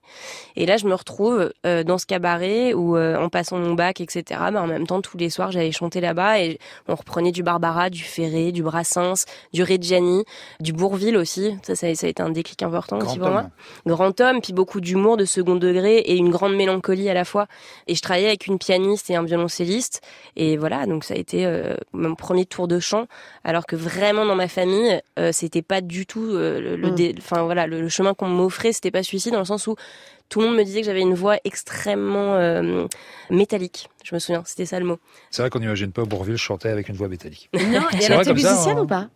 Et 0.57 0.65
là, 0.65 0.75
je 0.75 0.85
me 0.85 0.93
retrouve 0.93 1.53
euh, 1.65 1.83
dans 1.85 1.97
ce 1.97 2.05
cabaret 2.05 2.73
où, 2.73 2.97
euh, 2.97 3.15
en 3.15 3.29
passant 3.29 3.57
mon 3.57 3.75
bac, 3.75 4.01
etc. 4.01 4.23
Bah, 4.51 4.61
en 4.61 4.67
même 4.67 4.85
temps, 4.85 5.01
tous 5.01 5.17
les 5.17 5.29
soirs, 5.29 5.53
j'allais 5.53 5.71
chanter 5.71 6.01
là-bas 6.01 6.41
et 6.41 6.59
on 6.89 6.95
reprenait 6.95 7.31
du 7.31 7.43
Barbara, 7.43 7.89
du 7.89 8.03
Ferré, 8.03 8.51
du 8.51 8.61
Brassens, 8.61 9.23
du 9.53 9.63
Reggiani, 9.63 10.25
du 10.59 10.73
Bourville 10.73 11.15
aussi. 11.15 11.55
Ça, 11.63 11.75
ça, 11.75 11.95
ça 11.95 12.07
a 12.07 12.09
été 12.09 12.21
un 12.21 12.29
déclic 12.29 12.61
important 12.61 12.97
aussi 12.97 13.17
pour 13.17 13.27
homme. 13.27 13.33
moi. 13.33 13.49
Grand 13.85 14.19
homme, 14.19 14.41
puis 14.41 14.51
beaucoup 14.51 14.81
d'humour 14.81 15.15
de 15.15 15.23
second 15.23 15.55
degré 15.55 15.99
et 15.99 16.17
une 16.17 16.29
grande 16.29 16.55
mélancolie 16.55 17.09
à 17.09 17.13
la 17.13 17.23
fois. 17.23 17.47
Et 17.87 17.95
je 17.95 18.01
travaillais 18.01 18.27
avec 18.27 18.47
une 18.47 18.59
pianiste 18.59 19.09
et 19.09 19.15
un 19.15 19.23
violoncelliste. 19.23 20.01
Et 20.35 20.57
voilà, 20.57 20.85
donc 20.87 21.05
ça 21.05 21.13
a 21.13 21.17
été 21.17 21.45
euh, 21.47 21.75
mon 21.93 22.15
premier 22.15 22.45
tour 22.45 22.67
de 22.67 22.79
chant. 22.79 23.07
Alors 23.43 23.65
que 23.65 23.75
vraiment 23.75 24.25
dans 24.25 24.35
ma 24.35 24.47
famille, 24.47 25.01
euh, 25.19 25.31
c'était 25.31 25.61
pas 25.61 25.81
du 25.81 26.05
tout 26.05 26.25
euh, 26.25 26.59
le, 26.59 26.75
le 26.75 26.91
Mm. 26.91 27.15
enfin 27.17 27.43
voilà, 27.43 27.67
le, 27.67 27.81
le 27.81 27.89
chemin 27.89 28.13
qu'on 28.13 28.27
m'offrait, 28.27 28.73
c'était 28.73 28.91
pas 28.91 29.03
celui-ci 29.03 29.31
dans 29.31 29.39
le 29.39 29.45
sens 29.45 29.67
où 29.67 29.75
tout 30.29 30.41
le 30.41 30.47
monde 30.47 30.57
me 30.57 30.63
disait 30.63 30.81
que 30.81 30.85
j'avais 30.85 31.01
une 31.01 31.13
voix 31.13 31.37
extrêmement 31.45 32.35
euh, 32.35 32.85
métallique. 33.29 33.89
Je 34.03 34.13
me 34.13 34.19
souviens, 34.19 34.43
c'était 34.45 34.65
ça 34.65 34.79
le 34.79 34.85
mot. 34.85 34.99
C'est 35.31 35.41
vrai 35.41 35.49
qu'on 35.49 35.59
n'imagine 35.59 35.91
pas 35.91 36.03
Bourville 36.03 36.37
chanter 36.37 36.69
avec 36.69 36.89
une 36.89 36.95
voix 36.95 37.07
métallique. 37.07 37.49
Non, 37.53 37.81
et 37.91 38.03
elle 38.03 38.13
était 38.21 38.33
musicienne 38.33 38.77
hein. 38.77 38.81
ou 38.81 38.87
pas 38.87 39.07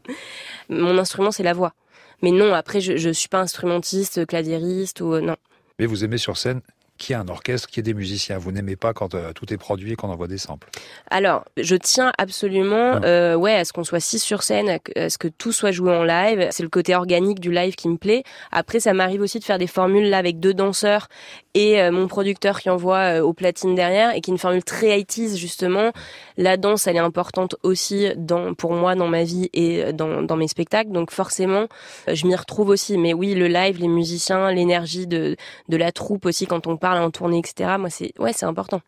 Mon 0.69 0.97
instrument, 0.97 1.31
c'est 1.31 1.43
la 1.43 1.53
voix. 1.53 1.73
Mais 2.21 2.31
non, 2.31 2.53
après, 2.53 2.81
je, 2.81 2.97
je 2.97 3.09
suis 3.09 3.29
pas 3.29 3.39
instrumentiste, 3.39 4.25
claviériste 4.25 5.01
ou 5.01 5.13
euh, 5.13 5.21
non. 5.21 5.35
Mais 5.79 5.85
vous 5.85 6.03
aimez 6.03 6.17
sur 6.17 6.37
scène 6.37 6.61
qu'il 7.01 7.15
y 7.15 7.19
ait 7.19 7.21
un 7.21 7.27
orchestre, 7.27 7.67
qu'il 7.67 7.77
y 7.77 7.81
ait 7.81 7.91
des 7.91 7.97
musiciens. 7.97 8.37
Vous 8.37 8.51
n'aimez 8.51 8.75
pas 8.75 8.93
quand 8.93 9.15
euh, 9.15 9.33
tout 9.33 9.51
est 9.53 9.57
produit 9.57 9.93
et 9.93 9.95
qu'on 9.95 10.09
envoie 10.09 10.27
des 10.27 10.37
samples? 10.37 10.69
Alors, 11.09 11.43
je 11.57 11.75
tiens 11.75 12.11
absolument, 12.17 12.93
Ah. 12.95 13.05
euh, 13.05 13.35
ouais, 13.35 13.55
à 13.55 13.65
ce 13.65 13.73
qu'on 13.73 13.83
soit 13.83 13.99
six 13.99 14.19
sur 14.19 14.43
scène, 14.43 14.77
à 14.95 15.09
ce 15.09 15.17
que 15.17 15.27
tout 15.27 15.51
soit 15.51 15.71
joué 15.71 15.91
en 15.95 16.03
live. 16.03 16.47
C'est 16.51 16.63
le 16.63 16.69
côté 16.69 16.95
organique 16.95 17.39
du 17.39 17.51
live 17.51 17.75
qui 17.75 17.89
me 17.89 17.97
plaît. 17.97 18.23
Après, 18.51 18.79
ça 18.79 18.93
m'arrive 18.93 19.21
aussi 19.21 19.39
de 19.39 19.43
faire 19.43 19.57
des 19.57 19.67
formules 19.67 20.09
là 20.09 20.17
avec 20.19 20.39
deux 20.39 20.53
danseurs 20.53 21.07
et 21.53 21.81
euh, 21.81 21.91
mon 21.91 22.07
producteur 22.07 22.61
qui 22.61 22.69
envoie 22.69 23.19
aux 23.21 23.33
platines 23.33 23.75
derrière 23.75 24.15
et 24.15 24.21
qui 24.21 24.29
est 24.29 24.33
une 24.33 24.37
formule 24.37 24.63
très 24.63 24.97
80s 24.99 25.35
justement. 25.37 25.91
La 26.37 26.55
danse, 26.57 26.87
elle 26.87 26.95
est 26.95 26.99
importante 26.99 27.55
aussi 27.63 28.09
dans, 28.15 28.53
pour 28.53 28.73
moi 28.73 28.95
dans 28.95 29.07
ma 29.07 29.23
vie 29.23 29.49
et 29.53 29.91
dans, 29.93 30.21
dans 30.21 30.35
mes 30.37 30.47
spectacles. 30.47 30.91
Donc 30.91 31.11
forcément, 31.11 31.67
je 32.07 32.25
m'y 32.27 32.35
retrouve 32.35 32.69
aussi. 32.69 32.97
Mais 32.97 33.13
oui, 33.13 33.33
le 33.33 33.47
live, 33.47 33.79
les 33.79 33.87
musiciens, 33.87 34.51
l'énergie 34.51 35.07
de, 35.07 35.35
de 35.69 35.77
la 35.77 35.91
troupe 35.91 36.25
aussi 36.25 36.45
quand 36.45 36.67
on 36.67 36.77
parle 36.77 36.90
en 36.99 37.11
tournée, 37.11 37.39
etc. 37.39 37.75
Moi, 37.79 37.89
c'est 37.89 38.13
ouais, 38.19 38.33
c'est 38.33 38.45
important. 38.45 38.81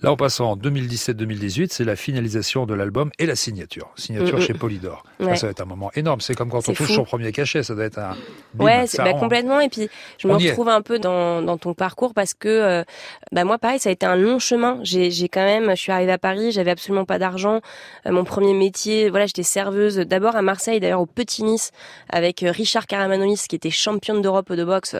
Là, 0.00 0.12
on 0.12 0.16
passe 0.16 0.40
en 0.40 0.56
2017-2018, 0.56 1.68
c'est 1.70 1.84
la 1.84 1.96
finalisation 1.96 2.66
de 2.66 2.74
l'album 2.74 3.10
et 3.18 3.26
la 3.26 3.36
signature. 3.36 3.90
Signature 3.96 4.38
Mm, 4.38 4.40
mm. 4.40 4.42
chez 4.42 4.54
Polydor. 4.54 5.04
Ça, 5.18 5.24
Ouais. 5.26 5.36
ça 5.36 5.46
va 5.46 5.50
être 5.50 5.60
un 5.60 5.64
moment 5.66 5.90
énorme. 5.94 6.20
C'est 6.20 6.34
comme 6.34 6.48
quand 6.50 6.68
on 6.68 6.72
touche 6.72 6.92
son 6.94 7.04
premier 7.04 7.32
cachet, 7.32 7.62
ça 7.62 7.74
doit 7.74 7.84
être 7.84 7.98
un... 7.98 8.16
bim, 8.54 8.64
Ouais, 8.64 8.86
c'est 8.86 8.98
ça 8.98 9.04
bah, 9.04 9.14
complètement. 9.14 9.60
Et 9.60 9.68
puis, 9.68 9.88
je 10.18 10.28
me 10.28 10.34
est. 10.40 10.50
retrouve 10.50 10.68
un 10.68 10.80
peu 10.82 10.98
dans, 10.98 11.42
dans 11.42 11.58
ton 11.58 11.74
parcours 11.74 12.14
parce 12.14 12.34
que, 12.34 12.48
euh, 12.48 12.84
bah, 13.32 13.44
moi, 13.44 13.58
pareil, 13.58 13.78
ça 13.80 13.88
a 13.88 13.92
été 13.92 14.06
un 14.06 14.16
long 14.16 14.38
chemin. 14.38 14.78
J'ai, 14.82 15.10
j'ai 15.10 15.28
quand 15.28 15.44
même, 15.44 15.70
je 15.70 15.74
suis 15.76 15.90
arrivée 15.92 16.12
à 16.12 16.18
Paris, 16.18 16.52
j'avais 16.52 16.70
absolument 16.70 17.04
pas 17.04 17.18
d'argent. 17.18 17.60
Euh, 18.06 18.12
mon 18.12 18.24
premier 18.24 18.54
métier, 18.54 19.08
voilà, 19.10 19.26
j'étais 19.26 19.42
serveuse 19.42 19.96
d'abord 19.96 20.36
à 20.36 20.42
Marseille, 20.42 20.78
d'ailleurs 20.80 21.00
au 21.00 21.06
Petit 21.06 21.42
Nice, 21.42 21.72
avec 22.10 22.42
euh, 22.42 22.50
Richard 22.52 22.86
Karamanolis, 22.86 23.46
qui 23.48 23.56
était 23.56 23.70
championne 23.70 24.22
d'Europe 24.22 24.52
de 24.52 24.64
boxe. 24.64 24.94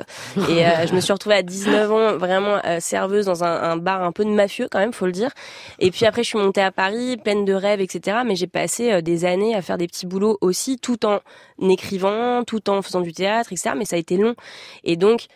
Et 0.49 0.67
euh, 0.67 0.87
je 0.87 0.95
me 0.95 1.01
suis 1.01 1.13
retrouvée 1.13 1.37
à 1.37 1.43
19 1.43 1.93
ans, 1.93 2.17
vraiment 2.17 2.57
serveuse 2.81 3.27
dans 3.27 3.45
un, 3.45 3.63
un 3.63 3.77
bar 3.77 4.03
un 4.03 4.13
peu 4.13 4.25
de 4.25 4.31
mafieux, 4.31 4.67
quand 4.71 4.79
même, 4.81 4.93
faut 4.93 5.07
le 5.07 5.13
dire. 5.13 5.31
Et 5.79 5.91
puis 5.91 6.07
après, 6.07 6.23
je 6.23 6.29
suis 6.29 6.39
montée 6.39 6.61
à 6.63 6.73
Paris, 6.73 7.17
pleine 7.23 7.45
de 7.45 7.53
rêves, 7.55 7.81
etc. 7.81 8.19
Mais 8.27 8.35
j'ai 8.37 8.47
passé 8.47 9.01
des 9.03 9.25
années 9.25 9.55
à 9.55 9.63
faire 9.63 9.79
des 9.79 9.87
petits 9.87 10.07
boulots 10.09 10.39
aussi, 10.41 10.79
tout 10.79 11.07
en 11.07 11.21
écrivant, 11.61 12.45
tout 12.45 12.69
en 12.71 12.83
faisant 12.83 13.01
du 13.01 13.13
théâtre, 13.13 13.53
etc. 13.53 13.75
Mais 13.77 13.85
ça 13.85 13.97
a 13.97 13.99
été 13.99 14.17
long. 14.17 14.35
Et 14.85 14.97
donc, 14.97 15.29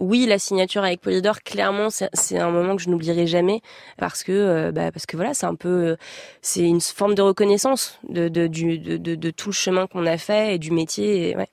oui, 0.00 0.26
la 0.26 0.38
signature 0.38 0.84
avec 0.84 1.00
Polydor, 1.00 1.40
clairement, 1.42 1.88
c'est 1.90 2.38
un 2.38 2.50
moment 2.50 2.76
que 2.76 2.82
je 2.82 2.88
n'oublierai 2.88 3.26
jamais 3.26 3.60
parce 3.96 4.22
que, 4.22 4.32
euh, 4.32 4.72
bah, 4.72 4.92
parce 4.92 5.06
que 5.06 5.16
voilà, 5.16 5.34
c'est 5.34 5.46
un 5.46 5.54
peu, 5.54 5.68
euh, 5.68 5.96
c'est 6.42 6.60
une 6.62 6.80
forme 6.80 7.14
de 7.14 7.22
reconnaissance 7.22 7.98
de, 8.08 8.28
de, 8.28 8.46
du, 8.46 8.78
de, 8.78 8.96
de, 8.96 9.14
de 9.14 9.30
tout 9.30 9.48
le 9.48 9.54
chemin 9.54 9.86
qu'on 9.86 10.06
a 10.06 10.16
fait 10.18 10.54
et 10.54 10.58
du 10.58 10.70
métier. 10.70 11.30
Et, 11.30 11.36
ouais. 11.36 11.48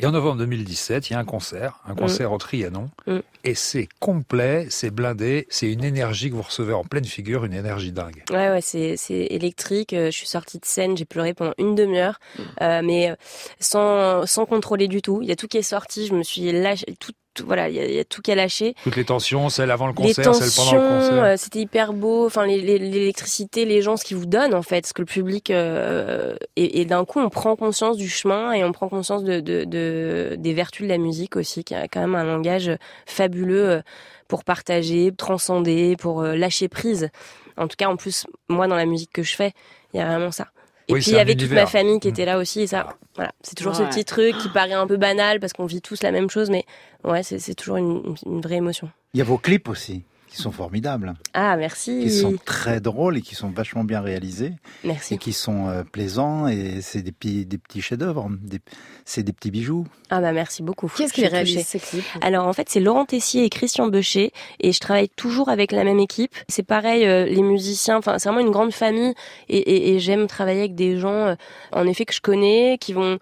Et 0.00 0.06
en 0.06 0.10
novembre 0.12 0.38
2017, 0.38 1.10
il 1.10 1.12
y 1.12 1.16
a 1.16 1.18
un 1.20 1.24
concert, 1.24 1.78
un 1.86 1.94
concert 1.94 2.32
au 2.32 2.38
Trianon, 2.38 2.90
Mm. 3.06 3.18
et 3.44 3.54
c'est 3.54 3.88
complet, 4.00 4.66
c'est 4.70 4.90
blindé, 4.90 5.46
c'est 5.50 5.70
une 5.70 5.84
énergie 5.84 6.30
que 6.30 6.34
vous 6.34 6.42
recevez 6.42 6.72
en 6.72 6.84
pleine 6.84 7.04
figure, 7.04 7.44
une 7.44 7.52
énergie 7.52 7.92
dingue. 7.92 8.24
Ouais, 8.30 8.48
ouais, 8.50 8.60
c'est 8.62 8.96
électrique. 9.10 9.92
Euh, 9.92 10.06
Je 10.06 10.16
suis 10.16 10.26
sortie 10.26 10.58
de 10.58 10.64
scène, 10.64 10.96
j'ai 10.96 11.04
pleuré 11.04 11.34
pendant 11.34 11.52
une 11.58 11.74
demi-heure, 11.76 12.18
euh, 12.62 12.80
mais 12.82 13.14
sans 13.60 14.26
sans 14.26 14.46
contrôler 14.46 14.88
du 14.88 15.02
tout. 15.02 15.20
Il 15.22 15.28
y 15.28 15.32
a 15.32 15.36
tout 15.36 15.46
qui 15.48 15.58
est 15.58 15.62
sorti. 15.62 16.06
Je 16.06 16.14
me 16.14 16.22
suis 16.22 16.50
lâché, 16.52 16.86
tout, 16.98 17.12
tout- 17.40 17.46
voilà, 17.46 17.68
il 17.68 17.74
y, 17.76 17.80
a, 17.80 17.84
il 17.84 17.94
y 17.94 17.98
a 17.98 18.04
tout 18.04 18.22
qui 18.22 18.30
a 18.30 18.34
lâché. 18.34 18.74
Toutes 18.84 18.96
les 18.96 19.04
tensions, 19.04 19.48
celle 19.48 19.70
avant 19.70 19.86
le 19.86 19.92
les 19.92 19.96
concert, 20.14 20.24
tensions, 20.24 20.40
celle 20.46 20.64
pendant 20.64 20.82
le 20.84 20.88
concert. 21.00 21.24
euh, 21.24 21.34
c'était 21.36 21.60
hyper 21.60 21.92
beau. 21.92 22.26
Enfin, 22.26 22.46
les- 22.46 22.60
les- 22.60 22.78
l'électricité, 22.78 23.64
les 23.64 23.82
gens, 23.82 23.96
ce 23.96 24.04
qu'ils 24.04 24.16
vous 24.16 24.26
donnent 24.26 24.54
en 24.54 24.62
fait, 24.62 24.86
ce 24.86 24.92
que 24.92 25.02
le 25.02 25.06
public 25.06 25.50
euh, 25.50 26.34
et, 26.56 26.80
et 26.80 26.84
d'un 26.84 27.04
coup, 27.04 27.18
on 27.20 27.28
prend 27.30 27.56
conscience 27.56 27.96
du 27.96 28.08
chemin 28.08 28.52
et 28.52 28.62
on 28.64 28.72
prend 28.72 28.88
conscience 28.88 29.24
de, 29.24 29.40
de, 29.40 29.64
de- 29.64 30.36
des 30.38 30.52
vertus 30.54 30.84
de 30.84 30.88
la 30.92 30.98
musique 30.98 31.36
aussi, 31.36 31.64
qui 31.64 31.74
a 31.74 31.88
quand 31.88 32.00
même 32.00 32.14
un 32.14 32.24
langage 32.24 32.70
fabuleux 33.06 33.68
euh, 33.70 33.80
pour 34.28 34.44
partager, 34.44 35.12
transcender, 35.16 35.96
pour 35.98 36.22
lâcher 36.22 36.68
prise. 36.68 37.08
En 37.56 37.66
tout 37.68 37.76
cas, 37.76 37.88
en 37.88 37.96
plus, 37.96 38.26
moi, 38.48 38.68
dans 38.68 38.76
la 38.76 38.86
musique 38.86 39.10
que 39.12 39.22
je 39.22 39.34
fais, 39.34 39.52
il 39.92 39.98
y 39.98 40.00
a 40.00 40.06
vraiment 40.06 40.30
ça. 40.30 40.46
Et 40.90 40.94
Oui, 40.94 41.00
puis 41.00 41.10
il 41.12 41.16
y 41.16 41.20
avait 41.20 41.34
toute 41.36 41.50
ma 41.52 41.66
famille 41.66 42.00
qui 42.00 42.08
Mm. 42.08 42.10
était 42.10 42.24
là 42.24 42.38
aussi, 42.38 42.62
et 42.62 42.66
ça, 42.66 42.86
voilà, 43.14 43.32
c'est 43.42 43.54
toujours 43.54 43.74
ce 43.76 43.82
petit 43.84 44.04
truc 44.04 44.36
qui 44.38 44.48
paraît 44.48 44.72
un 44.72 44.86
peu 44.86 44.96
banal 44.96 45.40
parce 45.40 45.52
qu'on 45.52 45.66
vit 45.66 45.80
tous 45.80 46.02
la 46.02 46.10
même 46.12 46.28
chose, 46.30 46.50
mais 46.50 46.64
ouais, 47.04 47.22
c'est 47.22 47.38
c'est 47.38 47.54
toujours 47.54 47.76
une, 47.76 48.14
une 48.26 48.40
vraie 48.40 48.56
émotion. 48.56 48.90
Il 49.14 49.18
y 49.18 49.20
a 49.20 49.24
vos 49.24 49.38
clips 49.38 49.68
aussi, 49.68 50.02
qui 50.30 50.36
sont 50.36 50.52
formidables, 50.52 51.14
Ah, 51.34 51.56
merci. 51.56 52.00
qui 52.04 52.10
sont 52.10 52.34
très 52.44 52.80
drôles 52.80 53.18
et 53.18 53.20
qui 53.20 53.34
sont 53.34 53.50
vachement 53.50 53.82
bien 53.82 54.00
réalisés. 54.00 54.52
Merci. 54.84 55.14
Et 55.14 55.18
qui 55.18 55.32
sont 55.32 55.68
euh, 55.68 55.82
plaisants 55.82 56.46
et 56.46 56.78
c'est 56.82 57.02
des 57.02 57.10
petits, 57.10 57.44
des 57.46 57.58
petits 57.58 57.82
chefs-d'œuvre, 57.82 58.28
des- 58.40 58.60
c'est 59.04 59.24
des 59.24 59.32
petits 59.32 59.50
bijoux. 59.50 59.86
Ah 60.08 60.20
bah 60.20 60.32
merci 60.32 60.62
beaucoup. 60.62 60.88
Qui 60.88 61.02
est-ce 61.02 61.14
Je 61.16 61.22
qui 61.22 61.26
réalise 61.26 61.66
ces 61.66 61.80
clips 61.80 62.04
Alors 62.20 62.46
en 62.46 62.52
fait 62.52 62.68
c'est 62.68 62.78
Laurent 62.80 63.04
Tessier 63.06 63.44
et 63.44 63.48
Christian 63.50 63.88
Beucher 63.88 64.32
et 64.60 64.70
je 64.72 64.78
travaille 64.78 65.08
toujours 65.08 65.48
avec 65.48 65.72
la 65.72 65.82
même 65.82 65.98
équipe. 65.98 66.32
C'est 66.48 66.62
pareil 66.62 67.04
euh, 67.06 67.24
les 67.26 67.42
musiciens, 67.42 67.98
enfin 67.98 68.18
c'est 68.18 68.28
vraiment 68.28 68.44
une 68.44 68.52
grande 68.52 68.72
famille 68.72 69.14
et, 69.48 69.58
et- 69.58 69.94
et 69.94 69.98
j'aime 69.98 70.26
travailler 70.28 70.60
avec 70.60 70.74
des 70.76 70.96
gens 70.98 71.10
euh, 71.26 71.34
en 71.72 71.86
effet 71.88 72.04
que 72.04 72.14
je 72.14 72.20
connais, 72.20 72.78
qui 72.80 72.92
vont 72.92 73.18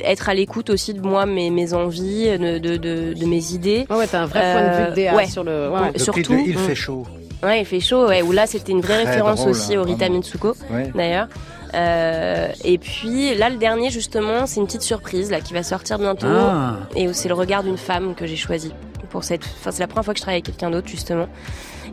être 0.00 0.28
à 0.28 0.34
l'écoute 0.34 0.70
aussi 0.70 0.92
de 0.94 1.00
moi, 1.00 1.24
mes, 1.26 1.50
mes 1.50 1.72
envies, 1.72 2.26
de, 2.38 2.58
de, 2.58 2.76
de, 2.76 3.12
de 3.14 3.26
mes 3.26 3.52
idées. 3.52 3.86
Ouais, 3.90 3.96
ouais, 3.96 4.06
t'as 4.08 4.22
un 4.22 4.26
vrai 4.26 4.40
point 4.40 4.62
de 4.62 4.84
vue 4.84 4.90
de 4.90 4.96
DA 4.96 5.14
ouais. 5.16 5.26
sur 5.26 5.44
le. 5.44 5.70
Ouais, 5.70 5.80
ouais. 5.92 5.98
Surtout. 5.98 6.34
Il 6.50 6.58
mm. 6.58 6.66
fait 6.66 6.74
chaud. 6.74 7.06
Ouais, 7.42 7.60
il 7.60 7.64
fait 7.64 7.80
chaud, 7.80 8.08
ouais, 8.08 8.22
où 8.22 8.32
là 8.32 8.46
c'était 8.46 8.72
une 8.72 8.80
vraie 8.80 9.02
Très 9.02 9.12
référence 9.12 9.40
drôle, 9.40 9.50
aussi 9.50 9.74
hein, 9.76 9.80
au 9.80 9.84
Rita. 9.84 10.08
Mitsuko, 10.08 10.54
Ouais. 10.70 10.90
d'ailleurs. 10.94 11.28
Euh, 11.74 12.48
et 12.64 12.78
puis 12.78 13.34
là, 13.36 13.50
le 13.50 13.56
dernier 13.56 13.90
justement, 13.90 14.46
c'est 14.46 14.58
une 14.58 14.66
petite 14.66 14.82
surprise 14.82 15.30
là 15.30 15.40
qui 15.40 15.52
va 15.52 15.62
sortir 15.62 15.98
bientôt, 15.98 16.26
Ah. 16.26 16.76
et 16.96 17.12
c'est 17.12 17.28
le 17.28 17.34
regard 17.34 17.62
d'une 17.62 17.76
femme 17.76 18.14
que 18.14 18.26
j'ai 18.26 18.36
choisi 18.36 18.72
pour 19.10 19.22
cette. 19.24 19.42
Enfin, 19.60 19.70
c'est 19.70 19.80
la 19.80 19.86
première 19.86 20.04
fois 20.04 20.14
que 20.14 20.18
je 20.18 20.22
travaille 20.22 20.36
avec 20.36 20.46
quelqu'un 20.46 20.70
d'autre 20.70 20.88
justement. 20.88 21.26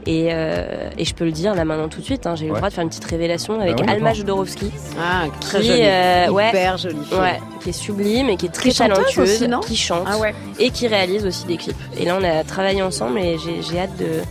Et, 0.08 0.28
euh, 0.32 0.90
et 1.00 1.04
je 1.06 1.16
peux 1.16 1.26
le 1.26 1.32
dire 1.32 1.56
là 1.56 1.66
maintenant 1.66 1.88
tout 1.90 2.00
de 2.00 2.06
suite, 2.06 2.28
hein, 2.28 2.36
j'ai 2.36 2.46
eu 2.46 2.50
le 2.50 2.56
droit 2.56 2.70
de 2.70 2.74
faire 2.74 2.84
une 2.84 2.90
petite 2.90 3.06
révélation 3.06 3.60
avec 3.60 3.76
Ah 3.80 3.84
oui, 3.88 3.92
Alma. 3.94 4.14
Jodorowsky, 4.14 4.72
Ah, 5.02 5.24
très 5.42 5.62
qui 5.62 5.68
jolie. 5.68 5.80
euh, 5.84 6.30
ouais, 6.30 6.50
Hyper 6.50 6.78
jolie. 6.78 6.98
fille. 7.10 7.18
ouais, 7.18 7.40
qui 7.62 7.70
est 7.70 7.74
sublime 7.74 8.30
et 8.30 8.38
qui 8.38 8.46
est 8.46 8.50
très 8.50 8.70
Qui 8.70 8.78
talentueuse, 8.78 9.18
aussi, 9.18 9.48
non 9.48 9.62
qui 9.62 9.76
chante 9.76 10.06
Ah 10.08 10.18
ouais. 10.20 10.36
et 10.60 10.70
qui 10.70 10.88
réalise 10.88 11.26
aussi 11.26 11.46
des 11.46 11.58
clips. 11.58 11.76
Et 11.98 12.06
là, 12.06 12.18
on 12.20 12.24
a 12.24 12.44
travaillé 12.44 12.84
ensemble 12.84 13.18
et 13.20 13.38
j'ai 13.40 13.62
j'ai 13.64 13.80
hâte 13.80 13.98
de 13.98 14.22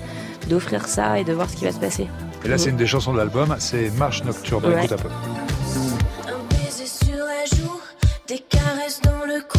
d'offrir 0.48 0.87
ça 0.87 1.18
et 1.18 1.24
de 1.24 1.32
voir 1.32 1.48
ce 1.50 1.56
qui 1.56 1.64
va 1.64 1.72
se 1.72 1.80
passer. 1.80 2.06
Et 2.44 2.48
là, 2.48 2.56
c'est 2.58 2.70
une 2.70 2.76
des 2.76 2.87
chansons 2.87 3.12
de 3.12 3.18
l'album, 3.18 3.56
c'est 3.58 3.90
Marche 3.96 4.22
Nocturne. 4.22 4.62
Écoute 4.78 4.92
un 4.92 4.96
peu. 4.96 5.08
Un 6.28 6.54
baiser 6.54 6.87
sur 6.87 7.16
la 7.16 7.44
joue, 7.56 7.80
des 8.28 8.38
caresses 8.38 9.00
dans 9.02 9.26
le 9.26 9.40
cou. 9.40 9.58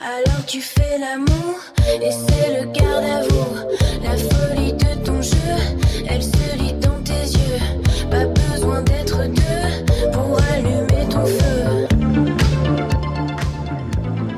Alors 0.00 0.44
tu 0.46 0.60
fais 0.60 0.98
l'amour 0.98 1.56
et 2.00 2.10
c'est 2.10 2.60
le 2.60 2.66
garde 2.70 3.04
à 3.04 3.22
vous. 3.28 3.56
La 4.04 4.16
folie 4.16 4.63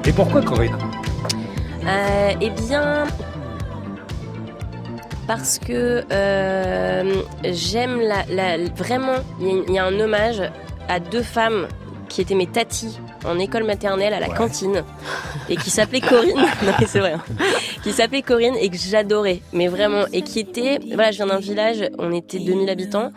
Et 0.07 0.13
pourquoi 0.13 0.43
Corinne? 0.43 0.77
Euh, 1.87 2.31
eh 2.41 2.51
bien, 2.51 3.05
parce 5.27 5.59
que 5.59 6.05
euh, 6.11 7.23
j'aime 7.45 8.01
la, 8.01 8.25
la- 8.31 8.65
vraiment. 8.75 9.15
Il 9.41 9.47
y, 9.47 9.51
a- 9.51 9.63
il 9.69 9.75
y 9.75 9.79
a 9.79 9.85
un 9.85 10.01
hommage 10.01 10.43
à 10.89 11.01
deux 11.01 11.23
femmes 11.23 11.67
qui 12.09 12.21
étaient 12.21 12.35
mes 12.35 12.47
tatis 12.47 12.99
en 13.25 13.39
école 13.39 13.65
maternelle 13.65 14.15
à 14.15 14.21
la 14.21 14.29
cantine 14.29 14.85
et 15.49 15.57
qui 15.57 15.71
s'appelaient 15.71 16.01
Corinne. 16.01 16.37
non 16.65 16.73
mais 16.81 16.87
c'est 16.87 16.99
vrai. 17.01 17.13
hein. 17.15 17.23
Qui 17.83 17.93
s'appelait 17.93 18.23
Corinne 18.23 18.55
et 18.61 18.69
que 18.69 18.77
j'adorais, 18.77 19.41
mais 19.53 19.69
vraiment 19.69 20.05
et 20.13 20.23
qui 20.23 20.41
était. 20.41 20.79
Voilà, 20.95 21.11
je 21.13 21.17
viens 21.19 21.27
d'un 21.27 21.39
village. 21.39 21.89
On 21.99 22.13
était 22.13 22.39
2000 22.39 22.69
habitants 22.71 23.13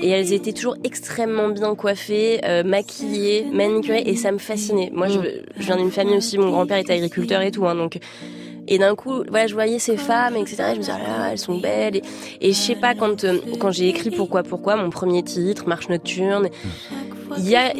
et 0.00 0.10
elles 0.10 0.32
étaient 0.32 0.52
toujours 0.52 0.76
extrêmement 0.84 1.48
bien 1.48 1.74
coiffées, 1.74 2.40
euh, 2.44 2.62
maquillées, 2.64 3.46
manicurées 3.52 4.02
et 4.06 4.16
ça 4.16 4.32
me 4.32 4.38
fascinait. 4.38 4.90
Moi, 4.92 5.08
je, 5.08 5.18
je 5.58 5.62
viens 5.66 5.76
d'une 5.76 5.90
famille 5.90 6.16
aussi. 6.16 6.38
Mon 6.38 6.50
grand-père 6.50 6.78
était 6.78 6.92
agriculteur 6.94 7.42
et 7.42 7.50
tout, 7.50 7.66
hein, 7.66 7.74
donc. 7.74 7.98
Et 8.68 8.78
d'un 8.78 8.96
coup, 8.96 9.22
voilà, 9.28 9.46
je 9.46 9.54
voyais 9.54 9.78
ces 9.78 9.96
femmes, 9.96 10.36
etc. 10.36 10.56
Et 10.58 10.70
je 10.72 10.76
me 10.76 10.80
disais, 10.80 10.92
ah 10.92 10.98
là 10.98 11.18
là, 11.18 11.28
elles 11.30 11.38
sont 11.38 11.56
belles. 11.58 11.96
Et, 11.98 12.02
et 12.40 12.52
je 12.52 12.58
sais 12.58 12.74
pas, 12.74 12.96
quand, 12.96 13.22
euh, 13.22 13.38
quand 13.60 13.70
j'ai 13.70 13.88
écrit 13.88 14.10
Pourquoi, 14.10 14.42
pourquoi, 14.42 14.74
mon 14.74 14.90
premier 14.90 15.22
titre, 15.22 15.68
Marche 15.68 15.88
nocturne, 15.88 16.48
il 17.38 17.48
y 17.48 17.54
a, 17.54 17.72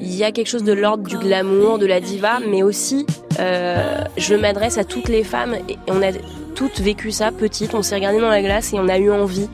il 0.00 0.14
y 0.14 0.24
a 0.24 0.32
quelque 0.32 0.48
chose 0.48 0.64
de 0.64 0.72
l'ordre 0.72 1.04
du 1.04 1.16
glamour, 1.18 1.78
de 1.78 1.86
la 1.86 2.00
diva, 2.00 2.38
mais 2.48 2.62
aussi, 2.62 3.06
euh, 3.38 4.04
je 4.16 4.34
m'adresse 4.34 4.78
à 4.78 4.84
toutes 4.84 5.08
les 5.08 5.24
femmes. 5.24 5.54
Et 5.68 5.76
on 5.88 6.02
a 6.02 6.12
toutes 6.54 6.80
vécu 6.80 7.10
ça, 7.10 7.32
petites. 7.32 7.74
On 7.74 7.82
s'est 7.82 7.94
regardé 7.94 8.20
dans 8.20 8.28
la 8.28 8.42
glace 8.42 8.72
et 8.72 8.78
on 8.78 8.88
a 8.88 8.98
eu 8.98 9.10
envie 9.10 9.48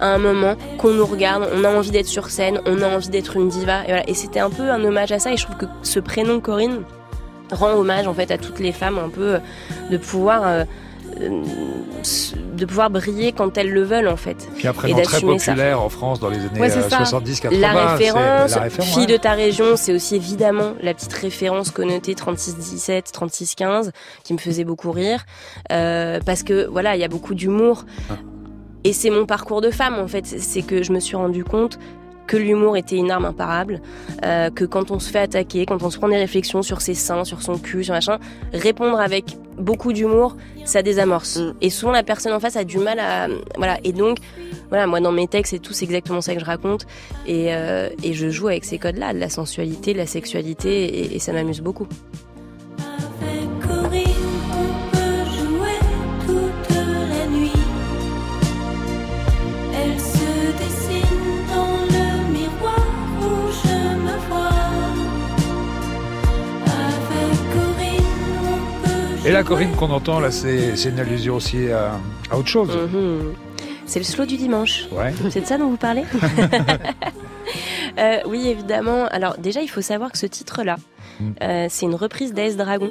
à 0.00 0.14
un 0.14 0.18
moment 0.18 0.56
qu'on 0.78 0.90
nous 0.90 1.06
regarde, 1.06 1.48
on 1.54 1.64
a 1.64 1.70
envie 1.70 1.90
d'être 1.90 2.06
sur 2.06 2.28
scène, 2.28 2.60
on 2.66 2.82
a 2.82 2.88
envie 2.88 3.08
d'être 3.08 3.36
une 3.36 3.48
diva. 3.48 3.82
Et, 3.84 3.86
voilà. 3.86 4.08
et 4.08 4.14
c'était 4.14 4.40
un 4.40 4.50
peu 4.50 4.70
un 4.70 4.82
hommage 4.84 5.12
à 5.12 5.18
ça. 5.18 5.32
Et 5.32 5.36
je 5.36 5.44
trouve 5.44 5.56
que 5.56 5.66
ce 5.82 6.00
prénom 6.00 6.40
Corinne 6.40 6.82
rend 7.52 7.72
hommage 7.72 8.06
en 8.06 8.14
fait 8.14 8.30
à 8.30 8.38
toutes 8.38 8.58
les 8.58 8.72
femmes, 8.72 8.98
un 8.98 9.08
peu 9.08 9.34
euh, 9.34 9.38
de 9.90 9.96
pouvoir 9.96 10.42
euh, 10.44 10.64
de 11.18 12.64
pouvoir 12.64 12.90
briller 12.90 13.32
quand 13.32 13.56
elles 13.58 13.70
le 13.70 13.82
veulent 13.82 14.08
en 14.08 14.16
fait. 14.16 14.48
Puis 14.56 14.66
après, 14.66 14.90
et 14.90 14.92
très 14.92 15.02
d'assumer 15.02 15.38
ça. 15.38 15.52
populaire 15.52 15.82
en 15.82 15.88
France 15.88 16.20
dans 16.20 16.28
les 16.28 16.38
années 16.38 16.60
Ouais, 16.60 16.70
c'est 16.70 16.78
euh, 16.78 16.88
ça. 16.88 17.02
70-80. 17.02 17.58
La 17.58 17.92
référence, 17.92 18.54
la 18.54 18.62
référence, 18.62 18.92
fille 18.92 19.00
ouais. 19.00 19.12
de 19.12 19.16
ta 19.16 19.32
région, 19.32 19.76
c'est 19.76 19.94
aussi 19.94 20.16
évidemment 20.16 20.74
la 20.80 20.94
petite 20.94 21.12
référence 21.12 21.70
connotée 21.70 22.14
36-17, 22.14 23.12
36-15, 23.12 23.90
qui 24.24 24.32
me 24.32 24.38
faisait 24.38 24.64
beaucoup 24.64 24.92
rire. 24.92 25.24
Euh, 25.72 26.20
parce 26.24 26.42
que 26.42 26.66
voilà, 26.66 26.96
il 26.96 27.00
y 27.00 27.04
a 27.04 27.08
beaucoup 27.08 27.34
d'humour. 27.34 27.84
Et 28.84 28.92
c'est 28.92 29.10
mon 29.10 29.26
parcours 29.26 29.60
de 29.60 29.70
femme 29.70 29.98
en 29.98 30.06
fait. 30.06 30.26
C'est 30.26 30.62
que 30.62 30.82
je 30.82 30.92
me 30.92 31.00
suis 31.00 31.16
rendu 31.16 31.44
compte 31.44 31.78
que 32.26 32.36
l'humour 32.36 32.76
était 32.76 32.96
une 32.96 33.10
arme 33.10 33.24
imparable, 33.24 33.80
euh, 34.24 34.50
que 34.50 34.64
quand 34.64 34.90
on 34.90 34.98
se 34.98 35.10
fait 35.10 35.20
attaquer, 35.20 35.66
quand 35.66 35.82
on 35.82 35.90
se 35.90 35.98
prend 35.98 36.08
des 36.08 36.16
réflexions 36.16 36.62
sur 36.62 36.80
ses 36.80 36.94
seins, 36.94 37.24
sur 37.24 37.42
son 37.42 37.58
cul, 37.58 37.84
sur 37.84 37.94
machin, 37.94 38.18
répondre 38.52 38.98
avec 38.98 39.36
beaucoup 39.58 39.92
d'humour, 39.92 40.36
ça 40.64 40.82
désamorce. 40.82 41.40
Et 41.60 41.70
souvent 41.70 41.92
la 41.92 42.02
personne 42.02 42.32
en 42.32 42.40
face 42.40 42.56
a 42.56 42.64
du 42.64 42.78
mal 42.78 42.98
à 42.98 43.28
voilà. 43.56 43.78
Et 43.84 43.92
donc 43.92 44.18
voilà, 44.68 44.86
moi 44.86 45.00
dans 45.00 45.12
mes 45.12 45.28
textes 45.28 45.54
et 45.54 45.58
tout, 45.58 45.72
c'est 45.72 45.84
exactement 45.84 46.20
ça 46.20 46.34
que 46.34 46.40
je 46.40 46.44
raconte. 46.44 46.86
Et, 47.26 47.54
euh, 47.54 47.88
et 48.02 48.12
je 48.12 48.28
joue 48.28 48.48
avec 48.48 48.64
ces 48.64 48.78
codes-là, 48.78 49.14
de 49.14 49.18
la 49.18 49.30
sensualité, 49.30 49.92
de 49.92 49.98
la 49.98 50.06
sexualité, 50.06 50.84
et, 50.84 51.16
et 51.16 51.18
ça 51.18 51.32
m'amuse 51.32 51.60
beaucoup. 51.60 51.86
Et 69.26 69.32
la 69.32 69.42
Corinne 69.42 69.72
qu'on 69.72 69.90
entend 69.90 70.20
là, 70.20 70.30
c'est 70.30 70.74
une 70.84 71.00
allusion 71.00 71.34
aussi 71.36 71.70
à, 71.70 71.98
à 72.30 72.36
autre 72.38 72.48
chose. 72.48 72.68
Mhm. 72.92 73.34
C'est 73.84 73.98
le 73.98 74.04
slow 74.04 74.24
du 74.24 74.36
dimanche. 74.36 74.86
Ouais. 74.92 75.12
C'est 75.30 75.40
de 75.40 75.46
ça 75.46 75.58
dont 75.58 75.68
vous 75.70 75.76
parlez 75.76 76.04
Euh, 77.98 78.18
Oui, 78.26 78.48
évidemment. 78.48 79.06
Alors 79.10 79.36
déjà, 79.38 79.62
il 79.62 79.68
faut 79.68 79.80
savoir 79.80 80.12
que 80.12 80.18
ce 80.18 80.26
titre-là, 80.26 80.76
Mm. 81.20 81.30
euh, 81.42 81.66
c'est 81.70 81.86
une 81.86 81.94
reprise 81.94 82.34
d'Ace 82.34 82.56
Dragon 82.56 82.90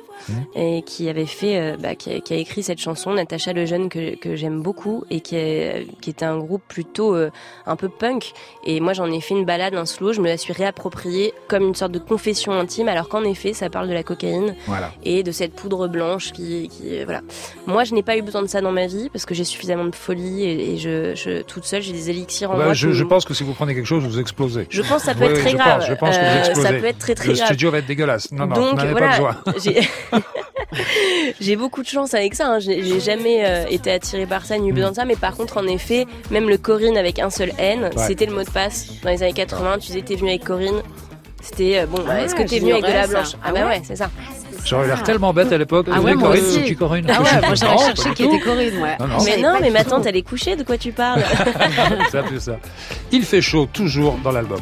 et 0.56 0.82
qui 0.84 1.10
avait 1.10 1.26
fait, 1.26 1.58
euh, 1.60 1.78
bah, 1.80 1.96
qui, 1.96 2.12
a, 2.14 2.20
qui 2.20 2.34
a 2.34 2.38
écrit 2.38 2.64
cette 2.64 2.80
chanson, 2.80 3.14
Natacha 3.14 3.54
Lejeune 3.54 3.90
que, 3.90 4.16
que 4.16 4.36
j'aime 4.36 4.62
beaucoup 4.62 5.04
et 5.10 5.22
qui, 5.22 5.36
est, 5.36 5.88
qui 6.02 6.10
était 6.10 6.26
un 6.26 6.38
groupe 6.38 6.64
plutôt 6.68 7.16
euh, 7.16 7.30
un 7.66 7.76
peu 7.76 7.90
punk. 7.90 8.32
Et 8.66 8.80
moi, 8.80 8.94
j'en 8.94 9.12
ai 9.12 9.22
fait 9.22 9.34
une 9.36 9.46
balade, 9.46 9.76
un 9.76 9.86
slow. 9.86 10.14
Je 10.14 10.22
me 10.22 10.28
la 10.28 10.38
suis 10.38 10.54
réappropriée 10.54 11.34
comme 11.48 11.64
une 11.68 11.76
sorte 11.76 11.92
de 11.92 12.00
confession 12.00 12.52
intime, 12.54 12.88
alors 12.88 13.10
qu'en 13.10 13.24
effet, 13.24 13.54
ça 13.54 13.70
parle 13.70 13.88
de 13.88 13.94
la 13.94 14.04
cocaïne 14.04 14.56
Voilà. 14.68 14.92
et 15.04 15.24
de 15.24 15.32
cette 15.32 15.54
poudre 15.54 15.88
blanche 15.88 16.32
qui, 16.32 16.70
qui 16.70 17.04
voilà. 17.04 17.22
Moi, 17.68 17.84
je 17.84 17.94
n'ai 17.94 18.04
pas 18.04 18.18
eu 18.18 18.22
besoin 18.22 18.42
de 18.42 18.48
ça 18.48 18.62
dans 18.62 18.72
ma 18.72 18.88
vie 18.88 19.10
parce 19.10 19.26
que 19.26 19.36
j'ai 19.36 19.44
suffisamment 19.44 19.86
de 19.86 19.96
folie 19.96 20.44
et, 20.44 20.74
et 20.74 20.78
je, 20.78 21.14
je 21.16 21.42
toute 21.44 21.66
seule, 21.66 21.82
j'ai 21.82 21.94
des 21.94 22.10
élixirs 22.10 22.52
en 22.52 22.58
Bah, 22.58 22.64
moi. 22.66 22.74
je, 22.74 23.04
pense 23.04 23.26
que 23.26 23.34
si 23.34 23.44
vous 23.44 23.54
prenez 23.54 23.76
quelque 23.76 23.86
chose, 23.86 24.04
vous 24.04 24.20
explosez. 24.20 24.66
Je 24.70 24.82
pense 24.82 25.02
que 25.02 25.06
ça 25.10 25.14
peut 25.14 25.26
Oui, 25.26 25.32
être 25.32 25.40
très 25.42 25.54
grave. 25.54 25.80
Pense, 25.80 25.88
je 25.88 25.94
pense 25.94 26.18
que 26.18 26.54
vous 26.56 26.62
ça 26.62 26.70
peut 26.74 26.86
être 26.86 26.98
très, 26.98 27.14
très 27.16 27.28
Le 27.28 27.34
grave. 27.34 27.46
studio 27.48 27.72
va 27.72 27.78
être 27.80 27.86
dégueulasse. 27.88 28.15
Non, 28.32 28.48
non, 28.48 28.56
Donc 28.56 28.80
voilà, 28.80 28.94
pas 28.94 29.12
de 29.12 29.16
joie. 29.16 29.36
j'ai 31.40 31.56
beaucoup 31.56 31.82
de 31.84 31.88
chance 31.88 32.14
avec 32.14 32.36
ça. 32.36 32.48
hein. 32.48 32.60
J'ai 32.60 33.00
jamais 33.00 33.46
euh, 33.46 33.66
été 33.70 33.92
attirée 33.92 34.26
par 34.26 34.46
ça 34.46 34.58
ni 34.58 34.70
eu 34.70 34.74
besoin 34.74 34.92
de 34.92 34.96
ça. 34.96 35.06
Mais 35.06 35.16
par 35.16 35.36
contre, 35.36 35.58
en 35.58 35.66
effet, 35.68 36.06
même 36.32 36.50
le 36.50 36.58
Corinne 36.58 36.98
avec 36.98 37.20
un 37.20 37.30
seul 37.30 37.52
N, 37.58 37.84
Ouais. 37.84 37.90
c'était 38.08 38.26
le 38.26 38.34
mot 38.34 38.44
de 38.44 38.50
passe 38.50 38.88
dans 39.04 39.10
les 39.10 39.22
années 39.24 39.34
80. 39.34 39.74
Tu 39.80 39.88
disais 39.88 40.02
t'es 40.02 40.16
venu 40.16 40.30
avec 40.30 40.44
Corinne. 40.44 40.82
C'était 41.42 41.80
euh, 41.80 41.86
bon. 41.86 41.98
bah, 42.00 42.14
Ah, 42.18 42.22
Est-ce 42.24 42.36
que 42.36 42.44
t'es 42.44 42.60
venu 42.60 42.72
avec 42.74 42.86
de 42.86 42.90
la 42.92 43.08
blanche? 43.08 43.28
ça. 43.32 43.38
Ah 43.44 43.48
Ah 43.50 43.52
bah 43.54 43.60
ouais 43.62 43.66
ouais, 43.68 43.82
c'est 43.86 43.96
ça. 43.96 44.10
J'aurais 44.66 44.88
l'air 44.88 45.04
tellement 45.04 45.32
bête 45.32 45.52
à 45.52 45.58
l'époque. 45.60 45.86
Ah 45.92 46.02
ouais, 46.02 46.16
moi 46.16 46.30
Corinne 46.30 46.44
aussi. 46.46 46.76
Corinne 46.76 47.06
Ah 47.08 47.22
ouais, 47.22 47.30
moi 47.46 47.54
j'aurais 47.56 47.76
Non, 47.76 47.80
cherché 47.82 48.14
qui 48.16 48.24
était. 48.24 48.40
Corinne, 48.40 48.82
ouais. 48.82 48.98
Non, 49.00 49.08
non. 49.08 49.18
Mais 49.24 49.38
non, 49.38 49.54
mais 49.62 49.70
ma 49.70 49.84
tante, 49.84 50.08
elle 50.08 50.16
est 50.16 50.24
couchée. 50.24 50.56
De 50.56 50.64
quoi 50.64 50.78
tu 50.78 50.92
parles? 50.92 51.22
C'est 52.12 52.18
un 52.18 52.24
peu 52.24 52.40
ça. 52.40 52.58
Il 53.12 53.24
fait 53.24 53.42
chaud 53.42 53.68
toujours 53.72 54.18
dans 54.24 54.32
l'album. 54.32 54.60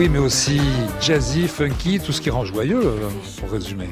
Oui, 0.00 0.08
mais 0.08 0.18
aussi 0.18 0.58
jazzy, 0.98 1.46
funky, 1.46 2.00
tout 2.00 2.10
ce 2.10 2.22
qui 2.22 2.30
rend 2.30 2.46
joyeux, 2.46 2.80
euh, 2.82 3.08
pour 3.38 3.50
résumer. 3.50 3.86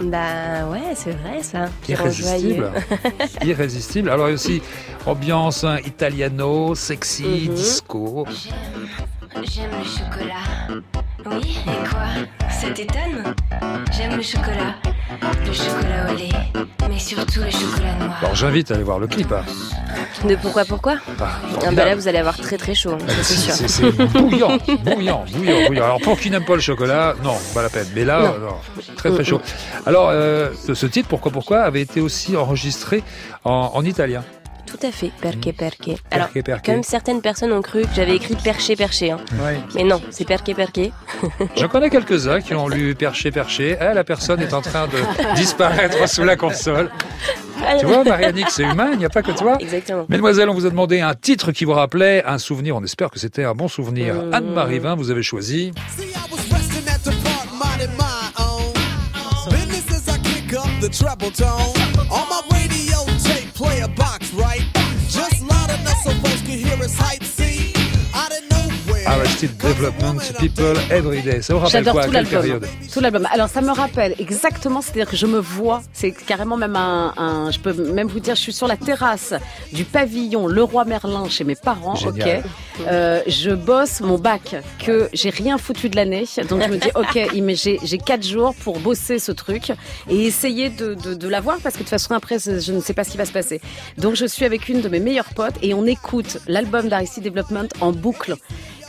Bah 0.00 0.66
ouais, 0.70 0.94
c'est 0.94 1.10
vrai 1.10 1.42
ça. 1.42 1.66
Irrésistible. 1.86 2.70
Irrésistible. 3.44 4.08
Alors 4.08 4.28
il 4.28 4.30
y 4.30 4.32
a 4.32 4.34
aussi 4.36 4.62
ambiance 5.04 5.62
hein, 5.64 5.76
italiano, 5.84 6.74
sexy, 6.74 7.48
Mhm. 7.50 7.54
disco. 7.54 8.26
J'aime 9.42 9.70
le 9.78 9.84
chocolat. 9.84 10.80
Oui, 11.26 11.58
et 11.66 11.88
quoi? 11.88 12.48
Ça 12.50 12.70
t'étonne? 12.70 13.34
J'aime 13.92 14.16
le 14.16 14.22
chocolat. 14.22 14.74
Le 15.46 15.52
chocolat 15.52 16.12
au 16.12 16.16
lait, 16.16 16.66
mais 16.88 16.98
surtout 16.98 17.40
le 17.40 17.50
chocolat 17.50 17.94
noir. 18.00 18.18
Alors 18.22 18.34
j'invite 18.34 18.70
à 18.70 18.74
aller 18.74 18.84
voir 18.84 18.98
le 18.98 19.06
clip. 19.06 19.30
hein. 19.30 19.44
De 20.28 20.36
pourquoi 20.36 20.64
pourquoi 20.64 20.94
Ah, 21.20 21.24
Ah 21.66 21.70
bah 21.72 21.84
là, 21.84 21.94
vous 21.96 22.06
allez 22.06 22.18
avoir 22.18 22.36
très 22.36 22.56
très 22.56 22.74
chaud, 22.74 22.96
c'est 23.22 23.34
sûr. 23.36 23.54
C'est 23.54 23.90
bouillant, 23.90 24.56
bouillant, 24.84 25.24
bouillant, 25.32 25.66
bouillant. 25.66 25.84
Alors 25.84 26.00
pour 26.00 26.18
qui 26.18 26.30
n'aime 26.30 26.44
pas 26.44 26.54
le 26.54 26.60
chocolat, 26.60 27.14
non, 27.24 27.34
pas 27.54 27.62
la 27.62 27.68
peine. 27.68 27.88
Mais 27.94 28.04
là, 28.04 28.20
Non. 28.20 28.26
euh, 28.26 28.38
non, 28.50 28.94
très 28.96 29.10
très 29.10 29.24
chaud. 29.24 29.40
Alors 29.84 30.08
euh, 30.10 30.50
ce 30.66 30.74
ce 30.74 30.86
titre, 30.86 31.08
pourquoi 31.08 31.32
pourquoi, 31.32 31.60
avait 31.62 31.80
été 31.82 32.00
aussi 32.00 32.36
enregistré 32.36 33.02
en, 33.44 33.72
en 33.74 33.84
italien. 33.84 34.22
Tout 34.72 34.86
à 34.86 34.90
fait, 34.90 35.10
perché 35.20 35.52
perché. 35.52 35.96
Alors, 36.10 36.26
Perché, 36.28 36.42
perché. 36.42 36.72
comme 36.72 36.82
certaines 36.82 37.20
personnes 37.20 37.52
ont 37.52 37.60
cru 37.62 37.82
que 37.82 37.88
j'avais 37.94 38.16
écrit 38.16 38.34
perché 38.36 38.74
perché, 38.74 39.10
hein. 39.10 39.18
Ouais. 39.44 39.58
mais 39.74 39.84
non, 39.84 40.00
c'est 40.10 40.24
perché 40.24 40.54
perché. 40.54 40.92
J'en 41.56 41.68
connais 41.68 41.90
quelques-uns 41.90 42.40
qui 42.40 42.54
ont 42.54 42.68
lu 42.68 42.94
perché 42.94 43.30
perché. 43.30 43.76
Eh, 43.80 43.94
la 43.94 44.04
personne 44.04 44.40
est 44.40 44.54
en 44.54 44.62
train 44.62 44.86
de 44.88 44.96
disparaître 45.36 46.08
sous 46.08 46.24
la 46.24 46.36
console. 46.36 46.90
Tu 47.78 47.86
vois, 47.86 48.02
Marianique, 48.02 48.50
c'est 48.50 48.64
humain, 48.64 48.90
il 48.92 48.98
n'y 48.98 49.04
a 49.04 49.10
pas 49.10 49.22
que 49.22 49.32
toi. 49.32 49.56
Exactement. 49.60 50.06
Mesdemoiselles, 50.08 50.48
on 50.48 50.54
vous 50.54 50.66
a 50.66 50.70
demandé 50.70 51.00
un 51.00 51.14
titre 51.14 51.52
qui 51.52 51.64
vous 51.64 51.72
rappelait 51.74 52.24
un 52.24 52.38
souvenir. 52.38 52.74
On 52.76 52.82
espère 52.82 53.10
que 53.10 53.18
c'était 53.18 53.44
un 53.44 53.54
bon 53.54 53.68
souvenir. 53.68 54.14
Mmh. 54.14 54.34
Anne-Marie 54.34 54.78
Vin, 54.78 54.94
vous 54.96 55.10
avez 55.10 55.22
choisi. 55.22 55.72
So 66.02 66.10
folks 66.14 66.42
can 66.42 66.58
hear 66.58 66.82
us 66.82 66.96
hype. 66.98 67.41
Arrested 69.12 69.50
Development, 69.58 70.18
People 70.38 70.74
Everyday. 70.90 71.42
Ça 71.42 71.52
vous 71.52 71.60
rappelle 71.60 71.84
J'adore 71.84 71.92
quoi 71.94 72.04
tout 72.06 72.12
l'album. 72.12 72.30
période 72.40 72.66
Tout 72.90 73.00
l'album. 73.00 73.28
Alors 73.30 73.48
ça 73.48 73.60
me 73.60 73.70
rappelle 73.70 74.14
exactement, 74.18 74.80
c'est-à-dire 74.80 75.06
que 75.06 75.16
je 75.18 75.26
me 75.26 75.38
vois, 75.38 75.82
c'est 75.92 76.12
carrément 76.12 76.56
même 76.56 76.76
un, 76.76 77.12
un- 77.18 77.50
je 77.50 77.58
peux 77.58 77.74
même 77.92 78.08
vous 78.08 78.20
dire, 78.20 78.34
je 78.36 78.40
suis 78.40 78.52
sur 78.54 78.66
la 78.66 78.76
terrasse 78.78 79.34
du 79.72 79.84
pavillon 79.84 80.46
Leroy 80.46 80.86
Merlin 80.86 81.28
chez 81.28 81.44
mes 81.44 81.54
parents, 81.56 81.94
Génial. 81.94 82.38
ok. 82.38 82.86
Euh, 82.86 83.20
je 83.26 83.50
bosse 83.50 84.00
mon 84.00 84.18
bac 84.18 84.56
que 84.78 85.10
j'ai 85.12 85.28
rien 85.28 85.58
foutu 85.58 85.90
de 85.90 85.96
l'année, 85.96 86.24
donc 86.48 86.62
je 86.62 86.68
me 86.68 86.78
dis 86.78 86.88
ok, 86.94 87.54
j'ai 87.62 87.78
j'ai 87.84 87.98
quatre 87.98 88.26
jours 88.26 88.54
pour 88.64 88.78
bosser 88.80 89.18
ce 89.18 89.30
truc 89.32 89.72
et 90.08 90.24
essayer 90.24 90.70
de, 90.70 90.94
de, 90.94 91.12
de 91.12 91.28
l'avoir 91.28 91.58
parce 91.62 91.74
que 91.74 91.80
de 91.80 91.84
toute 91.84 91.90
façon 91.90 92.14
après 92.14 92.38
je 92.38 92.72
ne 92.72 92.80
sais 92.80 92.94
pas 92.94 93.04
ce 93.04 93.10
qui 93.10 93.18
va 93.18 93.26
se 93.26 93.32
passer. 93.32 93.60
Donc 93.98 94.14
je 94.16 94.24
suis 94.24 94.46
avec 94.46 94.70
une 94.70 94.80
de 94.80 94.88
mes 94.88 95.00
meilleures 95.00 95.34
potes 95.34 95.56
et 95.60 95.74
on 95.74 95.84
écoute 95.84 96.38
l'album 96.48 96.88
d'Aristide 96.88 97.24
Development 97.24 97.68
en 97.80 97.92
boucle. 97.92 98.36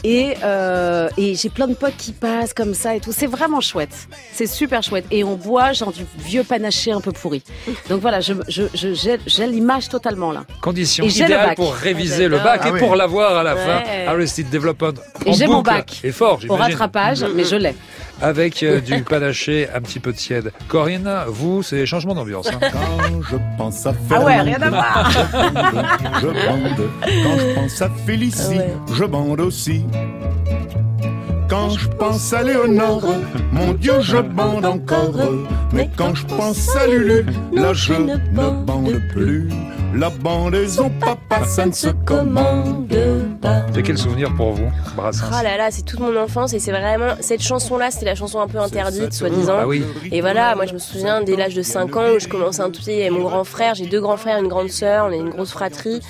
Et, 0.06 0.36
euh, 0.43 1.08
et 1.18 1.34
j'ai 1.36 1.49
plein 1.49 1.68
de 1.68 1.76
potes 1.76 1.95
qui 1.97 2.12
passent 2.12 2.54
comme 2.54 2.74
ça 2.74 2.95
et 2.95 2.99
tout. 2.99 3.12
C'est 3.14 3.28
vraiment 3.28 3.62
chouette. 3.62 4.08
C'est 4.34 4.47
super 4.47 4.84
chouette. 4.84 5.06
Et 5.12 5.24
on 5.24 5.36
boit 5.36 5.72
genre 5.74 5.93
du 5.93 6.06
vieux 6.20 6.43
panaché 6.43 6.91
un 6.91 6.99
peu 6.99 7.12
pourri. 7.14 7.41
Donc 7.89 8.01
voilà, 8.01 8.20
je, 8.20 8.34
je, 8.49 8.64
je, 8.74 8.93
j'ai, 8.93 9.18
j'ai 9.26 9.47
l'image 9.47 9.88
totalement 9.88 10.32
là. 10.34 10.43
Condition 10.62 11.06
Et 11.06 11.10
j'ai 11.10 11.24
idéale 11.24 11.56
pour 11.56 11.74
réviser 11.74 12.28
le 12.28 12.38
J'adore. 12.38 12.51
bac 12.51 12.62
Ah 12.64 12.68
et 12.68 12.72
oui. 12.74 12.80
pour 12.80 12.95
l'avoir 12.95 13.38
à 13.38 13.43
la 13.43 13.56
Ouais. 13.56 13.62
fin. 13.66 13.82
Arrested 14.12 14.49
Development. 14.49 14.93
Et 15.26 15.34
j'ai 15.34 15.47
mon 15.47 15.62
bac. 15.62 16.01
Et 16.04 16.12
fort, 16.12 16.36
Au 16.38 16.39
j'imagine. 16.41 16.64
rattrapage, 16.64 17.24
mais 17.36 17.43
je 17.45 17.56
l'ai. 17.56 17.76
Avec 18.24 18.63
euh, 18.63 18.80
du 18.80 19.03
panaché 19.03 19.67
un 19.76 19.82
petit 19.82 19.99
peu 19.99 20.13
tiède. 20.13 20.51
Corinne, 20.67 21.09
vous, 21.28 21.61
c'est 21.61 21.86
changement 21.86 22.15
d'ambiance. 22.15 22.47
hein. 22.47 22.59
Quand 22.71 23.21
je 23.30 23.36
pense 23.57 23.86
à 23.86 23.93
Ah 24.09 24.24
ouais, 24.24 24.34
Fernande, 24.34 24.47
rien 24.47 24.61
à 24.61 24.69
voir. 24.69 25.11
je 26.21 26.28
bande. 26.28 26.89
Quand 27.01 27.38
je 27.38 27.53
pense 27.55 27.82
à 27.82 27.89
Félicie, 28.07 28.59
je 28.93 29.03
bande 29.05 29.41
aussi. 29.41 29.86
Quand 31.49 31.69
je 31.71 31.88
pense 31.89 32.34
à 32.34 32.41
Léonore, 32.41 33.05
mon 33.51 33.74
Dieu, 33.74 33.93
je 34.01 34.17
bande 34.17 34.65
encore. 34.65 35.13
Mais 35.74 35.89
quand 35.95 36.15
je 36.15 36.26
pense 36.26 36.76
à 36.78 36.88
Lulu, 36.88 37.26
là 37.51 37.74
je 37.74 37.93
ne 37.93 38.15
bande 38.65 38.99
plus. 39.13 39.49
La 39.95 40.09
bandaison, 40.09 40.89
papa, 40.99 41.45
ça 41.45 41.65
ne 41.67 41.71
se 41.71 41.89
commande 41.89 42.87
pas. 43.41 43.61
C'est 43.73 43.83
quel 43.83 43.97
souvenir 43.97 44.33
pour 44.35 44.51
vous, 44.53 44.69
Brassens 44.95 45.25
Oh 45.29 45.43
là 45.43 45.57
là, 45.57 45.69
c'est 45.71 45.83
toute 45.83 45.99
mon 45.99 46.15
enfance 46.17 46.53
et 46.53 46.59
c'est 46.59 46.71
vraiment 46.71 47.13
cette 47.19 47.41
chanson-là, 47.41 47.91
c'était 47.91 48.05
la 48.05 48.15
chanson 48.15 48.39
un 48.39 48.47
peu 48.47 48.57
interdite, 48.57 49.13
soi-disant. 49.13 49.57
Ah 49.61 49.67
oui. 49.67 49.83
Et 50.11 50.21
voilà, 50.21 50.55
moi 50.55 50.65
je 50.65 50.73
me 50.73 50.79
souviens 50.79 51.21
dès 51.21 51.35
l'âge 51.35 51.53
de 51.53 51.61
5 51.61 51.95
ans 51.95 52.03
où 52.15 52.19
je 52.19 52.27
commençais 52.27 52.61
un 52.61 52.69
tout 52.71 52.81
petit, 52.81 53.07
mon 53.11 53.21
grand 53.23 53.43
frère, 53.43 53.75
j'ai 53.75 53.85
deux 53.85 54.01
grands 54.01 54.17
frères, 54.17 54.39
une 54.39 54.47
grande 54.47 54.69
sœur, 54.69 55.05
on 55.09 55.11
est 55.11 55.17
une 55.17 55.29
grosse 55.29 55.51
fratrie. 55.51 56.01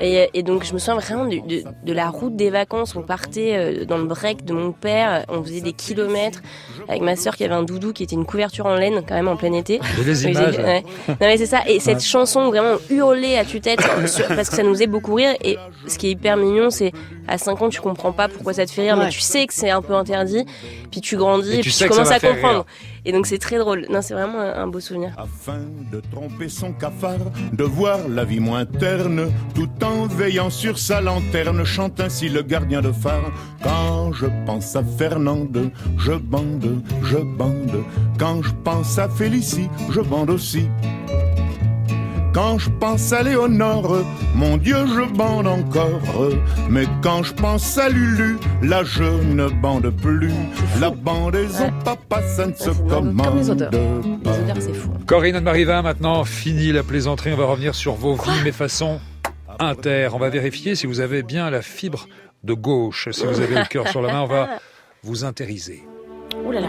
Et, 0.00 0.28
et 0.34 0.42
donc 0.42 0.64
je 0.64 0.72
me 0.74 0.78
souviens 0.78 0.96
vraiment 0.98 1.24
de, 1.26 1.36
de- 1.46 1.64
de 1.84 1.92
la 1.92 2.08
route 2.10 2.36
des 2.36 2.50
vacances. 2.50 2.94
On 2.96 3.02
partait 3.02 3.54
euh, 3.56 3.84
dans 3.86 3.98
le 3.98 4.04
break 4.04 4.44
de 4.44 4.52
mon 4.52 4.72
père, 4.72 5.24
on 5.28 5.42
faisait 5.42 5.60
des 5.60 5.72
kilomètres 5.72 6.40
avec 6.88 7.02
ma 7.02 7.16
sœur 7.16 7.36
qui 7.36 7.44
avait 7.44 7.54
un 7.54 7.62
doudou 7.62 7.92
qui 7.92 8.02
était 8.02 8.16
une 8.16 8.26
couverture 8.26 8.66
en 8.66 8.74
laine 8.74 9.02
quand 9.06 9.14
même 9.14 9.28
en 9.28 9.36
plein 9.36 9.52
été. 9.52 9.80
Des 10.04 10.26
images. 10.28 10.58
ouais. 10.58 10.84
Non 11.08 11.14
mais 11.20 11.36
c'est 11.38 11.46
ça. 11.46 11.60
Et 11.66 11.80
cette 11.80 12.02
chanson 12.02 12.48
vraiment 12.48 12.76
hurlée 12.90 13.29
à 13.36 13.44
tue-tête 13.44 13.80
parce 14.28 14.48
que 14.50 14.56
ça 14.56 14.62
nous 14.62 14.70
faisait 14.74 14.86
beaucoup 14.86 15.14
rire. 15.14 15.34
Et 15.42 15.56
ce 15.86 15.98
qui 15.98 16.08
est 16.08 16.10
hyper 16.12 16.36
mignon, 16.36 16.70
c'est 16.70 16.92
à 17.28 17.38
5 17.38 17.60
ans 17.62 17.68
tu 17.68 17.80
comprends 17.80 18.12
pas 18.12 18.28
pourquoi 18.28 18.52
ça 18.54 18.66
te 18.66 18.70
fait 18.70 18.82
rire, 18.82 18.96
Ouais. 18.98 19.04
mais 19.04 19.10
tu 19.10 19.20
sais 19.20 19.46
que 19.46 19.54
c'est 19.54 19.70
un 19.70 19.82
peu 19.82 19.94
interdit. 19.94 20.44
Puis 20.90 21.00
tu 21.00 21.16
grandis 21.16 21.50
Et 21.50 21.54
et, 21.54 21.60
tu 21.62 21.70
puis 21.70 21.72
tu 21.78 21.88
commences 21.88 22.10
à 22.10 22.18
comprendre. 22.20 22.54
rire. 22.54 22.64
Et 23.06 23.12
donc 23.12 23.26
c'est 23.26 23.38
très 23.38 23.56
drôle. 23.58 23.86
Non, 23.88 24.02
c'est 24.02 24.12
vraiment 24.14 24.38
un, 24.40 24.62
un 24.62 24.66
beau 24.66 24.78
souvenir. 24.80 25.12
Afin 25.16 25.60
de 25.90 26.02
tromper 26.12 26.48
son 26.50 26.72
cafard, 26.72 27.18
de 27.52 27.64
voir 27.64 27.98
la 28.08 28.24
vie 28.24 28.40
moins 28.40 28.66
terne, 28.66 29.30
tout 29.54 29.70
en 29.82 30.06
veillant 30.06 30.50
sur 30.50 30.78
sa 30.78 31.00
lanterne, 31.00 31.64
chante 31.64 31.98
ainsi 32.00 32.28
le 32.28 32.42
gardien 32.42 32.82
de 32.82 32.92
phare. 32.92 33.30
Quand 33.62 34.12
je 34.12 34.26
pense 34.44 34.76
à 34.76 34.82
Fernande, 34.84 35.70
je 35.98 36.12
bande, 36.12 36.82
je 37.04 37.16
bande. 37.18 37.84
Quand 38.18 38.42
je 38.42 38.50
pense 38.64 38.98
à 38.98 39.08
Félicie, 39.08 39.68
je 39.90 40.00
bande 40.00 40.28
aussi. 40.30 40.66
Quand 42.32 42.58
je 42.58 42.70
pense 42.70 43.12
à 43.12 43.22
Léonore, 43.24 44.04
mon 44.36 44.56
Dieu, 44.56 44.76
je 44.86 45.12
bande 45.16 45.48
encore. 45.48 46.00
Mais 46.68 46.84
quand 47.02 47.24
je 47.24 47.34
pense 47.34 47.76
à 47.76 47.88
Lulu, 47.88 48.38
là 48.62 48.82
je 48.84 49.02
ne 49.02 49.48
bande 49.48 49.90
plus. 49.90 50.30
La 50.80 50.90
bandaison, 50.90 51.70
papa, 51.84 52.22
ça 52.22 52.46
ne 52.46 52.54
se 52.54 52.70
commande 52.70 53.24
comme 53.24 53.36
les 53.38 53.50
odeurs. 53.50 53.70
pas. 53.70 53.76
Les 54.36 54.42
odeurs, 54.44 54.56
c'est 54.60 54.74
fou. 54.74 54.90
Corinne 55.06 55.34
Anne-Marie 55.36 55.64
Vin, 55.64 55.82
maintenant, 55.82 56.22
fini 56.24 56.70
la 56.70 56.84
plaisanterie. 56.84 57.32
On 57.32 57.36
va 57.36 57.46
revenir 57.46 57.74
sur 57.74 57.94
vos 57.94 58.14
vies, 58.14 58.40
mais 58.44 58.52
façon 58.52 59.00
inter. 59.58 60.08
On 60.12 60.18
va 60.18 60.28
vérifier 60.28 60.76
si 60.76 60.86
vous 60.86 61.00
avez 61.00 61.24
bien 61.24 61.50
la 61.50 61.62
fibre 61.62 62.06
de 62.44 62.54
gauche. 62.54 63.08
Si 63.10 63.26
vous 63.26 63.40
avez 63.40 63.56
le 63.56 63.66
cœur 63.68 63.88
sur 63.88 64.02
la 64.02 64.12
main, 64.12 64.20
on 64.22 64.26
va 64.26 64.48
vous 65.02 65.24
intériser. 65.24 65.82
Ouh 66.46 66.52
là 66.52 66.60
là. 66.60 66.68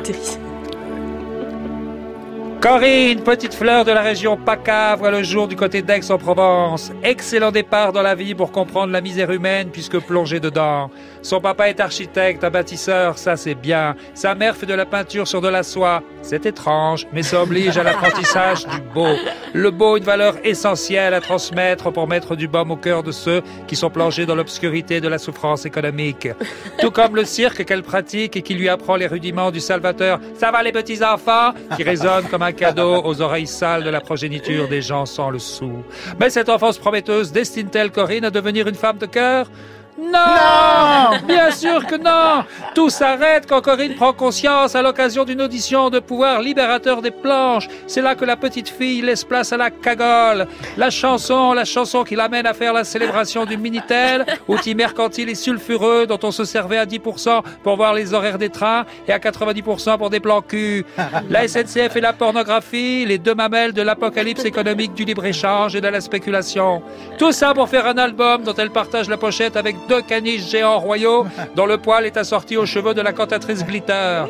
Corinne, 2.61 3.23
petite 3.23 3.55
fleur 3.55 3.85
de 3.85 3.91
la 3.91 4.01
région 4.01 4.37
PACA, 4.37 4.95
le 5.09 5.23
jour 5.23 5.47
du 5.47 5.55
côté 5.55 5.81
d'Aix-en-Provence. 5.81 6.91
Excellent 7.01 7.49
départ 7.49 7.91
dans 7.91 8.03
la 8.03 8.13
vie 8.13 8.35
pour 8.35 8.51
comprendre 8.51 8.93
la 8.93 9.01
misère 9.01 9.31
humaine 9.31 9.69
puisque 9.71 9.97
plongé 9.97 10.39
dedans. 10.39 10.91
Son 11.23 11.41
papa 11.41 11.69
est 11.69 11.79
architecte, 11.79 12.43
un 12.43 12.51
bâtisseur, 12.51 13.17
ça 13.17 13.35
c'est 13.35 13.55
bien. 13.55 13.95
Sa 14.13 14.35
mère 14.35 14.55
fait 14.55 14.67
de 14.67 14.75
la 14.75 14.85
peinture 14.85 15.27
sur 15.27 15.41
de 15.41 15.47
la 15.47 15.63
soie. 15.63 16.03
C'est 16.21 16.45
étrange, 16.45 17.07
mais 17.11 17.23
ça 17.23 17.41
oblige 17.41 17.79
à 17.79 17.83
l'apprentissage 17.83 18.67
du 18.67 18.79
beau. 18.93 19.15
Le 19.53 19.71
beau, 19.71 19.97
une 19.97 20.03
valeur 20.03 20.35
essentielle 20.43 21.15
à 21.15 21.21
transmettre 21.21 21.91
pour 21.91 22.07
mettre 22.07 22.35
du 22.35 22.47
baume 22.47 22.69
au 22.69 22.75
cœur 22.75 23.01
de 23.01 23.11
ceux 23.11 23.41
qui 23.67 23.75
sont 23.75 23.89
plongés 23.89 24.27
dans 24.27 24.35
l'obscurité 24.35 25.01
de 25.01 25.07
la 25.07 25.17
souffrance 25.17 25.65
économique. 25.65 26.27
Tout 26.79 26.91
comme 26.91 27.15
le 27.15 27.25
cirque 27.25 27.65
qu'elle 27.65 27.81
pratique 27.81 28.37
et 28.37 28.43
qui 28.43 28.53
lui 28.53 28.69
apprend 28.69 28.97
les 28.97 29.07
rudiments 29.07 29.49
du 29.49 29.59
Salvateur. 29.59 30.19
Ça 30.35 30.51
va 30.51 30.61
les 30.61 30.71
petits 30.71 31.03
enfants 31.03 31.53
qui 31.75 31.81
résonne 31.81 32.25
comme 32.25 32.43
un 32.43 32.50
cadeau 32.53 33.01
aux 33.03 33.21
oreilles 33.21 33.47
sales 33.47 33.83
de 33.83 33.89
la 33.89 34.01
progéniture 34.01 34.67
des 34.67 34.81
gens 34.81 35.05
sans 35.05 35.29
le 35.29 35.39
sou. 35.39 35.83
Mais 36.19 36.29
cette 36.29 36.49
enfance 36.49 36.77
prometteuse 36.77 37.31
destine-t-elle 37.31 37.91
Corinne 37.91 38.25
à 38.25 38.31
devenir 38.31 38.67
une 38.67 38.75
femme 38.75 38.97
de 38.97 39.05
cœur? 39.05 39.49
Non, 40.01 41.17
Bien 41.27 41.51
sûr 41.51 41.85
que 41.85 41.95
non 41.95 42.43
Tout 42.73 42.89
s'arrête 42.89 43.45
quand 43.47 43.61
Corinne 43.61 43.95
prend 43.95 44.13
conscience 44.13 44.75
à 44.75 44.81
l'occasion 44.81 45.25
d'une 45.25 45.41
audition 45.41 45.89
de 45.89 45.99
pouvoir 45.99 46.41
libérateur 46.41 47.01
des 47.01 47.11
planches. 47.11 47.67
C'est 47.87 48.01
là 48.01 48.15
que 48.15 48.25
la 48.25 48.35
petite 48.35 48.69
fille 48.69 49.01
laisse 49.01 49.23
place 49.23 49.53
à 49.53 49.57
la 49.57 49.69
cagole. 49.69 50.47
La 50.77 50.89
chanson, 50.89 51.53
la 51.53 51.65
chanson 51.65 52.03
qui 52.03 52.15
l'amène 52.15 52.47
à 52.47 52.53
faire 52.53 52.73
la 52.73 52.83
célébration 52.83 53.45
du 53.45 53.57
Minitel, 53.57 54.25
outil 54.47 54.73
mercantile 54.73 55.29
et 55.29 55.35
sulfureux 55.35 56.07
dont 56.07 56.19
on 56.23 56.31
se 56.31 56.45
servait 56.45 56.77
à 56.77 56.85
10% 56.85 57.41
pour 57.63 57.75
voir 57.75 57.93
les 57.93 58.13
horaires 58.13 58.39
des 58.39 58.49
trains 58.49 58.85
et 59.07 59.13
à 59.13 59.19
90% 59.19 59.97
pour 59.97 60.09
des 60.09 60.19
plans 60.19 60.41
cul. 60.41 60.85
La 61.29 61.47
SNCF 61.47 61.95
et 61.95 62.01
la 62.01 62.13
pornographie, 62.13 63.05
les 63.05 63.17
deux 63.17 63.35
mamelles 63.35 63.73
de 63.73 63.81
l'apocalypse 63.81 64.45
économique 64.45 64.93
du 64.93 65.03
libre-échange 65.03 65.75
et 65.75 65.81
de 65.81 65.87
la 65.87 66.01
spéculation. 66.01 66.81
Tout 67.17 67.31
ça 67.31 67.53
pour 67.53 67.69
faire 67.69 67.85
un 67.85 67.97
album 67.97 68.43
dont 68.43 68.55
elle 68.55 68.71
partage 68.71 69.09
la 69.09 69.17
pochette 69.17 69.55
avec 69.55 69.75
deux 69.91 70.01
caniches 70.01 70.49
géants 70.49 70.79
royaux 70.79 71.25
dont 71.55 71.65
le 71.65 71.77
poil 71.77 72.05
est 72.05 72.15
assorti 72.15 72.55
aux 72.55 72.65
cheveux 72.65 72.93
de 72.93 73.01
la 73.01 73.11
cantatrice 73.11 73.65
Glitter. 73.65 74.23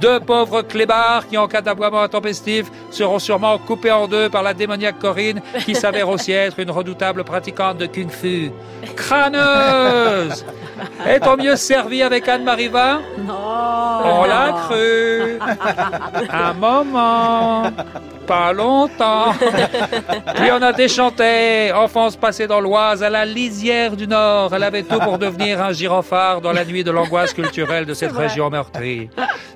Deux 0.00 0.18
pauvres 0.20 0.62
clébards 0.62 1.26
qui, 1.28 1.36
en 1.36 1.46
cas 1.46 1.60
d'aboiement 1.60 2.00
intempestif, 2.00 2.70
seront 2.90 3.18
sûrement 3.18 3.58
coupés 3.58 3.90
en 3.90 4.08
deux 4.08 4.30
par 4.30 4.42
la 4.42 4.54
démoniaque 4.54 4.98
Corinne, 4.98 5.42
qui 5.66 5.74
s'avère 5.82 6.08
aussi 6.08 6.32
être 6.32 6.58
une 6.58 6.70
redoutable 6.70 7.22
pratiquante 7.22 7.76
de 7.78 7.86
kung-fu. 7.86 8.50
Crâneuse 8.96 10.46
Est-on 11.06 11.36
mieux 11.36 11.56
servi 11.56 12.02
avec 12.02 12.26
Anne-Marie 12.26 12.68
Vin? 12.68 13.02
Non. 13.18 13.34
On 14.04 14.24
l'a 14.24 14.54
cru 14.68 15.38
Un 16.30 16.52
moment 16.54 17.64
pas 18.24 18.52
longtemps. 18.52 19.32
Puis 20.34 20.50
on 20.52 20.62
a 20.62 20.72
déchanté, 20.72 21.72
enfance 21.72 22.16
passée 22.16 22.46
dans 22.46 22.60
l'Oise, 22.60 23.02
à 23.02 23.10
la 23.10 23.24
lisière 23.24 23.96
du 23.96 24.06
Nord. 24.06 24.54
Elle 24.54 24.62
avait 24.62 24.82
tout 24.82 24.98
pour 24.98 25.18
devenir 25.18 25.62
un 25.62 25.72
gyrophare 25.72 26.40
dans 26.40 26.52
la 26.52 26.64
nuit 26.64 26.84
de 26.84 26.90
l'angoisse 26.90 27.32
culturelle 27.32 27.86
de 27.86 27.94
cette 27.94 28.12
région 28.12 28.50
meurtrie. 28.50 29.08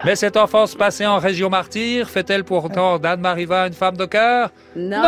Mais 0.05 0.17
cette 0.17 0.37
enfance 0.37 0.75
passée 0.75 1.07
en 1.07 1.19
région 1.19 1.51
martyre 1.51 2.09
fait-elle 2.09 2.45
pourtant 2.45 2.99
d'Anne-Marie 2.99 3.47
Vin 3.47 3.67
une 3.67 3.73
femme 3.73 3.97
de 3.97 4.05
cœur? 4.05 4.51
Non. 4.77 5.01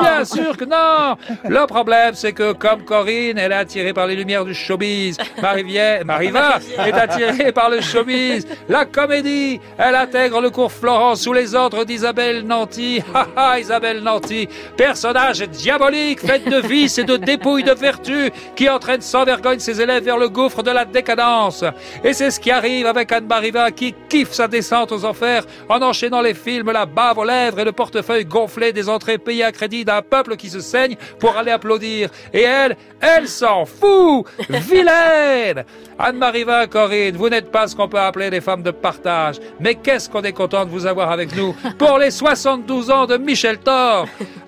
Bien 0.00 0.24
sûr 0.24 0.56
que 0.56 0.64
non 0.64 1.16
Le 1.48 1.66
problème, 1.66 2.14
c'est 2.14 2.32
que 2.32 2.52
comme 2.52 2.84
Corinne, 2.84 3.38
elle 3.38 3.52
est 3.52 3.56
attirée 3.56 3.92
par 3.92 4.06
les 4.06 4.16
lumières 4.16 4.44
du 4.44 4.54
showbiz. 4.54 5.16
Marie-Va 5.42 6.58
est 6.86 6.92
attirée 6.92 7.52
par 7.52 7.70
le 7.70 7.80
showbiz. 7.80 8.46
La 8.68 8.84
comédie, 8.84 9.60
elle 9.78 9.94
intègre 9.94 10.40
le 10.40 10.50
cours 10.50 10.72
Florent 10.72 11.14
sous 11.14 11.32
les 11.32 11.54
ordres 11.54 11.84
d'Isabelle 11.84 12.29
Nanty. 12.44 13.02
Ha 13.36 13.58
Isabelle 13.58 14.02
Nanty, 14.02 14.48
personnage 14.76 15.40
diabolique, 15.40 16.20
fait 16.20 16.48
de 16.48 16.56
vices 16.66 16.98
et 16.98 17.04
de 17.04 17.16
dépouilles 17.16 17.62
de 17.62 17.72
vertu, 17.72 18.30
qui 18.56 18.68
entraîne 18.68 19.00
sans 19.00 19.24
vergogne 19.24 19.58
ses 19.58 19.80
élèves 19.80 20.04
vers 20.04 20.18
le 20.18 20.28
gouffre 20.28 20.62
de 20.62 20.70
la 20.70 20.84
décadence. 20.84 21.64
Et 22.02 22.12
c'est 22.12 22.30
ce 22.30 22.40
qui 22.40 22.50
arrive 22.50 22.86
avec 22.86 23.12
Anne-Marie 23.12 23.50
Vin, 23.50 23.70
qui 23.70 23.94
kiffe 24.08 24.32
sa 24.32 24.48
descente 24.48 24.92
aux 24.92 25.04
enfers 25.04 25.44
en 25.68 25.80
enchaînant 25.82 26.20
les 26.20 26.34
films, 26.34 26.70
la 26.70 26.86
bave 26.86 27.18
aux 27.18 27.24
lèvres 27.24 27.60
et 27.60 27.64
le 27.64 27.72
portefeuille 27.72 28.24
gonflé 28.24 28.72
des 28.72 28.88
entrées 28.88 29.18
payées 29.18 29.44
à 29.44 29.52
crédit 29.52 29.84
d'un 29.84 30.02
peuple 30.02 30.36
qui 30.36 30.48
se 30.50 30.60
saigne 30.60 30.96
pour 31.18 31.36
aller 31.36 31.52
applaudir. 31.52 32.10
Et 32.32 32.42
elle, 32.42 32.76
elle 33.00 33.28
s'en 33.28 33.64
fout 33.64 34.26
Vilaine 34.48 35.64
Anne-Marie 36.02 36.44
Vin, 36.44 36.66
Corinne, 36.66 37.16
vous 37.16 37.28
n'êtes 37.28 37.50
pas 37.52 37.66
ce 37.68 37.76
qu'on 37.76 37.86
peut 37.88 38.00
appeler 38.00 38.30
des 38.30 38.40
femmes 38.40 38.62
de 38.62 38.70
partage. 38.70 39.36
Mais 39.60 39.74
qu'est-ce 39.74 40.08
qu'on 40.08 40.22
est 40.22 40.32
content 40.32 40.64
de 40.64 40.70
vous 40.70 40.86
avoir 40.86 41.10
avec 41.12 41.36
nous 41.36 41.54
pour 41.78 41.98
les 41.98 42.10
72 42.10 42.90
ans 42.90 43.04
de 43.06 43.18
Michel 43.18 43.58
Thor 43.58 44.06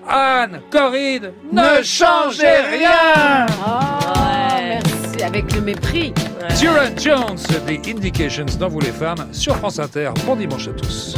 Anne, 0.09 0.61
Corinne, 0.71 1.31
ne 1.51 1.83
changez 1.83 2.47
rien 2.71 3.45
Oh, 3.65 3.79
merci, 4.57 5.23
avec 5.23 5.53
le 5.53 5.61
mépris. 5.61 6.11
Duran 6.59 6.89
Jones, 6.97 7.37
The 7.37 7.87
Indications 7.87 8.45
dans 8.59 8.67
Vous 8.69 8.79
les 8.79 8.91
femmes, 8.91 9.27
sur 9.31 9.55
France 9.57 9.77
Inter. 9.79 10.09
Bon 10.25 10.35
dimanche 10.35 10.67
à 10.67 10.71
tous. 10.71 11.15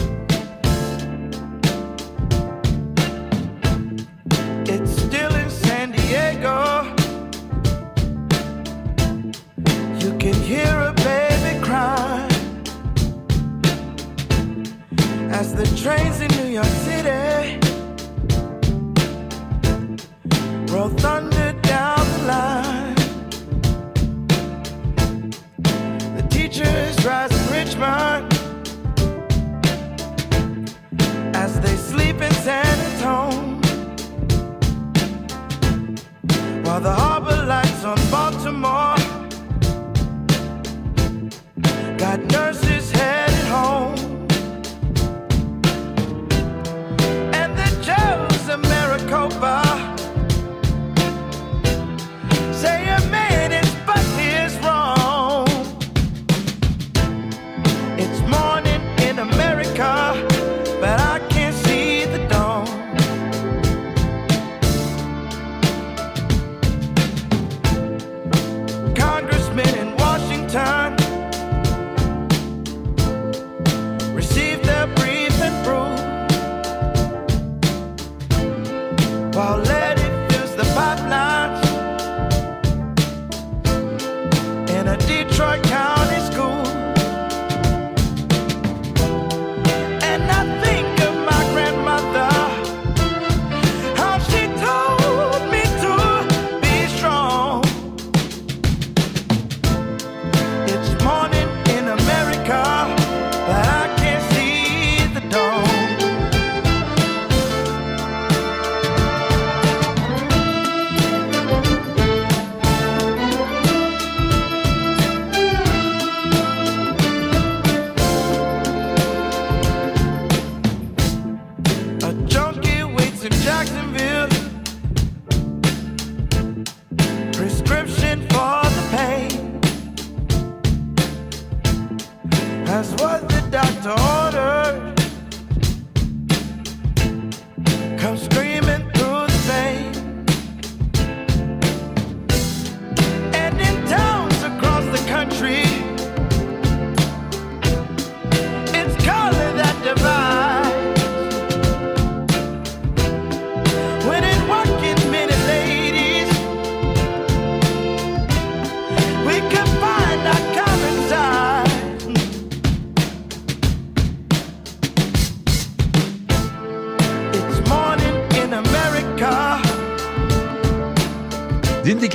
As 15.40 15.54
the 15.54 15.66
trains 15.76 16.22
in 16.22 16.30
New 16.40 16.50
York 16.50 16.74
City. 16.88 17.60
Roll 20.72 20.90
thunder 21.04 21.35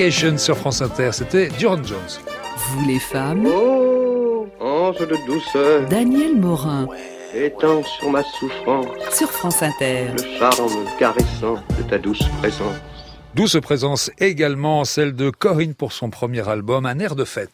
Sur 0.01 0.57
France 0.57 0.80
Inter, 0.80 1.11
c'était 1.12 1.48
Duran 1.59 1.76
Jones. 1.84 1.98
Vous 2.57 2.86
les 2.86 2.98
femmes, 2.98 3.46
Oh, 3.46 4.46
ange 4.59 4.96
de 4.96 5.14
douceur, 5.26 5.86
Daniel 5.90 6.36
Morin 6.36 6.88
étends 7.34 7.82
sur 7.82 8.11
ma 8.11 8.22
souffrance 8.22 8.86
sur 9.12 9.30
France 9.30 9.62
Inter. 9.62 10.07
le 10.16 10.38
charme 10.38 10.72
caressant 10.98 11.57
de 11.76 11.82
ta 11.82 11.98
douce 11.98 12.22
présence. 12.40 12.76
Douce 13.34 13.59
présence 13.61 14.11
également 14.18 14.86
celle 14.86 15.14
de 15.14 15.28
Corinne 15.28 15.74
pour 15.74 15.92
son 15.92 16.09
premier 16.09 16.48
album, 16.48 16.86
Un 16.86 16.98
air 16.98 17.14
de 17.14 17.26
fête. 17.26 17.51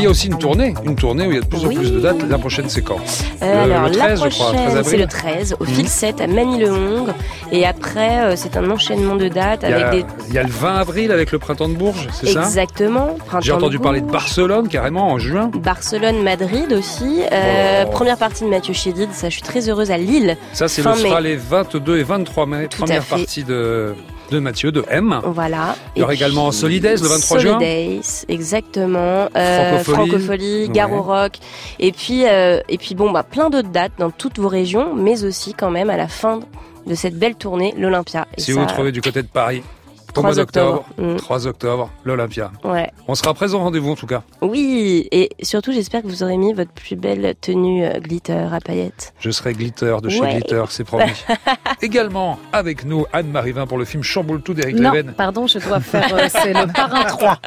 Il 0.00 0.04
y 0.04 0.06
a 0.06 0.10
aussi 0.10 0.26
une 0.28 0.38
tournée, 0.38 0.74
une 0.84 0.96
tournée 0.96 1.26
où 1.26 1.30
il 1.30 1.34
y 1.34 1.38
a 1.38 1.42
de 1.42 1.46
plus 1.46 1.64
en 1.64 1.68
plus 1.68 1.92
de 1.92 2.00
dates. 2.00 2.22
La 2.28 2.38
prochaine, 2.38 2.68
c'est 2.68 2.82
quand? 2.82 2.98
Euh, 3.42 3.66
le, 3.66 3.72
alors, 3.72 3.88
le 3.88 3.92
13, 3.92 4.20
la 4.22 4.28
je 4.28 4.34
crois, 4.34 4.46
13 4.52 4.62
prochaine, 4.62 4.70
c'est 4.72 4.78
avril. 4.78 5.00
le 5.00 5.06
13, 5.06 5.56
au 5.60 5.64
Mhm. 5.64 5.70
fil 5.74 5.88
7 5.88 6.20
à 6.20 6.26
Manille-le-Hongre. 6.26 7.14
Et 7.52 7.66
après, 7.66 8.20
euh, 8.22 8.34
c'est 8.36 8.56
un 8.56 8.70
enchaînement 8.70 9.16
de 9.16 9.28
dates 9.28 9.60
Il 9.64 9.70
y, 9.70 9.72
a, 9.72 9.88
avec 9.88 10.06
des. 10.06 10.12
il 10.28 10.34
y 10.34 10.38
a 10.38 10.42
le 10.42 10.48
20 10.50 10.74
avril 10.76 11.12
avec 11.12 11.32
le 11.32 11.38
printemps 11.38 11.68
de 11.68 11.74
Bourges, 11.74 12.08
c'est 12.12 12.28
ça? 12.28 12.42
Exactement. 12.42 13.16
J'ai 13.40 13.52
entendu 13.52 13.78
de 13.78 13.82
parler 13.82 14.00
de. 14.00 14.10
Barcelone 14.10 14.68
carrément 14.68 15.08
en 15.12 15.18
juin. 15.18 15.50
Barcelone, 15.54 16.22
Madrid 16.22 16.72
aussi. 16.72 17.22
Euh, 17.32 17.84
Oh. 17.86 17.90
Première 17.90 18.16
partie 18.18 18.44
de 18.44 18.48
Mathieu 18.48 18.74
Chédid, 18.74 19.08
ça 19.12 19.28
je 19.28 19.34
suis 19.34 19.42
très 19.42 19.68
heureuse 19.68 19.90
à 19.90 19.96
Lille. 19.98 20.36
Ça, 20.52 20.68
c'est 20.68 20.82
le 20.82 20.94
sera 20.94 21.20
les 21.20 21.36
22 21.36 21.98
et 21.98 22.02
23 22.02 22.46
mai, 22.46 22.68
Tout 22.68 22.78
première 22.78 23.04
partie 23.04 23.42
de, 23.44 23.94
de 24.30 24.38
Mathieu, 24.38 24.72
de 24.72 24.84
M. 24.88 25.20
Voilà. 25.24 25.76
Il 25.96 26.00
y 26.00 26.02
aura 26.02 26.14
également 26.14 26.50
Solidays 26.52 26.96
le 26.96 27.08
23 27.08 27.38
juin. 27.38 27.52
Solidays, 27.58 28.24
exactement. 28.28 29.28
Euh, 29.36 29.78
Francophonie. 29.78 30.10
Francophonie, 30.10 30.68
Garo 30.70 31.02
Rock. 31.02 31.32
Et 31.78 31.92
puis, 31.92 32.26
euh, 32.26 32.60
et 32.68 32.78
puis 32.78 32.94
bon, 32.94 33.10
bah, 33.10 33.22
plein 33.22 33.50
d'autres 33.50 33.70
dates 33.70 33.92
dans 33.98 34.10
toutes 34.10 34.38
vos 34.38 34.48
régions, 34.48 34.94
mais 34.94 35.24
aussi 35.24 35.54
quand 35.54 35.70
même 35.70 35.90
à 35.90 35.96
la 35.96 36.08
fin 36.08 36.40
de 36.86 36.94
cette 36.94 37.18
belle 37.18 37.34
tournée, 37.34 37.74
l'Olympia. 37.76 38.26
Si 38.38 38.46
ça, 38.46 38.52
vous 38.52 38.60
vous 38.60 38.72
trouvez 38.72 38.92
du 38.92 39.00
côté 39.00 39.22
de 39.22 39.28
Paris, 39.28 39.62
au 40.10 40.20
3 40.20 40.22
mois 40.24 40.34
d'octobre, 40.34 40.84
octobre. 40.96 41.12
Mm. 41.12 41.16
3 41.16 41.46
octobre, 41.46 41.90
l'Olympia. 42.04 42.50
Ouais. 42.64 42.90
On 43.08 43.14
sera 43.14 43.34
présent, 43.34 43.60
rendez-vous 43.60 43.90
en 43.92 43.96
tout 43.96 44.06
cas. 44.06 44.22
Oui, 44.42 45.08
et 45.12 45.30
surtout 45.42 45.72
j'espère 45.72 46.02
que 46.02 46.06
vous 46.08 46.22
aurez 46.22 46.36
mis 46.36 46.52
votre 46.52 46.72
plus 46.72 46.96
belle 46.96 47.34
tenue 47.40 47.84
euh, 47.84 47.98
glitter 48.00 48.32
à 48.52 48.60
paillettes. 48.60 49.12
Je 49.20 49.30
serai 49.30 49.52
Glitter 49.54 49.96
de 50.02 50.08
chez 50.08 50.20
Ouais. 50.20 50.34
Glitter, 50.34 50.62
c'est 50.68 50.84
promis. 50.84 51.12
Également 51.82 52.38
avec 52.52 52.84
nous 52.84 53.06
Anne-Marie 53.12 53.52
Vin 53.52 53.66
pour 53.66 53.78
le 53.78 53.84
film 53.84 54.02
Chamboule 54.02 54.42
tout 54.42 54.54
d'Éric 54.54 54.76
Non, 54.76 54.92
Leven. 54.92 55.12
pardon, 55.12 55.46
je 55.46 55.58
dois 55.58 55.80
faire. 55.80 56.14
euh, 56.14 56.28
c'est 56.28 56.52
le 56.52 56.66
parrain 56.72 57.04
3. 57.04 57.38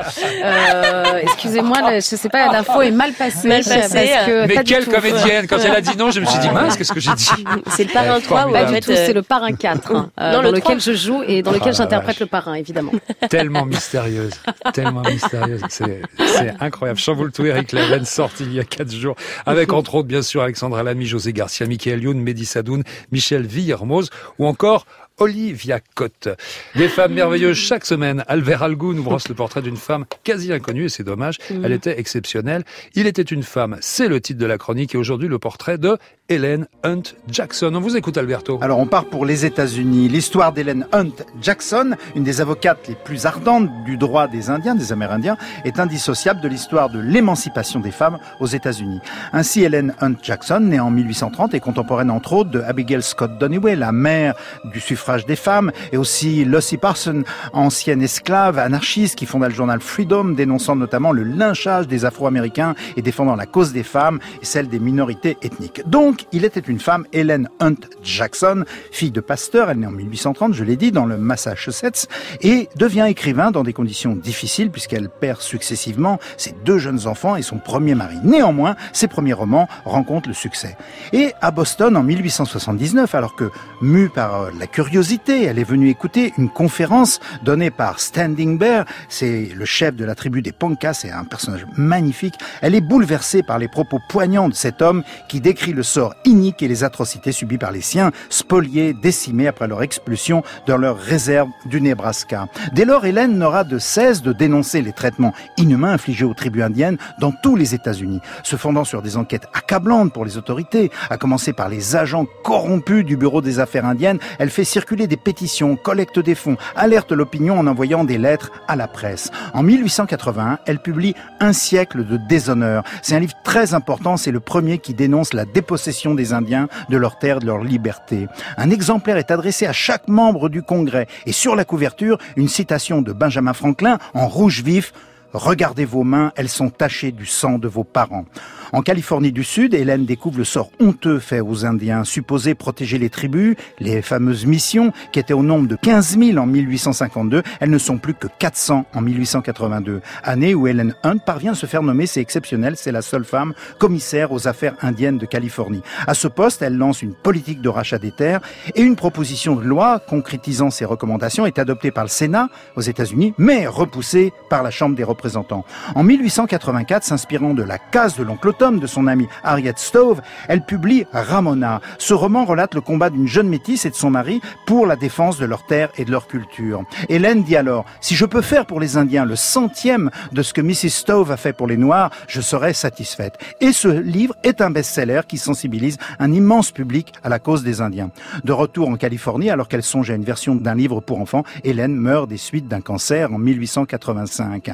Euh, 0.43 1.03
Excusez-moi, 1.21 1.77
je 1.95 1.99
sais 2.01 2.29
pas, 2.29 2.51
l'info 2.51 2.81
est 2.81 2.91
mal 2.91 3.11
passée. 3.13 3.47
Mal 3.47 3.63
passée, 3.63 4.09
parce 4.13 4.25
que 4.25 4.47
Mais 4.47 4.63
quelle 4.63 4.85
tout. 4.85 4.91
comédienne 4.91 5.47
Quand 5.47 5.57
elle 5.63 5.75
a 5.75 5.81
dit 5.81 5.97
non, 5.97 6.11
je 6.11 6.19
me 6.19 6.25
suis 6.25 6.39
dit 6.39 6.49
mince, 6.49 6.77
qu'est-ce 6.77 6.93
que 6.93 6.99
j'ai 6.99 7.13
dit 7.13 7.29
C'est 7.67 7.83
le 7.85 7.91
parrain 7.93 8.17
Eh, 8.17 8.21
3 8.21 8.37
où 8.37 8.39
en 8.39 8.43
formidable. 8.43 8.53
Pas 8.53 8.65
du 8.65 8.73
fait. 8.73 8.81
tout, 8.81 9.01
c'est 9.05 9.13
le 9.13 9.21
parrain 9.21 9.51
4, 9.53 9.95
hein, 9.95 10.09
euh, 10.19 10.27
Non, 10.31 10.37
dans 10.37 10.41
le 10.43 10.47
lequel 10.51 10.77
3. 10.77 10.77
je 10.79 10.93
joue 10.93 11.21
et 11.27 11.41
dans 11.41 11.51
Oh 11.51 11.55
lequel 11.55 11.73
j'interprète 11.73 12.19
le 12.19 12.25
parrain, 12.25 12.52
évidemment. 12.55 12.91
Tellement 13.29 13.65
mystérieuse, 13.65 14.33
tellement 14.73 15.01
mystérieuse. 15.01 15.61
C'est 15.69 16.53
incroyable. 16.59 16.99
Chamboule 16.99 17.31
tout, 17.31 17.45
Eric 17.45 17.71
Leven, 17.71 18.05
sorti 18.05 18.43
il 18.43 18.53
y 18.53 18.59
a 18.59 18.63
quatre 18.63 18.91
jours, 18.91 19.15
avec 19.45 19.73
entre 19.73 19.95
autres, 19.95 20.07
bien 20.07 20.21
sûr, 20.21 20.41
Alexandra 20.41 20.83
Lamy, 20.83 21.05
José 21.05 21.33
Garcia, 21.33 21.67
Michael 21.67 22.03
Youn, 22.03 22.19
Mehdi 22.19 22.45
Sadoun, 22.45 22.83
Michel 23.11 23.45
Villermoz, 23.45 24.09
ou 24.39 24.47
encore 24.47 24.85
Olivia 25.19 25.79
Cotte. 25.93 26.29
Des 26.75 26.87
femmes 26.87 27.13
merveilleuses 27.13 27.55
chaque 27.55 27.85
semaine. 27.85 28.23
Albert 28.27 28.63
Algou 28.63 28.93
nous 28.93 29.03
brosse 29.03 29.29
le 29.29 29.35
portrait 29.35 29.61
d'une 29.61 29.77
femme 29.77 30.05
quasi 30.23 30.51
inconnue 30.51 30.85
et 30.85 30.89
c'est 30.89 31.03
dommage. 31.03 31.37
Mhm. 31.51 31.63
Elle 31.63 31.71
était 31.71 31.99
exceptionnelle. 31.99 32.63
Il 32.95 33.05
était 33.05 33.21
une 33.21 33.43
femme. 33.43 33.77
C'est 33.79 34.07
le 34.07 34.19
titre 34.19 34.39
de 34.39 34.45
la 34.47 34.57
chronique 34.57 34.95
et 34.95 34.97
aujourd'hui 34.97 35.27
le 35.27 35.37
portrait 35.37 35.77
de 35.77 35.97
Hélène 36.29 36.67
Hunt 36.83 37.03
Jackson. 37.29 37.71
On 37.75 37.79
vous 37.79 37.95
écoute, 37.95 38.17
Alberto. 38.17 38.57
Alors 38.61 38.79
on 38.79 38.87
part 38.87 39.05
pour 39.05 39.25
les 39.25 39.45
États-Unis. 39.45 40.09
L'histoire 40.09 40.51
d'Hélène 40.51 40.87
Hunt 40.91 41.11
Jackson, 41.41 41.95
une 42.15 42.23
des 42.23 42.41
avocates 42.41 42.87
les 42.87 42.95
plus 42.95 43.27
ardentes 43.27 43.69
du 43.85 43.97
droit 43.97 44.27
des 44.27 44.49
Indiens, 44.49 44.73
des 44.73 44.91
Amérindiens, 44.91 45.37
est 45.63 45.79
indissociable 45.79 46.41
de 46.41 46.47
l'histoire 46.47 46.89
de 46.89 46.99
l'émancipation 46.99 47.79
des 47.79 47.91
femmes 47.91 48.17
aux 48.39 48.47
États-Unis. 48.47 48.99
Ainsi, 49.31 49.63
Hélène 49.63 49.93
Hunt 50.01 50.15
Jackson, 50.23 50.61
née 50.61 50.79
en 50.79 50.89
1830, 50.89 51.53
est 51.53 51.59
contemporaine 51.59 52.09
entre 52.09 52.33
autres 52.33 52.49
de 52.49 52.61
Abigail 52.61 53.03
Scott 53.03 53.37
Donnelly, 53.37 53.75
la 53.75 53.91
mère 53.91 54.33
du 54.65 54.79
suffrage 54.79 55.02
suffrage 55.03 55.25
des 55.25 55.35
femmes, 55.35 55.73
et 55.91 55.97
aussi 55.97 56.45
Lucy 56.45 56.77
Parson, 56.77 57.23
ancienne 57.51 58.01
esclave 58.01 58.57
anarchiste 58.57 59.17
qui 59.17 59.25
fonda 59.25 59.49
le 59.49 59.53
journal 59.53 59.81
Freedom, 59.81 60.29
dénonçant 60.29 60.77
notamment 60.77 61.11
le 61.11 61.23
lynchage 61.23 61.89
des 61.89 62.05
Afro-Américains 62.05 62.73
et 62.95 63.01
défendant 63.01 63.35
la 63.35 63.45
cause 63.45 63.73
des 63.73 63.83
femmes 63.83 64.19
et 64.41 64.45
celle 64.45 64.69
des 64.69 64.79
minorités 64.79 65.37
ethniques. 65.41 65.81
Donc, 65.87 66.25
il 66.31 66.45
était 66.45 66.61
une 66.61 66.79
femme, 66.79 67.05
Helen 67.11 67.49
Hunt 67.59 67.75
Jackson, 68.01 68.63
fille 68.91 69.11
de 69.11 69.19
pasteur, 69.19 69.69
elle 69.69 69.79
naît 69.79 69.87
en 69.87 69.91
1830, 69.91 70.53
je 70.53 70.63
l'ai 70.63 70.77
dit, 70.77 70.93
dans 70.93 71.05
le 71.05 71.17
Massachusetts, 71.17 72.07
et 72.39 72.69
devient 72.77 73.07
écrivain 73.09 73.51
dans 73.51 73.63
des 73.63 73.73
conditions 73.73 74.15
difficiles 74.15 74.71
puisqu'elle 74.71 75.09
perd 75.09 75.41
successivement 75.41 76.17
ses 76.37 76.55
deux 76.63 76.77
jeunes 76.77 77.07
enfants 77.07 77.35
et 77.35 77.41
son 77.41 77.57
premier 77.57 77.93
mari. 77.93 78.15
Néanmoins, 78.23 78.77
ses 78.93 79.09
premiers 79.09 79.33
romans 79.33 79.67
rencontrent 79.83 80.29
le 80.29 80.33
succès. 80.33 80.77
Et 81.11 81.33
à 81.41 81.51
Boston, 81.51 81.97
en 81.97 82.03
1879, 82.03 83.15
alors 83.15 83.35
que, 83.35 83.51
mue 83.81 84.07
par 84.07 84.43
euh, 84.43 84.49
la 84.57 84.65
curiosité, 84.67 84.92
elle 85.27 85.57
est 85.57 85.63
venue 85.63 85.89
écouter 85.89 86.33
une 86.37 86.49
conférence 86.49 87.19
donnée 87.43 87.71
par 87.71 87.99
Standing 87.99 88.59
Bear, 88.59 88.85
c'est 89.09 89.49
le 89.55 89.65
chef 89.65 89.95
de 89.95 90.05
la 90.05 90.13
tribu 90.13 90.43
des 90.43 90.51
Ponkas, 90.51 90.93
c'est 90.93 91.09
un 91.09 91.23
personnage 91.23 91.65
magnifique, 91.75 92.35
elle 92.61 92.75
est 92.75 92.81
bouleversée 92.81 93.41
par 93.41 93.57
les 93.57 93.67
propos 93.67 93.97
poignants 94.07 94.49
de 94.49 94.53
cet 94.53 94.83
homme 94.83 95.03
qui 95.29 95.41
décrit 95.41 95.73
le 95.73 95.81
sort 95.81 96.13
inique 96.25 96.61
et 96.61 96.67
les 96.67 96.83
atrocités 96.83 97.31
subies 97.31 97.57
par 97.57 97.71
les 97.71 97.81
siens, 97.81 98.11
spoliés, 98.29 98.93
décimés 98.93 99.47
après 99.47 99.67
leur 99.67 99.81
expulsion 99.81 100.43
dans 100.67 100.77
leur 100.77 100.99
réserve 100.99 101.49
du 101.65 101.81
Nebraska. 101.81 102.47
Dès 102.73 102.85
lors, 102.85 103.05
Hélène 103.05 103.37
n'aura 103.37 103.63
de 103.63 103.79
cesse 103.79 104.21
de 104.21 104.31
dénoncer 104.31 104.83
les 104.83 104.93
traitements 104.93 105.33
inhumains 105.57 105.93
infligés 105.93 106.25
aux 106.25 106.35
tribus 106.35 106.63
indiennes 106.63 106.97
dans 107.19 107.31
tous 107.31 107.55
les 107.55 107.73
États-Unis, 107.73 108.21
se 108.43 108.57
fondant 108.57 108.83
sur 108.83 109.01
des 109.01 109.17
enquêtes 109.17 109.47
accablantes 109.53 110.13
pour 110.13 110.23
les 110.23 110.37
autorités, 110.37 110.91
à 111.09 111.17
commencer 111.17 111.51
par 111.51 111.67
les 111.67 111.95
agents 111.95 112.25
corrompus 112.43 113.03
du 113.03 113.17
Bureau 113.17 113.41
des 113.41 113.59
Affaires 113.59 113.85
indiennes, 113.85 114.19
elle 114.37 114.51
fait 114.51 114.63
circuler 114.63 114.82
des 114.91 115.17
pétitions, 115.17 115.75
collecte 115.75 116.19
des 116.19 116.35
fonds, 116.35 116.57
alerte 116.75 117.11
l'opinion 117.11 117.57
en 117.57 117.67
envoyant 117.67 118.03
des 118.03 118.17
lettres 118.17 118.51
à 118.67 118.75
la 118.75 118.87
presse. 118.87 119.31
En 119.53 119.63
1881, 119.63 120.59
elle 120.65 120.79
publie 120.79 121.15
Un 121.39 121.53
siècle 121.53 122.05
de 122.05 122.17
déshonneur. 122.17 122.83
C'est 123.01 123.15
un 123.15 123.19
livre 123.19 123.33
très 123.43 123.73
important, 123.73 124.17
c'est 124.17 124.31
le 124.31 124.39
premier 124.39 124.77
qui 124.77 124.93
dénonce 124.93 125.33
la 125.33 125.45
dépossession 125.45 126.15
des 126.15 126.33
Indiens 126.33 126.67
de 126.89 126.97
leurs 126.97 127.17
terres, 127.17 127.39
de 127.39 127.45
leur 127.45 127.63
liberté. 127.63 128.27
Un 128.57 128.69
exemplaire 128.69 129.17
est 129.17 129.31
adressé 129.31 129.65
à 129.65 129.73
chaque 129.73 130.07
membre 130.07 130.49
du 130.49 130.61
Congrès 130.61 131.07
et 131.25 131.31
sur 131.31 131.55
la 131.55 131.65
couverture, 131.65 132.17
une 132.35 132.49
citation 132.49 133.01
de 133.01 133.13
Benjamin 133.13 133.53
Franklin 133.53 133.97
en 134.13 134.27
rouge 134.27 134.61
vif 134.61 134.93
Regardez 135.33 135.83
vos 135.83 136.03
mains, 136.03 136.31
elles 136.35 136.49
sont 136.49 136.69
tachées 136.69 137.11
du 137.11 137.25
sang 137.25 137.57
de 137.57 137.67
vos 137.67 137.83
parents. 137.83 138.25
En 138.73 138.81
Californie 138.81 139.31
du 139.31 139.43
Sud, 139.43 139.75
Hélène 139.75 140.07
découvre 140.07 140.39
le 140.39 140.43
sort 140.43 140.71
honteux 140.79 141.19
fait 141.19 141.41
aux 141.41 141.63
Indiens, 141.63 142.03
supposés 142.03 142.55
protéger 142.55 142.97
les 142.97 143.11
tribus, 143.11 143.55
les 143.79 144.01
fameuses 144.01 144.47
missions, 144.47 144.91
qui 145.11 145.19
étaient 145.19 145.35
au 145.35 145.43
nombre 145.43 145.67
de 145.67 145.75
15 145.75 146.17
000 146.17 146.39
en 146.39 146.47
1852. 146.47 147.43
Elles 147.59 147.69
ne 147.69 147.77
sont 147.77 147.99
plus 147.99 148.15
que 148.15 148.25
400 148.39 148.87
en 148.91 149.01
1882. 149.01 150.01
Année 150.23 150.55
où 150.55 150.65
Hélène 150.65 150.95
Hunt 151.03 151.19
parvient 151.19 151.51
à 151.51 151.55
se 151.55 151.67
faire 151.67 151.83
nommer, 151.83 152.07
c'est 152.07 152.19
exceptionnel, 152.19 152.73
c'est 152.75 152.91
la 152.91 153.03
seule 153.03 153.25
femme 153.25 153.53
commissaire 153.77 154.31
aux 154.31 154.47
affaires 154.47 154.73
indiennes 154.81 155.19
de 155.19 155.27
Californie. 155.27 155.83
À 156.07 156.15
ce 156.15 156.27
poste, 156.27 156.63
elle 156.63 156.75
lance 156.75 157.03
une 157.03 157.13
politique 157.13 157.61
de 157.61 157.69
rachat 157.69 157.99
des 157.99 158.11
terres 158.11 158.41
et 158.73 158.81
une 158.81 158.95
proposition 158.95 159.55
de 159.55 159.61
loi 159.61 159.99
concrétisant 159.99 160.71
ses 160.71 160.85
recommandations 160.85 161.45
est 161.45 161.59
adoptée 161.59 161.91
par 161.91 162.05
le 162.05 162.09
Sénat 162.09 162.49
aux 162.75 162.81
États-Unis, 162.81 163.35
mais 163.37 163.67
repoussée 163.67 164.33
par 164.49 164.63
la 164.63 164.71
Chambre 164.71 164.95
des 164.95 165.03
représentants. 165.03 165.63
En 165.93 166.01
1884, 166.01 167.03
s'inspirant 167.03 167.53
de 167.53 167.61
la 167.61 167.77
case 167.77 168.15
de 168.15 168.23
l'oncle 168.23 168.51
De 168.63 168.87
son 168.87 169.07
amie 169.07 169.27
Harriet 169.43 169.73
Stove, 169.75 170.21
elle 170.47 170.63
publie 170.63 171.05
Ramona. 171.11 171.81
Ce 171.97 172.13
roman 172.13 172.45
relate 172.45 172.75
le 172.75 172.79
combat 172.79 173.09
d'une 173.09 173.27
jeune 173.27 173.49
métisse 173.49 173.85
et 173.85 173.89
de 173.89 173.95
son 173.95 174.09
mari 174.09 174.39
pour 174.65 174.87
la 174.87 174.95
défense 174.95 175.37
de 175.37 175.45
leurs 175.45 175.65
terres 175.65 175.89
et 175.97 176.05
de 176.05 176.11
leur 176.11 176.27
culture. 176.27 176.85
Hélène 177.09 177.43
dit 177.43 177.57
alors, 177.57 177.83
si 177.99 178.15
je 178.15 178.23
peux 178.23 178.41
faire 178.41 178.65
pour 178.65 178.79
les 178.79 178.95
Indiens 178.95 179.25
le 179.25 179.35
centième 179.35 180.11
de 180.31 180.41
ce 180.41 180.53
que 180.53 180.61
Mrs. 180.61 180.91
Stove 180.91 181.29
a 181.29 181.35
fait 181.35 181.51
pour 181.51 181.67
les 181.67 181.75
Noirs, 181.75 182.09
je 182.29 182.39
serai 182.39 182.73
satisfaite. 182.73 183.37
Et 183.59 183.73
ce 183.73 183.89
livre 183.89 184.35
est 184.43 184.61
un 184.61 184.69
best-seller 184.69 185.21
qui 185.27 185.37
sensibilise 185.37 185.97
un 186.19 186.31
immense 186.31 186.71
public 186.71 187.11
à 187.21 187.27
la 187.27 187.39
cause 187.39 187.63
des 187.63 187.81
Indiens. 187.81 188.11
De 188.45 188.53
retour 188.53 188.87
en 188.87 188.95
Californie, 188.95 189.49
alors 189.49 189.67
qu'elle 189.67 189.83
songe 189.83 190.09
à 190.09 190.15
une 190.15 190.23
version 190.23 190.55
d'un 190.55 190.75
livre 190.75 191.01
pour 191.01 191.19
enfants, 191.19 191.43
Hélène 191.65 191.95
meurt 191.95 192.29
des 192.29 192.37
suites 192.37 192.69
d'un 192.69 192.81
cancer 192.81 193.33
en 193.33 193.37
1885. 193.37 194.71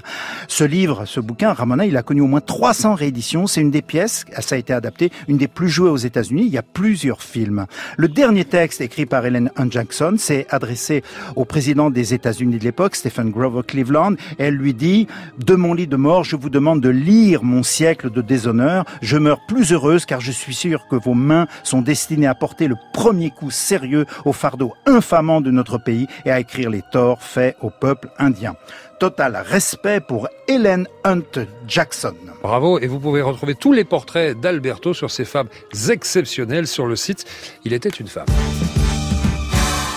Ce 0.48 0.64
livre, 0.64 1.06
ce 1.06 1.20
bouquin, 1.20 1.54
Ramona, 1.54 1.88
il 1.88 1.98
a 1.98 2.04
connu 2.04 2.22
au 2.22 2.28
moins 2.28 2.42
300 2.42 2.94
rééditions. 2.94 3.48
C'est 3.48 3.62
des 3.70 3.82
pièces, 3.82 4.26
ça 4.39 4.55
a 4.55 4.57
été 4.57 4.74
adapté, 4.74 5.11
une 5.28 5.38
des 5.38 5.47
plus 5.47 5.70
jouées 5.70 5.89
aux 5.89 5.97
États-Unis. 5.97 6.43
Il 6.45 6.53
y 6.53 6.57
a 6.57 6.63
plusieurs 6.63 7.22
films. 7.22 7.65
Le 7.97 8.07
dernier 8.07 8.45
texte 8.45 8.82
écrit 8.82 9.05
par 9.05 9.26
Helen 9.26 9.51
Hunt 9.57 9.72
Jackson 9.72 10.15
s'est 10.17 10.47
adressé 10.49 11.03
au 11.36 11.45
président 11.45 11.89
des 11.89 12.13
États-Unis 12.13 12.57
de 12.57 12.63
l'époque, 12.63 12.95
Stephen 12.95 13.32
Grover 13.32 13.61
Cleveland. 13.65 14.15
Elle 14.38 14.55
lui 14.55 14.74
dit 14.74 15.07
De 15.38 15.55
mon 15.55 15.74
lit 15.74 15.88
de 15.88 15.95
mort, 15.95 16.24
je 16.24 16.36
vous 16.36 16.49
demande 16.49 16.82
de 16.82 16.89
lire 16.89 17.43
mon 17.43 17.63
siècle 17.63 18.09
de 18.09 18.22
déshonneur. 18.22 18.86
Je 19.01 19.17
meurs 19.17 19.45
plus 19.47 19.74
heureuse 19.74 20.05
car 20.05 20.22
je 20.22 20.32
suis 20.32 20.53
sûre 20.53 20.88
que 20.89 20.95
vos 20.95 21.13
mains 21.13 21.47
sont 21.63 21.82
destinées 21.82 22.28
à 22.28 22.36
porter 22.36 22.67
le 22.67 22.76
premier 22.93 23.30
coup 23.30 23.51
sérieux 23.51 24.05
au 24.26 24.34
fardeau 24.34 24.74
infamant 24.86 25.41
de 25.41 25.51
notre 25.51 25.78
pays 25.78 26.07
et 26.26 26.32
à 26.32 26.39
écrire 26.39 26.70
les 26.70 26.84
torts 26.91 27.22
faits 27.22 27.57
au 27.61 27.70
peuple 27.70 28.09
indien 28.17 28.55
total 29.00 29.41
respect 29.45 30.02
pour 30.02 30.28
Helen 30.47 30.88
Hunt 31.06 31.24
Jackson. 31.68 32.14
Bravo, 32.43 32.80
et 32.80 32.88
vous 32.88 33.00
pouvez 33.00 33.22
retrouver 33.22 33.56
tous 33.56 33.72
les 33.74 33.84
portraits 33.84 34.39
d'Alberto 34.39 34.93
sur 34.93 35.10
ces 35.10 35.26
femmes 35.26 35.47
exceptionnelles 35.89 36.68
sur 36.68 36.86
le 36.86 36.95
site 36.95 37.26
Il 37.66 37.74
était 37.74 37.89
une 37.89 38.08
femme. 38.08 38.26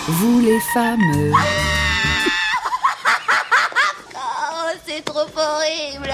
Vous 0.09 0.41
les 0.41 0.59
femmes. 0.75 1.01
Oh, 4.15 4.71
c'est 4.87 5.05
trop 5.05 5.21
horrible. 5.37 6.11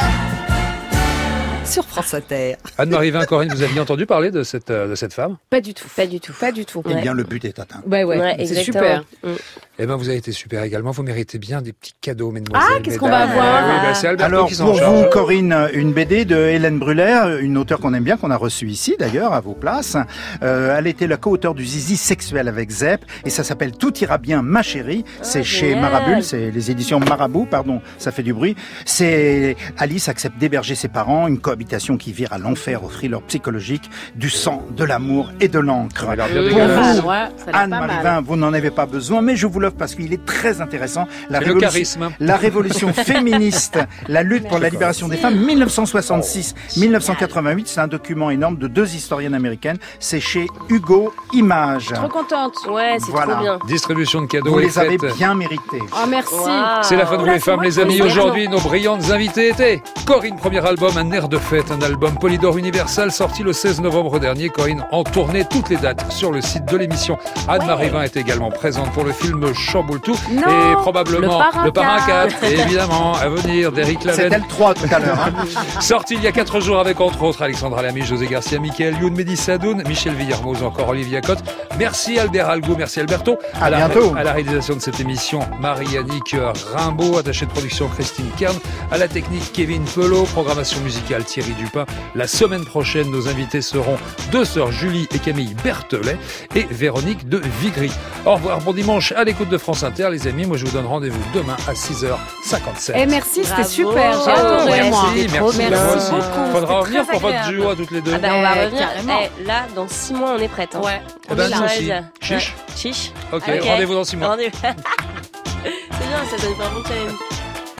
Sur 1.64 1.84
France 1.84 2.14
Inter. 2.14 2.57
Anne-Marie 2.78 3.11
Vin, 3.11 3.24
Corinne, 3.26 3.53
vous 3.53 3.62
aviez 3.62 3.80
entendu 3.80 4.07
parler 4.07 4.30
de 4.30 4.43
cette, 4.43 4.70
euh, 4.70 4.89
de 4.89 4.95
cette 4.95 5.12
femme? 5.12 5.36
Pas 5.51 5.61
du 5.61 5.74
tout. 5.74 5.86
Pas 5.95 6.07
du 6.07 6.18
tout. 6.18 6.32
Pas 6.32 6.51
du 6.51 6.64
tout. 6.64 6.82
Eh 6.89 6.95
bien, 6.95 7.12
le 7.12 7.24
but 7.24 7.45
est 7.45 7.59
atteint. 7.59 7.82
Ouais, 7.86 8.05
ouais, 8.05 8.18
Ouais, 8.18 8.34
c'est 8.39 8.59
exactement. 8.59 8.64
super. 8.64 9.05
Mm. 9.22 9.36
Eh 9.81 9.87
ben, 9.87 9.95
vous 9.95 10.09
avez 10.09 10.18
été 10.18 10.33
super 10.33 10.64
également. 10.64 10.91
Vous 10.91 11.05
méritez 11.05 11.39
bien 11.39 11.62
des 11.62 11.72
petits 11.72 11.95
cadeaux, 12.01 12.33
mesdemoiselles. 12.33 12.68
Ah, 12.76 12.81
qu'est-ce 12.83 12.99
qu'on 12.99 13.09
va 13.09 13.18
avoir 13.20 13.64
Oui, 13.64 13.74
ben, 13.87 13.95
c'est 13.95 14.09
Alberto 14.09 14.35
Alors 14.35 14.49
qui 14.49 14.57
pour 14.57 14.76
charge. 14.76 15.05
vous, 15.05 15.11
Corinne, 15.11 15.55
une 15.72 15.93
BD 15.93 16.24
de 16.24 16.35
Hélène 16.37 16.81
Brûlère, 16.81 17.39
une 17.39 17.57
auteure 17.57 17.79
qu'on 17.79 17.95
aime 17.95 18.03
bien, 18.03 18.16
qu'on 18.16 18.33
a 18.33 18.37
reçue 18.37 18.66
ici 18.66 18.97
d'ailleurs, 18.99 19.33
à 19.35 19.41
vos 19.41 19.53
places. 19.55 19.97
Euh, 20.43 20.76
elle 20.76 20.89
était 20.89 21.07
la 21.07 21.16
co-auteure 21.16 21.55
du 21.55 21.64
Zizi 21.64 21.97
sexuel 21.97 22.49
avec 22.49 22.70
Zep, 22.70 23.05
et 23.24 23.31
ça 23.31 23.45
s'appelle 23.45 23.70
Tout 23.70 23.97
ira 23.99 24.18
bien, 24.18 24.43
ma 24.43 24.62
chérie. 24.62 25.05
C'est 25.22 25.45
chez 25.45 25.68
génial. 25.68 25.83
Marabule, 25.83 26.24
c'est 26.24 26.51
les 26.51 26.70
éditions 26.72 26.99
Marabout, 26.99 27.47
pardon, 27.49 27.81
ça 27.99 28.11
fait 28.11 28.24
du 28.24 28.35
bruit. 28.35 28.57
C'est 28.85 29.57
Alice 29.76 30.09
accepte 30.09 30.39
d'héberger 30.39 30.74
ses 30.74 30.89
parents, 30.89 31.29
une 31.29 31.39
cohabitation 31.39 31.97
qui 31.97 32.11
vire 32.12 32.33
à 32.33 32.39
l'enfer 32.39 32.83
au 32.83 32.89
thriller 32.89 33.22
psychologique, 33.22 33.89
du 34.16 34.29
sang, 34.29 34.64
de 34.76 34.83
l'amour 34.83 35.31
et 35.41 35.47
de 35.47 35.61
l'encre. 35.61 36.05
Pour 36.16 36.66
vous, 36.66 37.09
Ouais, 37.09 37.26
Anne. 37.53 37.70
Marivin, 37.70 38.20
vous 38.22 38.35
n'en 38.37 38.53
avez 38.53 38.72
pas 38.72 38.87
besoin, 38.87 39.22
mais 39.22 39.37
je 39.37 39.47
vous 39.47 39.61
parce 39.77 39.95
qu'il 39.95 40.12
est 40.12 40.25
très 40.25 40.61
intéressant. 40.61 41.07
La 41.31 41.41
le 41.41 41.47
révolution, 41.47 41.69
charisme. 41.71 42.11
la 42.21 42.37
révolution 42.37 42.93
féministe, 43.05 43.79
la 44.09 44.23
lutte 44.23 44.49
pour 44.49 44.59
la 44.59 44.69
libération 44.69 45.09
des 45.09 45.16
femmes, 45.16 45.37
1966-1988. 45.47 47.62
C'est 47.66 47.81
un 47.81 47.89
document 47.89 48.31
énorme 48.31 48.57
de 48.57 48.69
deux 48.69 48.95
historiennes 48.95 49.35
américaines. 49.35 49.79
C'est 49.99 50.21
chez 50.21 50.47
Hugo 50.69 51.12
Images. 51.33 51.91
Trop 51.95 52.09
contente. 52.09 52.55
Ouais, 52.69 52.97
c'est 52.99 53.11
Voilà. 53.11 53.35
trop 53.35 53.43
bien. 53.43 53.59
Distribution 53.66 54.23
de 54.23 54.27
cadeaux 54.27 54.53
Vous 54.53 54.59
les 54.59 54.79
avez 54.79 54.97
bien 55.16 55.35
mérités. 55.35 55.81
Oh, 55.93 56.07
merci. 56.09 56.35
Waouh. 56.35 56.83
C'est 56.83 56.97
la 56.97 57.07
fin 57.07 57.16
de 57.16 57.23
vous 57.23 57.29
les 57.29 57.41
femmes, 57.41 57.62
les 57.62 57.79
amis. 57.79 58.01
Aujourd'hui, 58.03 58.49
nos 58.49 58.61
brillantes 58.61 59.11
invitées 59.11 59.49
étaient 59.49 59.83
Corinne, 60.07 60.37
premier 60.37 60.64
album, 60.66 60.97
un 60.97 61.11
air 61.12 61.29
de 61.29 61.39
fête, 61.39 61.71
un 61.71 61.81
album 61.83 62.14
Polydor 62.19 62.57
Universal 62.59 63.12
sorti 63.12 63.43
le 63.43 63.53
16 63.53 63.81
novembre 63.81 64.19
dernier. 64.19 64.49
Corinne 64.49 64.85
en 64.93 65.05
tournée 65.05 65.45
toutes 65.49 65.69
les 65.69 65.77
dates 65.77 66.11
sur 66.12 66.33
le 66.33 66.41
site 66.41 66.64
de 66.66 66.77
l'émission. 66.77 67.19
Anne-Marie 67.49 67.89
Vin 67.91 68.03
est 68.03 68.16
également 68.16 68.51
présente 68.51 68.91
pour 68.93 69.05
le 69.05 69.12
film 69.12 69.41
Chamboultou 69.59 70.14
Non, 70.30 70.42
et 70.42 70.74
probablement 70.76 71.42
le 71.64 71.72
Parrain 71.72 72.06
4, 72.06 72.44
évidemment, 72.44 73.14
à 73.14 73.28
venir 73.28 73.72
d'Eric 73.72 74.04
Laven. 74.04 74.24
C'était 74.24 74.38
le 74.38 74.48
3 74.48 74.74
tout 74.74 74.86
à 74.90 74.98
l'heure. 74.98 75.18
hein. 75.20 75.80
Sorti 75.80 76.14
il 76.14 76.22
y 76.22 76.26
a 76.26 76.32
4 76.32 76.61
jours 76.61 76.78
avec 76.78 77.00
entre 77.00 77.22
autres 77.22 77.42
Alexandra 77.42 77.82
Lamy, 77.82 78.02
José 78.04 78.26
Garcia, 78.26 78.59
Michael 78.61 78.96
Youn, 79.00 79.14
Mehdi 79.14 79.36
Sadoun, 79.36 79.82
Michel 79.86 80.14
Villermoz, 80.14 80.62
encore 80.62 80.88
Olivier 80.88 81.20
Cotte. 81.20 81.42
Merci 81.78 82.18
Albert 82.18 82.48
Algo, 82.48 82.74
merci 82.76 83.00
Alberto. 83.00 83.38
À 83.61 83.70
la, 83.70 83.78
bientôt. 83.88 84.14
À 84.16 84.24
la 84.24 84.32
réalisation 84.32 84.74
de 84.76 84.80
cette 84.80 85.00
émission, 85.00 85.40
Marie-Annick 85.61 86.36
Rimbaud, 86.74 87.18
attachée 87.18 87.46
de 87.46 87.50
production 87.50 87.88
Christine 87.88 88.30
Kern, 88.36 88.56
à 88.90 88.98
la 88.98 89.09
technique 89.09 89.52
Kevin 89.52 89.84
Pelot, 89.84 90.24
programmation 90.24 90.80
musicale 90.80 91.24
Thierry 91.24 91.48
Thierry 91.48 91.62
Dupin. 91.62 91.86
La 92.14 92.26
semaine 92.26 92.64
prochaine, 92.64 93.11
nos 93.11 93.28
invités 93.28 93.62
seront 93.62 93.96
deux 94.32 94.44
sœurs 94.44 94.72
Julie 94.72 95.06
et 95.14 95.18
Camille 95.18 95.54
Berthelet 95.62 96.16
et 96.54 96.66
Véronique 96.70 97.28
de 97.28 97.40
Vigry. 97.61 97.90
Au 98.26 98.34
revoir, 98.34 98.59
bon 98.61 98.72
dimanche 98.72 99.12
à 99.12 99.22
l'écoute 99.24 99.47
de 99.49 99.59
France 99.59 99.82
Inter, 99.82 100.09
les 100.11 100.26
amis. 100.26 100.46
Moi, 100.46 100.57
je 100.57 100.64
vous 100.66 100.72
donne 100.72 100.86
rendez-vous 100.86 101.20
demain 101.34 101.57
à 101.66 101.72
6h57. 101.72 102.96
Et 102.96 103.07
merci, 103.07 103.44
c'était 103.44 103.64
super. 103.64 104.12
J'ai 104.24 104.30
adoré, 104.30 104.66
Merci, 104.66 104.90
moi. 104.90 105.03
merci, 105.14 105.26
Trop 105.28 105.53
moi 105.53 105.53
merci 105.70 105.96
aussi. 105.96 106.11
beaucoup. 106.11 106.51
Faudra 106.53 106.78
revenir 106.80 107.07
pour 107.07 107.20
votre 107.20 107.49
duo 107.49 107.68
à 107.70 107.76
toutes 107.76 107.90
les 107.90 108.01
deux. 108.01 108.12
Ah 108.14 108.18
ben, 108.18 108.32
on 108.34 108.42
va 108.42 108.49
Eh, 108.57 108.64
revenir. 108.66 108.80
carrément. 108.88 109.18
Eh, 109.40 109.44
là, 109.44 109.66
dans 109.74 109.88
six 109.88 110.14
mois, 110.14 110.34
on 110.36 110.38
est 110.38 110.49
prête. 110.49 110.74
Hein. 110.74 110.80
Ouais. 110.84 111.03
Eh 111.30 111.34
ben, 111.34 111.51
On 111.53 111.59
nous 111.59 111.64
aussi. 111.64 111.86
prête. 111.86 112.05
Chiche. 112.20 112.55
Ouais. 112.57 112.74
Chiche. 112.76 113.12
Ok, 113.32 113.42
rendez-vous 113.64 113.94
dans 113.94 114.05
six 114.05 114.16
mois. 114.16 114.28
Rendez-vous. 114.28 114.59
C'est 114.62 116.07
bien, 116.07 116.18
ça 116.30 116.42
donne 116.46 116.57
pas 116.57 116.64
un 116.66 116.70
bon 116.74 116.82
challenge. 116.86 117.18